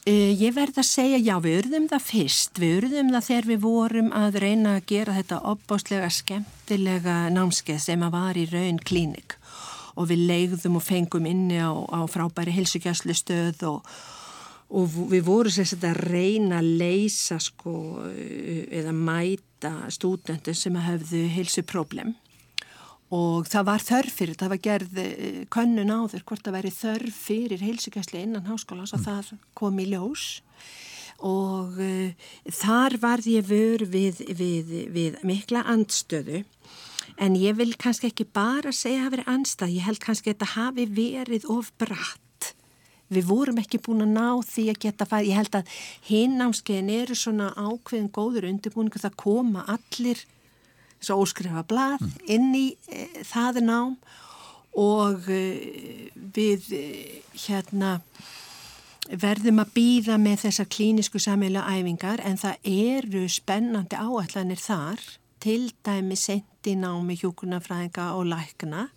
Uh, 0.04 0.34
ég 0.36 0.52
verð 0.52 0.82
að 0.82 0.90
segja, 0.90 1.20
já, 1.24 1.38
við 1.40 1.62
urðum 1.62 1.86
það 1.88 2.02
fyrst, 2.04 2.60
við 2.60 2.74
urðum 2.82 3.14
það 3.14 3.28
þegar 3.30 3.46
við 3.48 3.60
vorum 3.64 4.10
að 4.20 4.40
reyna 4.44 4.74
að 4.76 4.88
gera 4.90 5.14
þetta 5.16 5.38
opbáslega 5.48 6.10
skemmtilega 6.12 7.14
námskeið 7.32 7.80
sem 7.86 8.04
að 8.04 8.18
var 8.18 8.40
í 8.40 8.44
raun 8.52 8.82
klínik. 8.84 9.38
Og 9.96 10.10
við 10.10 10.26
leiðum 10.28 10.76
og 10.82 10.84
fengum 10.84 11.30
inni 11.30 11.62
á, 11.62 11.72
á 11.72 12.04
frábæri 12.12 12.52
hilsugjastlu 12.52 13.16
stöð 13.16 13.64
og, 13.70 13.94
og 14.76 15.00
við 15.14 15.24
vorum 15.30 15.56
sagt 15.56 15.88
að 15.88 16.02
reyna 16.10 16.60
að 16.60 16.74
leysa 16.82 17.40
sko 17.40 18.04
eh, 18.10 18.66
eða 18.82 18.92
mæta 18.92 19.72
stúdendur 19.94 20.58
sem 20.58 20.76
hafðu 20.84 21.24
hilsuproblem 21.32 22.12
og 23.14 23.50
það 23.52 23.68
var 23.68 23.84
þörf 23.84 24.16
fyrir, 24.20 24.38
það 24.40 24.54
var 24.54 24.62
gerð 24.68 25.02
eh, 25.04 25.42
könnun 25.54 25.92
áður 25.94 26.24
hvort 26.26 26.46
það 26.46 26.58
væri 26.58 26.72
þörf 26.74 27.20
fyrir 27.28 27.66
heilsugjæsli 27.66 28.24
innan 28.24 28.48
háskólans 28.50 28.96
og 28.96 29.04
það 29.06 29.34
kom 29.58 29.78
í 29.82 29.90
ljós. 29.92 30.42
Og 31.24 31.78
uh, 31.80 32.32
þar 32.52 32.98
varð 33.00 33.30
ég 33.32 33.46
vör 33.48 33.86
við, 33.88 34.18
við, 34.36 34.74
við 34.92 35.22
mikla 35.24 35.62
andstöðu. 35.72 36.42
En 37.22 37.38
ég 37.38 37.56
vil 37.56 37.70
kannski 37.80 38.10
ekki 38.10 38.26
bara 38.34 38.74
segja 38.74 39.04
að 39.04 39.06
það 39.06 39.14
veri 39.14 39.26
andstað, 39.36 39.76
ég 39.78 39.88
held 39.88 40.02
kannski 40.04 40.32
að 40.32 40.34
þetta 40.34 40.52
hafi 40.58 40.88
verið 40.98 41.48
of 41.54 41.70
bratt. 41.80 42.50
Við 43.14 43.30
vorum 43.30 43.62
ekki 43.62 43.80
búin 43.86 44.04
að 44.08 44.16
ná 44.18 44.28
því 44.50 44.66
að 44.74 44.82
geta 44.88 45.08
farið, 45.08 45.30
ég 45.30 45.40
held 45.44 45.58
að 45.60 45.74
hinn 46.10 46.38
námskeiðin 46.42 46.94
eru 46.98 47.18
svona 47.20 47.52
ákveðin 47.54 48.12
góður 48.16 48.50
undirbúningu 48.50 49.00
það 49.04 49.20
koma 49.22 49.68
allir 49.70 50.26
svo 51.04 51.22
óskrifa 51.24 51.66
blað 51.68 52.02
mm. 52.02 52.14
inn 52.36 52.54
í 52.58 52.68
e, 52.90 53.08
það 53.28 53.64
nám 53.68 53.98
og 54.80 55.28
e, 55.30 55.42
við 56.14 56.72
e, 56.74 56.86
hérna 57.46 57.98
verðum 59.10 59.60
að 59.60 59.74
býða 59.76 60.18
með 60.22 60.46
þessar 60.46 60.70
klínisku 60.72 61.20
sammeila 61.22 61.66
æfingar 61.76 62.24
en 62.24 62.40
það 62.40 62.72
eru 62.72 63.26
spennandi 63.30 64.00
áallanir 64.00 64.62
þar 64.64 65.04
til 65.44 65.74
dæmi 65.84 66.16
sendi 66.16 66.78
námi 66.80 67.18
hjúkunarfræðinga 67.20 68.14
og 68.16 68.30
lækna 68.32 68.88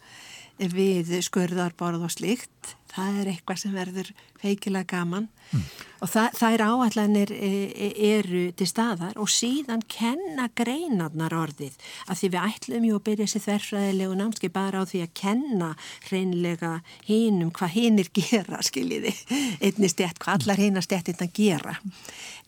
við 0.56 1.10
skurðarborð 1.26 2.06
og 2.06 2.12
slikt. 2.14 2.75
Það 2.96 3.20
er 3.20 3.30
eitthvað 3.32 3.62
sem 3.62 3.74
verður 3.76 4.12
feikilega 4.40 4.88
gaman. 4.96 5.28
Mm. 5.54 5.62
og 6.02 6.10
það, 6.10 6.32
það 6.34 6.54
er 6.54 6.62
áallanir 6.66 7.32
e, 7.32 7.48
e, 7.70 7.88
eru 8.16 8.40
til 8.58 8.66
staðar 8.66 9.18
og 9.22 9.28
síðan 9.30 9.84
kenna 9.86 10.48
greinarnar 10.58 11.36
orðið. 11.38 11.76
Að 12.10 12.18
því 12.20 12.30
við 12.34 12.46
ætlum 12.48 12.86
ju 12.88 12.96
að 12.98 13.04
byrja 13.06 13.28
þessi 13.28 13.42
þverfræðilegu 13.44 14.16
námski 14.18 14.50
bara 14.52 14.82
á 14.82 14.88
því 14.90 15.02
að 15.04 15.14
kenna 15.22 15.70
hreinlega 16.08 16.72
hinnum 17.06 17.52
hvað 17.54 17.76
hinnir 17.76 18.10
gera 18.18 18.62
skiljiði, 18.66 19.14
einni 19.62 19.92
stett, 19.92 20.18
hvað 20.22 20.40
allar 20.40 20.64
hinnar 20.64 20.86
stett 20.86 21.12
þetta 21.12 21.30
gera. 21.36 21.78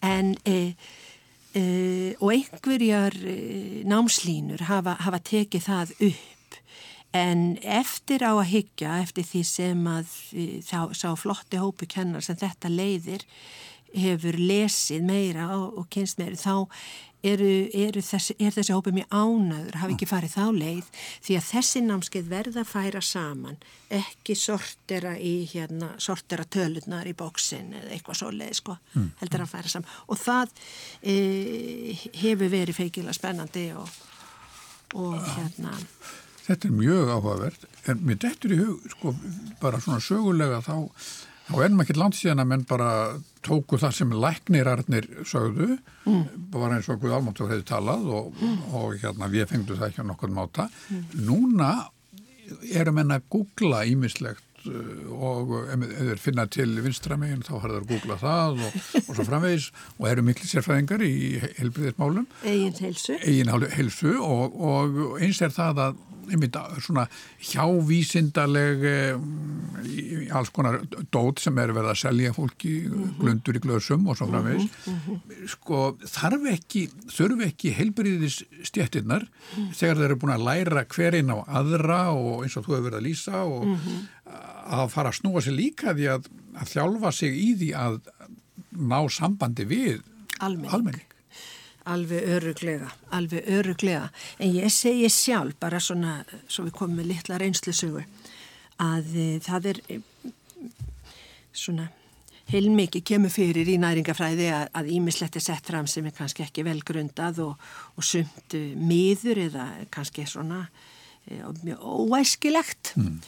En 0.03 0.35
e, 0.45 0.59
Uh, 1.57 2.13
og 2.21 2.29
einhverjar 2.35 3.15
uh, 3.25 3.79
námslínur 3.89 4.61
hafa, 4.69 4.99
hafa 5.01 5.19
tekið 5.25 5.63
það 5.65 5.95
upp 6.11 6.38
en 7.17 7.57
eftir 7.63 8.25
á 8.25 8.37
að 8.37 8.51
hyggja 8.53 8.99
eftir 9.03 9.25
því 9.25 9.43
sem 9.49 9.87
að 9.89 10.13
uh, 10.37 10.59
sá, 10.65 10.81
sá 10.93 11.09
flotti 11.17 11.61
hópu 11.61 11.89
kennar 11.89 12.25
sem 12.25 12.39
þetta 12.39 12.73
leiðir 12.73 13.25
hefur 13.97 14.37
lesið 14.37 15.05
meira 15.09 15.49
og, 15.57 15.87
kynst 15.93 16.19
meira 16.21 16.37
þá 16.37 16.67
eru, 17.25 17.49
eru 17.73 18.03
þessi, 18.05 18.37
er 18.39 18.53
þessi 18.55 18.75
hópi 18.77 18.93
mjög 18.95 19.09
ánæður, 19.09 19.79
hafi 19.81 19.97
ekki 19.97 20.09
farið 20.11 20.35
þá 20.35 20.45
leið 20.59 20.91
því 21.25 21.39
að 21.39 21.49
þessi 21.49 21.83
námskeið 21.87 22.29
verða 22.31 22.63
að 22.63 22.71
færa 22.75 23.03
saman, 23.03 23.59
ekki 23.99 24.37
sortera 24.39 25.17
í 25.17 25.35
hérna, 25.51 25.95
sortera 26.03 26.45
tölunar 26.45 27.09
í 27.09 27.17
bóksin 27.19 27.73
eða 27.81 27.97
eitthvað 27.97 28.21
svo 28.21 28.31
leið 28.37 28.55
sko, 28.61 28.79
mm. 28.93 29.11
heldur 29.23 29.47
að 29.47 29.53
færa 29.57 29.75
saman 29.75 29.99
og 30.07 30.23
það 30.23 30.55
e, 31.01 31.19
hefur 32.21 32.55
verið 32.55 32.81
feikila 32.83 33.17
spennandi 33.17 33.71
og, 33.81 34.01
og 35.01 35.19
hérna 35.33 35.75
Þetta 36.49 36.69
er 36.69 36.77
mjög 36.79 37.15
áhugavert, 37.15 37.67
en 37.89 38.05
mér 38.09 38.21
dettur 38.25 38.55
í 38.55 38.61
hug, 38.63 38.87
sko, 38.95 39.15
bara 39.61 39.81
svona 39.85 40.01
sögulega 40.01 40.63
þá 40.65 40.89
þá 41.49 41.63
ennum 41.65 41.83
ekki 41.85 41.97
langt 41.97 42.17
síðan 42.19 42.43
að 42.43 42.51
menn 42.51 42.65
bara 42.69 42.89
tóku 43.45 43.79
það 43.81 43.95
sem 43.99 44.11
læknirarnir 44.25 45.07
sögðu, 45.29 45.79
mm. 46.05 46.25
bara 46.53 46.77
eins 46.77 46.91
og 46.93 47.01
Guð 47.03 47.15
Almáttur 47.17 47.49
hefði 47.53 47.69
talað 47.71 48.11
og, 48.19 48.35
mm. 48.37 48.59
og 48.77 48.99
hérna 49.01 49.31
við 49.33 49.49
fengdu 49.53 49.79
það 49.79 49.89
ekki 49.89 50.05
á 50.05 50.11
nokkur 50.11 50.35
máta. 50.35 50.69
Mm. 50.93 51.07
Núna 51.29 51.71
erum 52.77 53.01
enn 53.01 53.17
að 53.17 53.25
googla 53.33 53.81
ímislegt 53.89 54.69
uh, 54.69 55.09
og 55.15 55.55
ef 55.73 55.87
þeir 55.95 56.21
finna 56.21 56.45
til 56.53 56.69
vinstramegin 56.85 57.45
þá 57.47 57.55
har 57.55 57.73
þeir 57.73 57.81
að 57.81 57.89
googla 57.95 58.21
það 58.21 58.63
og, 58.67 58.79
og 59.01 59.11
svo 59.15 59.27
framvegis 59.29 59.71
og 59.97 60.11
eru 60.13 60.27
miklu 60.29 60.51
sérfræðingar 60.51 61.05
í 61.07 61.15
helbriðismálum. 61.61 62.29
Egin 62.45 62.77
heilsu. 62.85 63.17
Egin 63.23 63.55
heilsu 63.73 64.15
og, 64.21 64.61
og 64.61 65.17
eins 65.25 65.41
er 65.45 65.55
það 65.55 65.85
að 65.87 66.05
einmitt 66.33 66.57
svona 66.85 67.07
hjávísindaleg 67.51 68.85
eh, 68.89 70.35
alls 70.35 70.53
konar 70.55 70.81
dót 71.15 71.43
sem 71.43 71.59
er 71.59 71.73
verið 71.73 71.93
að 71.93 72.01
selja 72.03 72.35
fólki 72.37 72.75
mm 72.85 72.95
-hmm. 72.95 73.17
glundur 73.21 73.59
í 73.59 73.63
glöðsum 73.65 74.09
og 74.09 74.19
svo 74.19 74.29
framvegs 74.31 74.69
mm 74.69 75.01
-hmm. 75.07 75.49
sko 75.55 75.97
þarf 76.05 76.47
ekki 76.53 76.89
þurfi 77.09 77.49
ekki 77.51 77.75
heilbriðis 77.79 78.45
stjættinnar 78.63 79.25
mm 79.25 79.65
-hmm. 79.65 79.73
þegar 79.75 79.97
þeir 79.97 80.05
eru 80.05 80.21
búin 80.21 80.37
að 80.37 80.47
læra 80.49 80.85
hverinn 80.85 81.35
á 81.35 81.39
aðra 81.47 82.01
og 82.13 82.45
eins 82.45 82.57
og 82.57 82.65
þú 82.65 82.77
hefur 82.77 82.91
verið 82.91 83.01
að 83.01 83.09
lýsa 83.09 83.45
og 83.45 83.79
að 84.69 84.89
fara 84.93 85.09
að 85.09 85.19
snúa 85.21 85.41
sér 85.41 85.57
líka 85.57 85.95
því 85.97 86.09
að, 86.15 86.29
að 86.61 86.71
þjálfa 86.75 87.13
sig 87.13 87.33
í 87.35 87.51
því 87.57 87.71
að 87.75 88.01
ná 88.79 89.01
sambandi 89.11 89.65
við 89.69 90.03
almenning. 90.39 91.08
Alveg 91.89 92.27
öruglega, 92.37 92.91
alveg 93.17 93.47
öruglega. 93.49 94.09
En 94.39 94.53
ég 94.53 94.73
segi 94.73 95.09
sjálf, 95.13 95.57
bara 95.61 95.81
svona, 95.81 96.19
svo 96.51 96.67
við 96.67 96.75
komum 96.77 97.01
með 97.01 97.15
litla 97.15 97.39
reynslusögu, 97.41 98.03
að 98.85 99.15
e, 99.17 99.29
það 99.45 99.71
er 99.73 99.81
e, 99.89 100.01
svona 101.57 101.89
heilmikið 102.49 103.05
kemur 103.11 103.33
fyrir 103.33 103.69
í 103.69 103.77
næringafræði 103.81 104.49
að 104.53 104.93
ímislegt 104.97 105.37
er 105.37 105.45
sett 105.45 105.69
fram 105.69 105.89
sem 105.91 106.07
er 106.09 106.15
kannski 106.17 106.47
ekki 106.47 106.65
vel 106.67 106.79
grundað 106.87 107.43
og, 107.45 107.67
og 107.97 108.07
sumt 108.07 108.57
e, 108.57 108.63
miður 108.77 109.43
eða 109.49 109.67
kannski 109.93 110.25
svona 110.29 110.65
e, 111.29 111.43
mjög 111.65 111.83
óæskilegt. 111.83 112.95
Mm. 112.97 113.19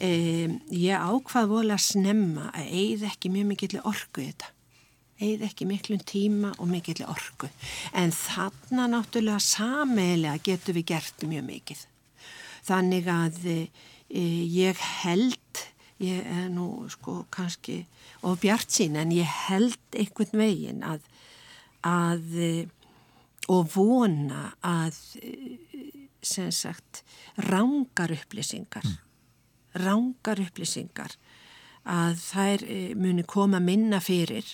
E, 0.00 0.12
ég 0.76 0.96
ákvað 0.96 1.52
vola 1.52 1.76
að 1.76 1.86
snemma 1.90 2.48
að 2.54 2.72
eigð 2.72 3.04
ekki 3.10 3.32
mjög 3.34 3.52
mikill 3.52 3.82
orku 3.82 4.24
í 4.24 4.30
þetta 4.30 4.56
eigð 5.20 5.44
ekki 5.46 5.66
miklum 5.68 6.00
tíma 6.06 6.52
og 6.58 6.68
mikill 6.70 7.04
orku. 7.08 7.50
En 7.92 8.12
þarna 8.14 8.88
náttúrulega 8.90 9.40
sameilega 9.44 10.40
getur 10.44 10.78
við 10.78 10.88
gert 10.94 11.26
mjög 11.28 11.46
mikið. 11.48 11.84
Þannig 12.66 13.08
að 13.12 13.38
e, 13.50 13.58
ég 14.10 14.80
held, 15.02 15.64
ég 16.00 16.24
er 16.24 16.48
nú 16.52 16.88
sko 16.92 17.24
kannski 17.32 17.82
of 18.26 18.40
bjart 18.42 18.72
sín, 18.72 18.98
en 19.00 19.12
ég 19.14 19.28
held 19.48 19.80
einhvern 19.96 20.40
veginn 20.40 20.84
að, 20.86 21.04
að 21.86 22.36
e, 22.36 22.52
og 23.50 23.66
vona 23.74 24.50
að 24.62 24.96
sem 26.22 26.50
sagt 26.52 27.02
rángar 27.40 28.12
upplýsingar, 28.12 28.84
mm. 28.84 28.98
rángar 29.80 30.42
upplýsingar 30.44 31.16
að 31.88 32.20
þær 32.20 32.64
e, 32.68 32.78
muni 32.94 33.24
koma 33.24 33.60
minna 33.62 34.00
fyrir 34.04 34.46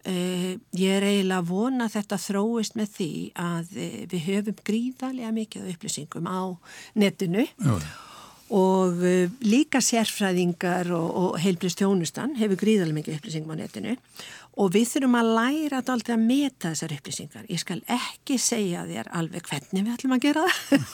Uh, 0.00 0.54
ég 0.80 0.94
er 0.96 1.04
eiginlega 1.04 1.42
að 1.42 1.50
vona 1.50 1.84
að 1.84 1.96
þetta 1.98 2.18
þróist 2.24 2.76
með 2.78 2.92
því 2.94 3.08
að 3.36 3.74
uh, 3.74 3.96
við 4.08 4.22
höfum 4.30 4.62
gríðarlega 4.64 5.32
mikið 5.36 5.66
upplýsingum 5.74 6.24
á 6.24 6.40
netinu 6.96 7.44
Já. 7.44 7.74
og 8.56 9.02
uh, 9.04 9.34
líka 9.44 9.82
sérfræðingar 9.84 10.88
og, 10.96 11.10
og 11.20 11.36
heilblist 11.44 11.82
tjónustan 11.82 12.32
hefur 12.40 12.62
gríðarlega 12.62 12.96
mikið 12.96 13.18
upplýsingum 13.18 13.52
á 13.52 13.60
netinu 13.60 13.98
og 14.60 14.74
við 14.74 14.90
þurfum 14.90 15.16
að 15.16 15.30
læra 15.38 15.80
alltaf 15.80 16.12
að 16.14 16.24
meta 16.26 16.72
þessar 16.72 16.94
upplýsingar. 16.98 17.46
Ég 17.48 17.62
skal 17.62 17.78
ekki 17.88 18.36
segja 18.40 18.84
þér 18.88 19.10
alveg 19.16 19.48
hvernig 19.48 19.86
við 19.86 19.94
ætlum 19.94 20.14
að 20.16 20.24
gera 20.26 20.44
það, 20.50 20.90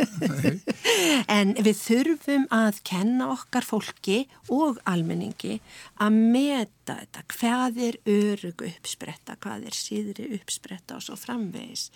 en 1.39 1.55
við 1.67 1.81
þurfum 1.81 2.47
að 2.55 2.81
kenna 2.87 3.31
okkar 3.35 3.67
fólki 3.67 4.19
og 4.55 4.79
almenningi 4.87 5.59
að 6.03 6.19
meta 6.37 6.99
þetta, 7.01 7.25
hvað 7.35 7.81
er 7.89 7.99
örugu 8.07 8.69
uppspretta, 8.71 9.39
hvað 9.43 9.67
er 9.67 9.77
síðri 9.77 10.29
uppspretta? 10.39 11.01
Og 11.01 11.03
svo 11.03 11.17
framvegis. 11.19 11.89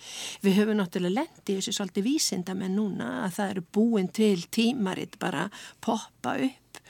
Við 0.43 0.59
höfum 0.59 0.81
náttúrulega 0.81 1.21
lendið 1.21 1.61
þessu 1.61 1.77
svolítið 1.77 2.09
vísinda 2.09 2.55
með 2.57 2.75
núna 2.75 3.11
að 3.23 3.37
það 3.37 3.53
eru 3.53 3.63
búin 3.79 4.11
til 4.11 4.35
tímaritt 4.51 5.15
bara 5.21 5.47
poppa 5.79 6.35
upp 6.35 6.81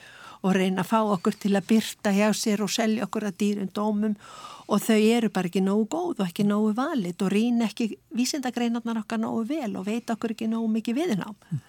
og 0.42 0.56
reyna 0.56 0.82
að 0.82 0.90
fá 0.90 0.98
okkur 1.14 1.36
til 1.38 1.52
að 1.54 1.68
byrta 1.70 2.12
hjá 2.14 2.32
sér 2.34 2.64
og 2.64 2.72
selja 2.74 3.06
okkur 3.06 3.28
að 3.28 3.38
dýrum 3.38 3.70
dómum 3.70 4.16
og 4.68 4.82
þau 4.82 4.98
eru 4.98 5.30
bara 5.32 5.50
ekki 5.50 5.62
nógu 5.64 5.86
góð 5.92 6.20
og 6.20 6.26
ekki 6.26 6.46
nógu 6.46 6.72
valit 6.76 7.22
og 7.22 7.32
rýn 7.32 7.62
ekki 7.66 7.92
vísindagreinarnar 8.16 9.02
okkar 9.02 9.20
nógu 9.22 9.46
vel 9.50 9.76
og 9.76 9.86
veit 9.88 10.10
okkur 10.10 10.36
ekki 10.36 10.50
nógu 10.50 10.70
mikið 10.76 11.00
viðnám. 11.00 11.38
Mm. 11.50 11.62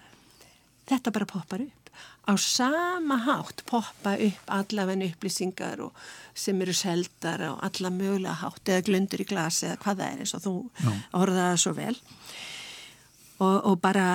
Þetta 0.92 1.14
bara 1.16 1.30
poppar 1.30 1.64
upp. 1.64 1.84
Á 2.24 2.34
sama 2.40 3.18
hátt 3.26 3.64
poppa 3.68 4.16
upp 4.16 4.48
allavegni 4.48 5.10
upplýsingar 5.12 5.82
sem 6.34 6.62
eru 6.62 6.74
seldar 6.74 7.44
og 7.50 7.60
alla 7.62 7.92
mögulega 7.92 8.40
hátt 8.40 8.70
eða 8.70 8.86
glundur 8.88 9.22
í 9.22 9.28
glasi 9.28 9.68
eða 9.68 9.82
hvað 9.84 10.00
það 10.00 10.08
er 10.08 10.24
eins 10.24 10.36
og 10.38 10.44
þú 10.46 10.54
no. 10.86 10.96
orðaða 11.20 11.58
svo 11.60 11.74
vel 11.78 11.98
og, 13.44 13.58
og 13.70 13.76
bara 13.84 14.08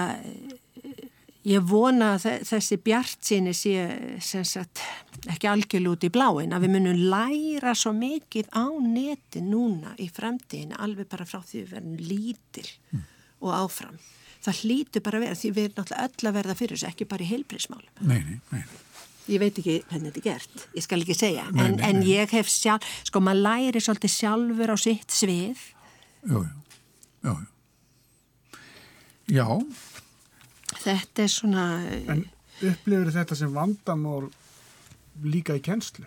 ég 1.49 1.65
vona 1.65 2.13
að 2.17 2.27
þessi 2.47 2.79
bjart 2.85 3.25
síni 3.25 3.55
sé 3.57 3.75
sagt, 4.21 4.83
ekki 5.31 5.49
algjörl 5.51 5.93
út 5.95 6.05
í 6.07 6.11
bláin 6.13 6.55
að 6.55 6.67
við 6.67 6.75
munum 6.77 7.03
læra 7.13 7.75
svo 7.79 7.95
mikið 7.97 8.51
á 8.53 8.67
neti 8.85 9.43
núna 9.45 9.95
í 9.99 10.11
fremdíðin 10.13 10.77
alveg 10.79 11.09
bara 11.11 11.27
frá 11.29 11.41
því 11.41 11.63
við 11.63 11.75
verðum 11.77 11.99
lítil 12.11 12.67
mm. 12.93 13.07
og 13.45 13.57
áfram. 13.63 13.99
Það 14.45 14.61
hlýtu 14.63 15.03
bara 15.05 15.19
að 15.19 15.27
vera 15.27 15.39
því 15.39 15.53
við 15.55 15.69
erum 15.69 15.79
náttúrulega 15.81 16.09
öll 16.09 16.31
að 16.31 16.39
verða 16.39 16.59
fyrir 16.59 16.77
þessu, 16.77 16.91
ekki 16.93 17.09
bara 17.11 17.25
í 17.25 17.31
heilbrísmálum. 17.33 17.91
Nei, 18.07 18.21
nei, 18.23 18.39
nei. 18.55 18.63
ég 19.29 19.43
veit 19.43 19.59
ekki 19.61 19.77
hvernig 19.91 20.13
þetta 20.13 20.23
er 20.23 20.29
gert, 20.29 20.65
ég 20.79 20.87
skal 20.87 21.03
ekki 21.03 21.19
segja, 21.19 21.49
Nei, 21.51 21.65
en, 21.65 21.77
nei, 21.77 21.85
en 21.89 22.01
nei. 22.01 22.09
ég 22.15 22.35
hef 22.37 22.51
sjálf, 22.53 22.87
sko 23.09 23.23
maður 23.25 23.45
læri 23.49 23.83
svolítið 23.83 24.15
sjálfur 24.15 24.73
á 24.73 24.77
sitt 24.79 25.15
svið. 25.15 25.69
Jú, 26.29 26.45
jú, 26.45 26.59
jú, 27.27 27.39
jú. 27.39 27.55
Já, 29.29 29.45
Þetta 30.79 31.25
er 31.25 31.33
svona, 31.33 31.65
En 32.09 32.25
upplifir 32.63 33.13
þetta 33.15 33.39
sem 33.39 33.53
vandamál 33.55 34.29
líka 35.27 35.57
í 35.59 35.63
kennslu? 35.65 36.07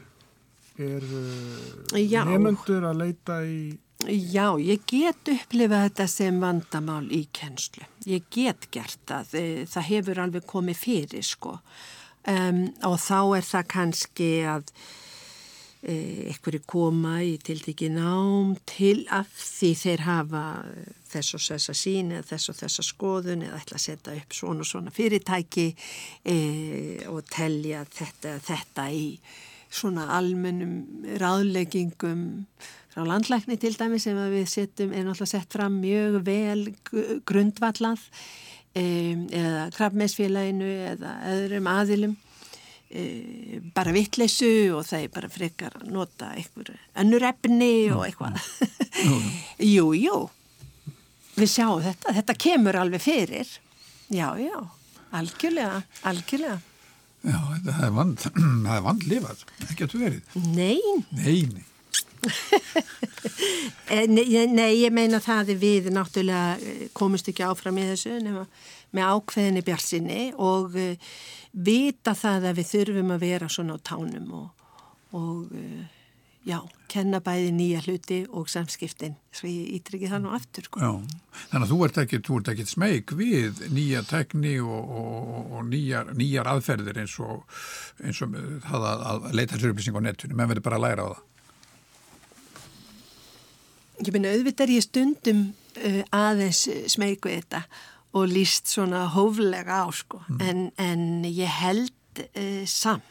Er 0.81 1.03
uh, 1.03 1.97
Já. 1.99 2.23
nefnendur 2.25 2.87
að 2.89 3.01
leita 3.03 3.41
í... 3.45 3.77
já, 4.07 4.47
ég 4.57 4.85
get 4.89 5.29
upplifað 5.29 5.85
þetta 5.89 6.07
sem 6.09 6.39
vandamál 6.41 7.03
í 7.13 7.25
kennslu. 7.35 7.85
Ég 8.09 8.25
get 8.33 8.69
gert 8.73 9.01
það, 9.09 9.35
eh, 9.37 9.61
það 9.69 9.89
hefur 9.91 10.23
alveg 10.23 10.47
komið 10.49 10.79
fyrir, 10.79 11.27
sko. 11.27 11.59
Um, 12.29 12.67
og 12.85 12.99
þá 13.01 13.19
er 13.37 13.45
það 13.45 13.69
kannski 13.75 14.31
að 14.45 14.73
einhverju 15.81 16.61
koma 16.69 17.15
í 17.25 17.37
tiltekki 17.41 17.89
nám 17.89 18.53
til 18.69 19.07
af 19.09 19.29
því 19.33 19.71
þeir 19.79 20.03
hafa 20.05 20.43
þess 21.11 21.37
og 21.37 21.45
þessa 21.45 21.77
sín 21.77 22.11
eða 22.15 22.27
þess 22.31 22.51
og 22.51 22.59
þessa 22.61 22.85
skoðun 22.87 23.45
eða 23.47 23.61
ætla 23.61 23.79
að 23.79 23.85
setja 23.85 24.17
upp 24.17 24.35
svona 24.37 24.65
og 24.65 24.69
svona 24.71 24.93
fyrirtæki 24.95 25.67
e, 26.25 26.35
og 27.11 27.23
telja 27.31 27.85
þetta, 27.91 28.37
þetta 28.47 28.87
í 28.95 29.07
svona 29.71 30.09
almennum 30.17 31.03
ráðleggingum 31.21 32.23
frá 32.91 33.05
landlækni 33.07 33.55
til 33.59 33.73
dæmi 33.79 33.99
sem 34.03 34.17
að 34.19 34.35
við 34.35 34.49
setjum 34.51 34.91
er 34.91 35.05
náttúrulega 35.07 35.31
sett 35.31 35.55
fram 35.55 35.77
mjög 35.79 36.17
vel 36.27 36.65
grundvallað 37.27 38.03
e, 38.75 38.83
eða 39.31 39.69
krafmessfélaginu 39.77 40.73
eða 40.91 41.13
öðrum 41.31 41.71
aðilum 41.71 42.17
e, 42.91 43.61
bara 43.75 43.95
vittleysu 43.95 44.51
og 44.75 44.83
það 44.89 45.05
er 45.05 45.15
bara 45.15 45.31
frekar 45.31 45.79
að 45.79 45.93
nota 45.95 46.33
einhver 46.35 46.73
önnur 46.99 47.27
efni 47.31 47.73
og 47.95 48.05
eitthvað. 48.09 48.41
jú, 49.75 49.91
jú, 49.95 50.17
við 51.41 51.51
sjáum 51.55 51.81
þetta, 51.85 52.13
þetta 52.19 52.37
kemur 52.45 52.79
alveg 52.81 53.03
fyrir. 53.03 53.49
Já, 54.11 54.27
já, 54.41 54.55
algjörlega, 55.17 55.81
algjörlega. 56.11 56.59
já, 57.23 57.39
það 57.65 57.83
er 57.87 57.97
vand, 57.97 58.23
það 58.67 58.73
er 58.77 58.87
vandlifað, 58.87 59.43
ekki 59.69 59.85
að 59.87 59.93
þú 59.95 60.01
verið. 60.05 60.39
Nei, 60.55 60.79
Nei, 61.17 61.41
nei. 61.51 61.67
eh, 63.89 64.05
nei, 64.07 64.73
ég 64.83 64.93
meina 64.93 65.17
það 65.23 65.55
að 65.55 65.63
við 65.63 65.87
náttúrulega 65.95 66.57
eh, 66.61 66.83
komumst 66.93 67.31
ekki 67.31 67.45
áfram 67.47 67.79
í 67.81 67.87
þessu 67.89 68.19
nema 68.21 68.45
með 68.93 69.13
ákveðinni 69.15 69.63
bjartsinni 69.65 70.19
og 70.35 70.75
uh, 70.75 71.15
vita 71.51 72.13
það 72.17 72.49
að 72.49 72.57
við 72.59 72.69
þurfum 72.73 73.13
að 73.15 73.23
vera 73.23 73.47
svona 73.51 73.77
á 73.79 73.85
tánum 73.87 74.27
og, 74.35 74.67
og 75.15 75.53
já, 76.47 76.57
kenna 76.91 77.21
bæði 77.23 77.51
nýja 77.55 77.81
hluti 77.85 78.19
og 78.29 78.49
samskiptin 78.51 79.15
svo 79.35 79.49
ég 79.49 79.75
ítrykki 79.77 80.09
það 80.11 80.23
nú 80.23 80.33
aftur 80.35 80.67
sko. 80.67 80.81
Já, 80.81 81.19
þannig 81.51 81.65
að 81.67 81.73
þú 81.73 81.79
ert 81.87 81.99
ekki, 82.03 82.21
þú 82.27 82.39
ert 82.39 82.51
ekki 82.53 82.67
smeg 82.69 83.13
við 83.17 83.61
nýja 83.75 84.03
tekni 84.09 84.55
og, 84.63 84.95
og, 85.01 85.51
og 85.57 85.67
nýjar, 85.69 86.13
nýjar 86.17 86.49
aðferðir 86.55 87.01
eins 87.03 87.17
og, 87.21 87.45
eins 88.01 88.21
og 88.25 88.35
að, 88.37 88.87
að 89.13 89.29
leita 89.37 89.59
sér 89.59 89.75
upplýsing 89.75 90.01
á 90.01 90.01
netinu, 90.07 90.37
menn 90.37 90.51
verður 90.51 90.67
bara 90.67 90.81
að 90.81 90.85
læra 90.87 91.05
á 91.05 91.09
það. 91.11 91.23
Ég 94.01 94.13
meina 94.15 94.33
auðvitað 94.33 94.65
er 94.65 94.75
ég 94.75 94.85
stundum 94.87 95.41
uh, 95.77 96.03
aðeins 96.17 96.65
smeyku 96.89 97.29
þetta 97.29 97.65
og 98.17 98.27
líst 98.27 98.71
svona 98.71 99.05
hóflega 99.13 99.85
á 99.85 99.87
sko 99.95 100.19
en, 100.41 100.71
en 100.81 101.23
ég 101.29 101.47
held 101.61 102.23
uh, 102.25 102.63
samt 102.67 103.05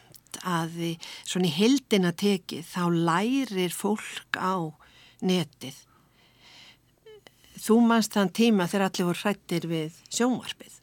að 0.47 0.76
í- 0.95 0.99
svona 1.24 1.47
í 1.51 1.55
heldina 1.59 2.12
tekið 2.12 2.64
þá 2.70 2.83
lærir 3.11 3.72
fólk 3.74 4.37
á 4.39 4.57
netið. 5.22 5.74
Þú 7.61 7.81
manst 7.85 8.14
þann 8.16 8.31
tíma 8.33 8.68
þegar 8.70 8.87
allir 8.89 9.09
voru 9.11 9.20
hrættir 9.24 9.66
við 9.68 9.97
sjónvarpið. 10.09 10.76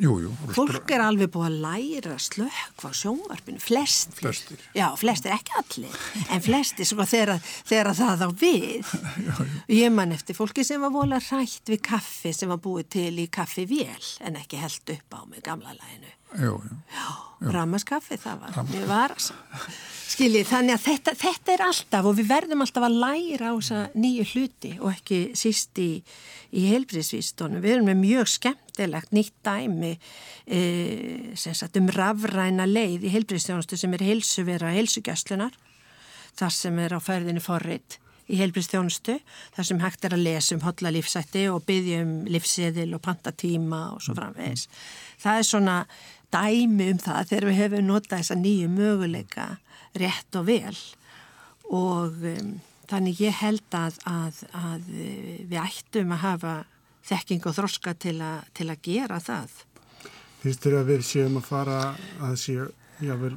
Jú, 0.00 0.12
jú. 0.24 0.30
Fólk 0.56 0.88
er 0.94 1.02
alveg 1.04 1.28
búið 1.34 1.48
að 1.50 1.56
læra 1.66 2.14
slökk 2.22 2.80
á 2.80 2.90
sjónvarpinu, 2.96 3.60
flestir. 3.60 4.14
Flestir. 4.22 4.62
Já, 4.72 4.86
flestir, 4.96 5.34
ekki 5.34 5.52
allir, 5.60 5.98
en 6.32 6.40
flestir 6.40 6.88
sko 6.88 7.04
þegar, 7.04 7.42
það 7.68 8.24
á 8.24 8.28
við. 8.32 8.88
Ég 9.82 9.92
man 9.92 10.14
eftir 10.16 10.38
fólki 10.38 10.64
sem 10.64 10.80
var 10.80 10.94
vola 10.94 11.18
rætt 11.20 11.68
við 11.68 11.82
kaffi 11.84 12.32
sem 12.32 12.48
var 12.48 12.62
búið 12.64 12.88
til 12.96 13.12
í 13.20 13.26
kaffi 13.28 13.66
vél 13.68 14.08
en 14.24 14.40
ekki 14.40 14.62
held 14.62 14.94
upp 14.96 15.12
á 15.12 15.20
með 15.28 15.42
gamla 15.50 15.76
læginu. 15.76 16.14
Jú, 16.40 16.58
jú. 16.64 16.76
Rammaskaffi, 17.52 18.18
það 18.22 18.44
var 18.44 18.68
mjög 18.68 18.84
varasa. 18.86 19.34
Skiljið, 20.12 20.44
þannig 20.50 20.76
að 20.76 20.82
þetta, 20.84 21.14
þetta 21.18 21.52
er 21.54 21.62
alltaf 21.64 22.06
og 22.06 22.16
við 22.18 22.28
verðum 22.28 22.62
alltaf 22.62 22.84
að 22.86 22.98
læra 23.00 23.50
á 23.50 23.54
þessa 23.56 23.80
nýju 23.96 24.26
hluti 24.32 24.72
og 24.78 24.90
ekki 24.92 25.20
síst 25.38 25.80
í, 25.80 25.88
í 26.52 26.66
heilbriðsvístónum. 26.68 27.62
Við 27.64 27.78
erum 27.78 27.88
með 27.88 27.98
mjög 28.02 28.30
skemmtilegt 28.34 29.16
nýtt 29.16 29.34
dæmi 29.46 29.94
e, 30.44 30.60
sagt 31.40 31.80
um 31.80 31.90
rafræna 31.96 32.68
leið 32.68 33.08
í 33.08 33.14
heilbriðstjónustu 33.16 33.80
sem 33.80 33.96
er 33.96 34.06
heilsuvera 34.10 34.74
heilsugjastlunar 34.76 35.56
þar 36.38 36.56
sem 36.60 36.78
er 36.84 36.96
á 36.96 37.00
færðinni 37.02 37.42
forrið 37.42 37.98
í 38.32 38.38
heilbriðstjónustu, 38.40 39.18
þar 39.56 39.66
sem 39.68 39.80
hægt 39.82 40.06
er 40.06 40.16
að 40.16 40.24
lesa 40.24 40.56
um 40.56 40.64
hotla 40.64 40.92
lífsætti 40.94 41.46
og 41.52 41.64
byggja 41.68 42.02
um 42.04 42.12
lífseðil 42.30 42.92
og 42.96 43.02
pantatíma 43.04 43.82
og 43.96 44.04
svo 44.04 44.14
framvegis. 44.16 44.68
Það 45.20 45.40
er 45.40 45.48
svona 45.48 45.76
dæmi 46.32 46.90
um 46.92 47.00
það 47.02 47.30
þegar 47.30 47.48
við 47.48 47.60
hefum 47.60 47.88
notað 47.88 48.18
þessa 48.18 48.38
nýju 48.40 48.72
möguleika 48.72 49.48
rétt 49.98 50.38
og 50.40 50.48
vel 50.48 50.76
og 51.72 52.24
um, 52.28 52.52
þannig 52.90 53.22
ég 53.24 53.38
held 53.40 53.76
að, 53.76 53.98
að, 54.08 54.42
að 54.56 54.88
eh, 54.92 55.38
við 55.48 55.60
ættum 55.62 56.12
að 56.16 56.24
hafa 56.26 56.56
þekking 57.08 57.46
og 57.48 57.56
þroska 57.56 57.94
til, 57.98 58.18
a, 58.22 58.34
til 58.54 58.68
að 58.70 58.82
gera 58.84 59.20
það. 59.22 59.54
Þér 60.42 60.76
að 60.80 60.90
við 60.90 61.02
séum 61.06 61.38
að 61.38 61.46
fara 61.46 61.78
að 62.26 62.36
séu, 62.42 62.66
jável, 63.02 63.36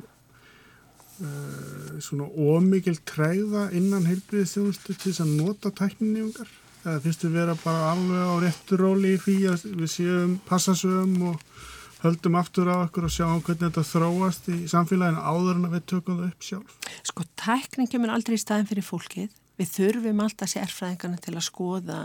uh, 1.22 1.96
svona 2.02 2.28
ómikil 2.34 2.98
træða 3.06 3.68
innan 3.78 4.08
heilbriðistjónustu 4.10 4.96
til 4.96 5.12
þess 5.12 5.24
að 5.26 5.36
nota 5.38 5.72
tækninningar? 5.78 6.50
Eða 6.86 7.02
finnst 7.02 7.24
þér 7.26 7.36
vera 7.38 7.56
bara 7.62 7.91
alveg 7.93 8.26
á 8.26 8.34
réttu 8.43 8.80
róli 8.82 9.16
í 9.16 9.22
því 9.22 9.38
að 9.54 9.68
við 9.80 9.93
séum 9.93 10.36
passasögum 10.50 11.32
og 11.32 11.64
höldum 12.04 12.38
aftur 12.39 12.70
á 12.72 12.76
okkur 12.84 13.08
og 13.08 13.14
sjáum 13.14 13.41
hvernig 13.46 13.70
þetta 13.70 13.84
þróast 13.89 14.50
í 14.52 14.58
samfélaginu 14.72 15.24
áður 15.24 15.56
en 15.56 15.68
að 15.70 15.76
við 15.78 15.88
tökum 15.91 16.20
það 16.20 16.28
upp 16.30 16.48
sjálf? 16.50 16.76
Sko, 17.08 17.26
tækning 17.39 17.91
kemur 17.91 18.14
aldrei 18.14 18.38
í 18.38 18.41
staðin 18.41 18.70
fyrir 18.70 18.86
fólkið. 18.86 19.34
Við 19.56 19.72
þurfum 19.72 20.22
alltaf 20.26 20.52
sérfræðingarna 20.52 21.24
til 21.24 21.34
að 21.36 21.48
skoða, 21.48 22.00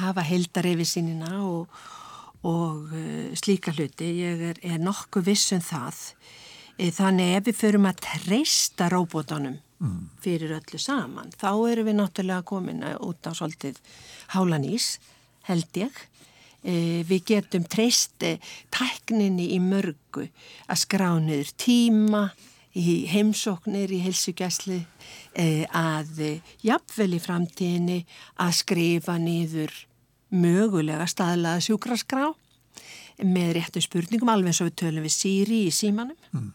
hafa 0.00 0.26
heldar 0.26 0.68
yfir 0.72 0.88
sínina 0.90 1.32
og, 1.46 1.80
og 2.46 2.90
uh, 2.90 3.32
slíka 3.38 3.74
hluti. 3.76 4.10
Ég 4.24 4.46
er, 4.50 4.62
er 4.66 4.82
nokkuð 4.82 5.30
viss 5.30 5.54
um 5.54 5.62
það. 5.64 6.04
E, 6.80 6.90
þannig 6.96 7.34
ef 7.36 7.50
við 7.50 7.60
förum 7.60 7.90
að 7.90 8.06
treysta 8.06 8.88
róbótunum 8.90 9.58
fyrir 10.20 10.52
öllu 10.58 10.78
saman, 10.80 11.30
þá 11.40 11.52
erum 11.70 11.88
við 11.88 11.96
náttúrulega 11.96 12.44
komin 12.44 12.82
út 13.00 13.24
á 13.24 13.32
svolítið 13.32 13.78
hálanís, 14.34 14.98
held 15.48 15.80
ég. 15.80 16.02
E, 16.60 17.00
við 17.08 17.24
getum 17.32 17.64
treyst 17.64 18.20
e, 18.26 18.34
tækninni 18.74 19.50
í 19.54 19.60
mörgu 19.64 20.26
að 20.68 20.82
skrá 20.82 21.10
niður 21.16 21.54
tíma, 21.56 22.24
í 22.76 23.06
heimsóknir, 23.10 23.90
í 23.90 24.02
helsugæsli, 24.04 24.82
e, 25.34 25.64
að 25.66 26.20
jafnvel 26.62 27.14
í 27.16 27.22
framtíðinni 27.22 28.02
að 28.44 28.58
skrifa 28.60 29.16
niður 29.18 29.72
mögulega 30.30 31.08
staðlaða 31.10 31.64
sjúkraskrá 31.64 32.30
með 33.26 33.52
réttu 33.58 33.82
spurningum, 33.84 34.30
alveg 34.32 34.52
eins 34.52 34.62
og 34.62 34.70
við 34.70 34.78
tölum 34.84 35.04
við 35.04 35.14
Siri 35.16 35.60
í 35.66 35.74
símanum. 35.74 36.16
Mm. 36.32 36.48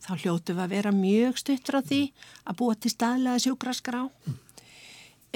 Þá 0.00 0.12
hljótu 0.24 0.54
við 0.56 0.64
að 0.64 0.74
vera 0.74 0.92
mjög 0.96 1.40
stuttur 1.40 1.80
á 1.80 1.82
því 1.84 2.02
að 2.44 2.58
búa 2.60 2.76
til 2.76 2.92
staðlega 2.92 3.42
sjúkraskrá. 3.44 4.02
Mm. 4.26 4.38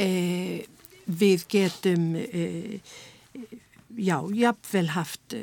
E, 0.04 0.08
við 1.04 1.46
getum, 1.52 2.06
e, 2.18 2.80
já, 3.96 4.18
jafnvel 4.34 4.92
haft 4.94 5.34
e, 5.36 5.42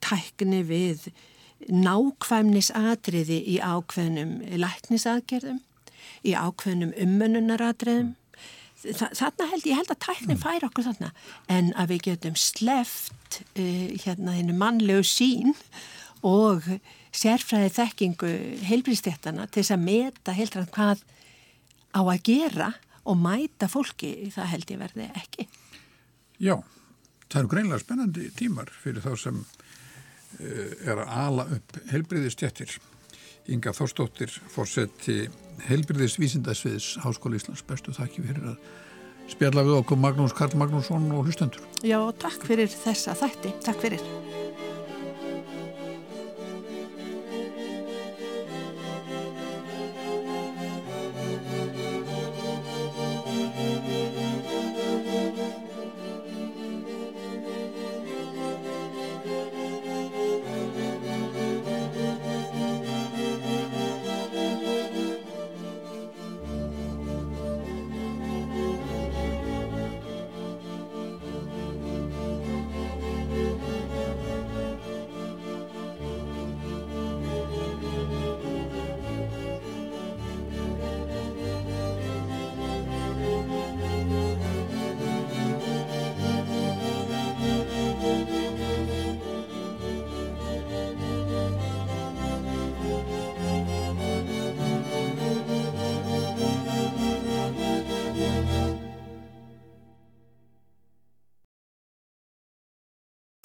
tækni 0.00 0.62
við 0.68 1.10
nákvæmnis 1.68 2.70
atriði 2.76 3.40
í 3.54 3.58
ákveðnum 3.60 4.38
læknisaðgerðum, 4.62 5.60
í 6.24 6.32
ákveðnum 6.32 6.94
ummönunaratriðum. 7.04 8.14
Þa, 8.80 9.10
þarna 9.12 9.48
held 9.50 9.66
ég 9.68 9.76
held 9.76 9.92
að 9.92 10.02
tæknin 10.06 10.40
fær 10.40 10.64
okkur 10.64 10.86
þarna 10.86 11.10
en 11.52 11.66
að 11.76 11.90
við 11.92 12.04
getum 12.06 12.36
sleft 12.40 13.42
uh, 13.52 13.88
hérna 14.00 14.38
þennu 14.38 14.54
mannlegu 14.56 15.04
sín 15.04 15.52
og 16.24 16.64
sérfræði 17.12 17.74
þekkingu 17.76 18.30
heilbríðstéttana 18.70 19.44
til 19.50 19.60
þess 19.60 19.74
að 19.76 19.84
meta 19.84 20.32
heildrænt 20.36 20.72
hvað 20.72 21.04
á 21.92 22.00
að 22.00 22.22
gera 22.30 22.70
og 23.04 23.18
mæta 23.20 23.68
fólki, 23.70 24.30
það 24.32 24.50
held 24.54 24.72
ég 24.72 24.80
verði 24.80 25.08
ekki. 25.18 25.46
Já, 26.40 26.54
það 27.30 27.42
eru 27.42 27.52
greinlega 27.54 27.82
spennandi 27.84 28.28
tímar 28.36 28.70
fyrir 28.82 29.04
þá 29.04 29.12
sem 29.24 29.40
uh, 29.40 30.72
er 30.84 31.02
að 31.02 31.14
ala 31.24 31.46
upp 31.56 31.80
helbriði 31.92 32.32
stjættir. 32.34 32.76
Inga 33.50 33.72
Þórstóttir, 33.74 34.30
fórseti 34.52 35.24
heilbyrðis 35.66 36.18
vísindasviðs 36.20 36.92
Háskóla 37.04 37.40
Íslands. 37.40 37.64
Bestu 37.66 37.94
þakki 37.96 38.26
fyrir 38.26 38.52
að 38.52 38.60
spjalla 39.30 39.64
við 39.66 39.80
okkur 39.80 39.98
Magnús 40.00 40.34
Karl 40.36 40.58
Magnússon 40.60 41.08
og 41.14 41.26
hlustendur. 41.26 41.64
Já, 41.86 41.98
takk 42.20 42.46
fyrir 42.46 42.70
þessa 42.70 43.16
þætti. 43.18 43.54
Takk 43.64 43.82
fyrir. 43.86 44.04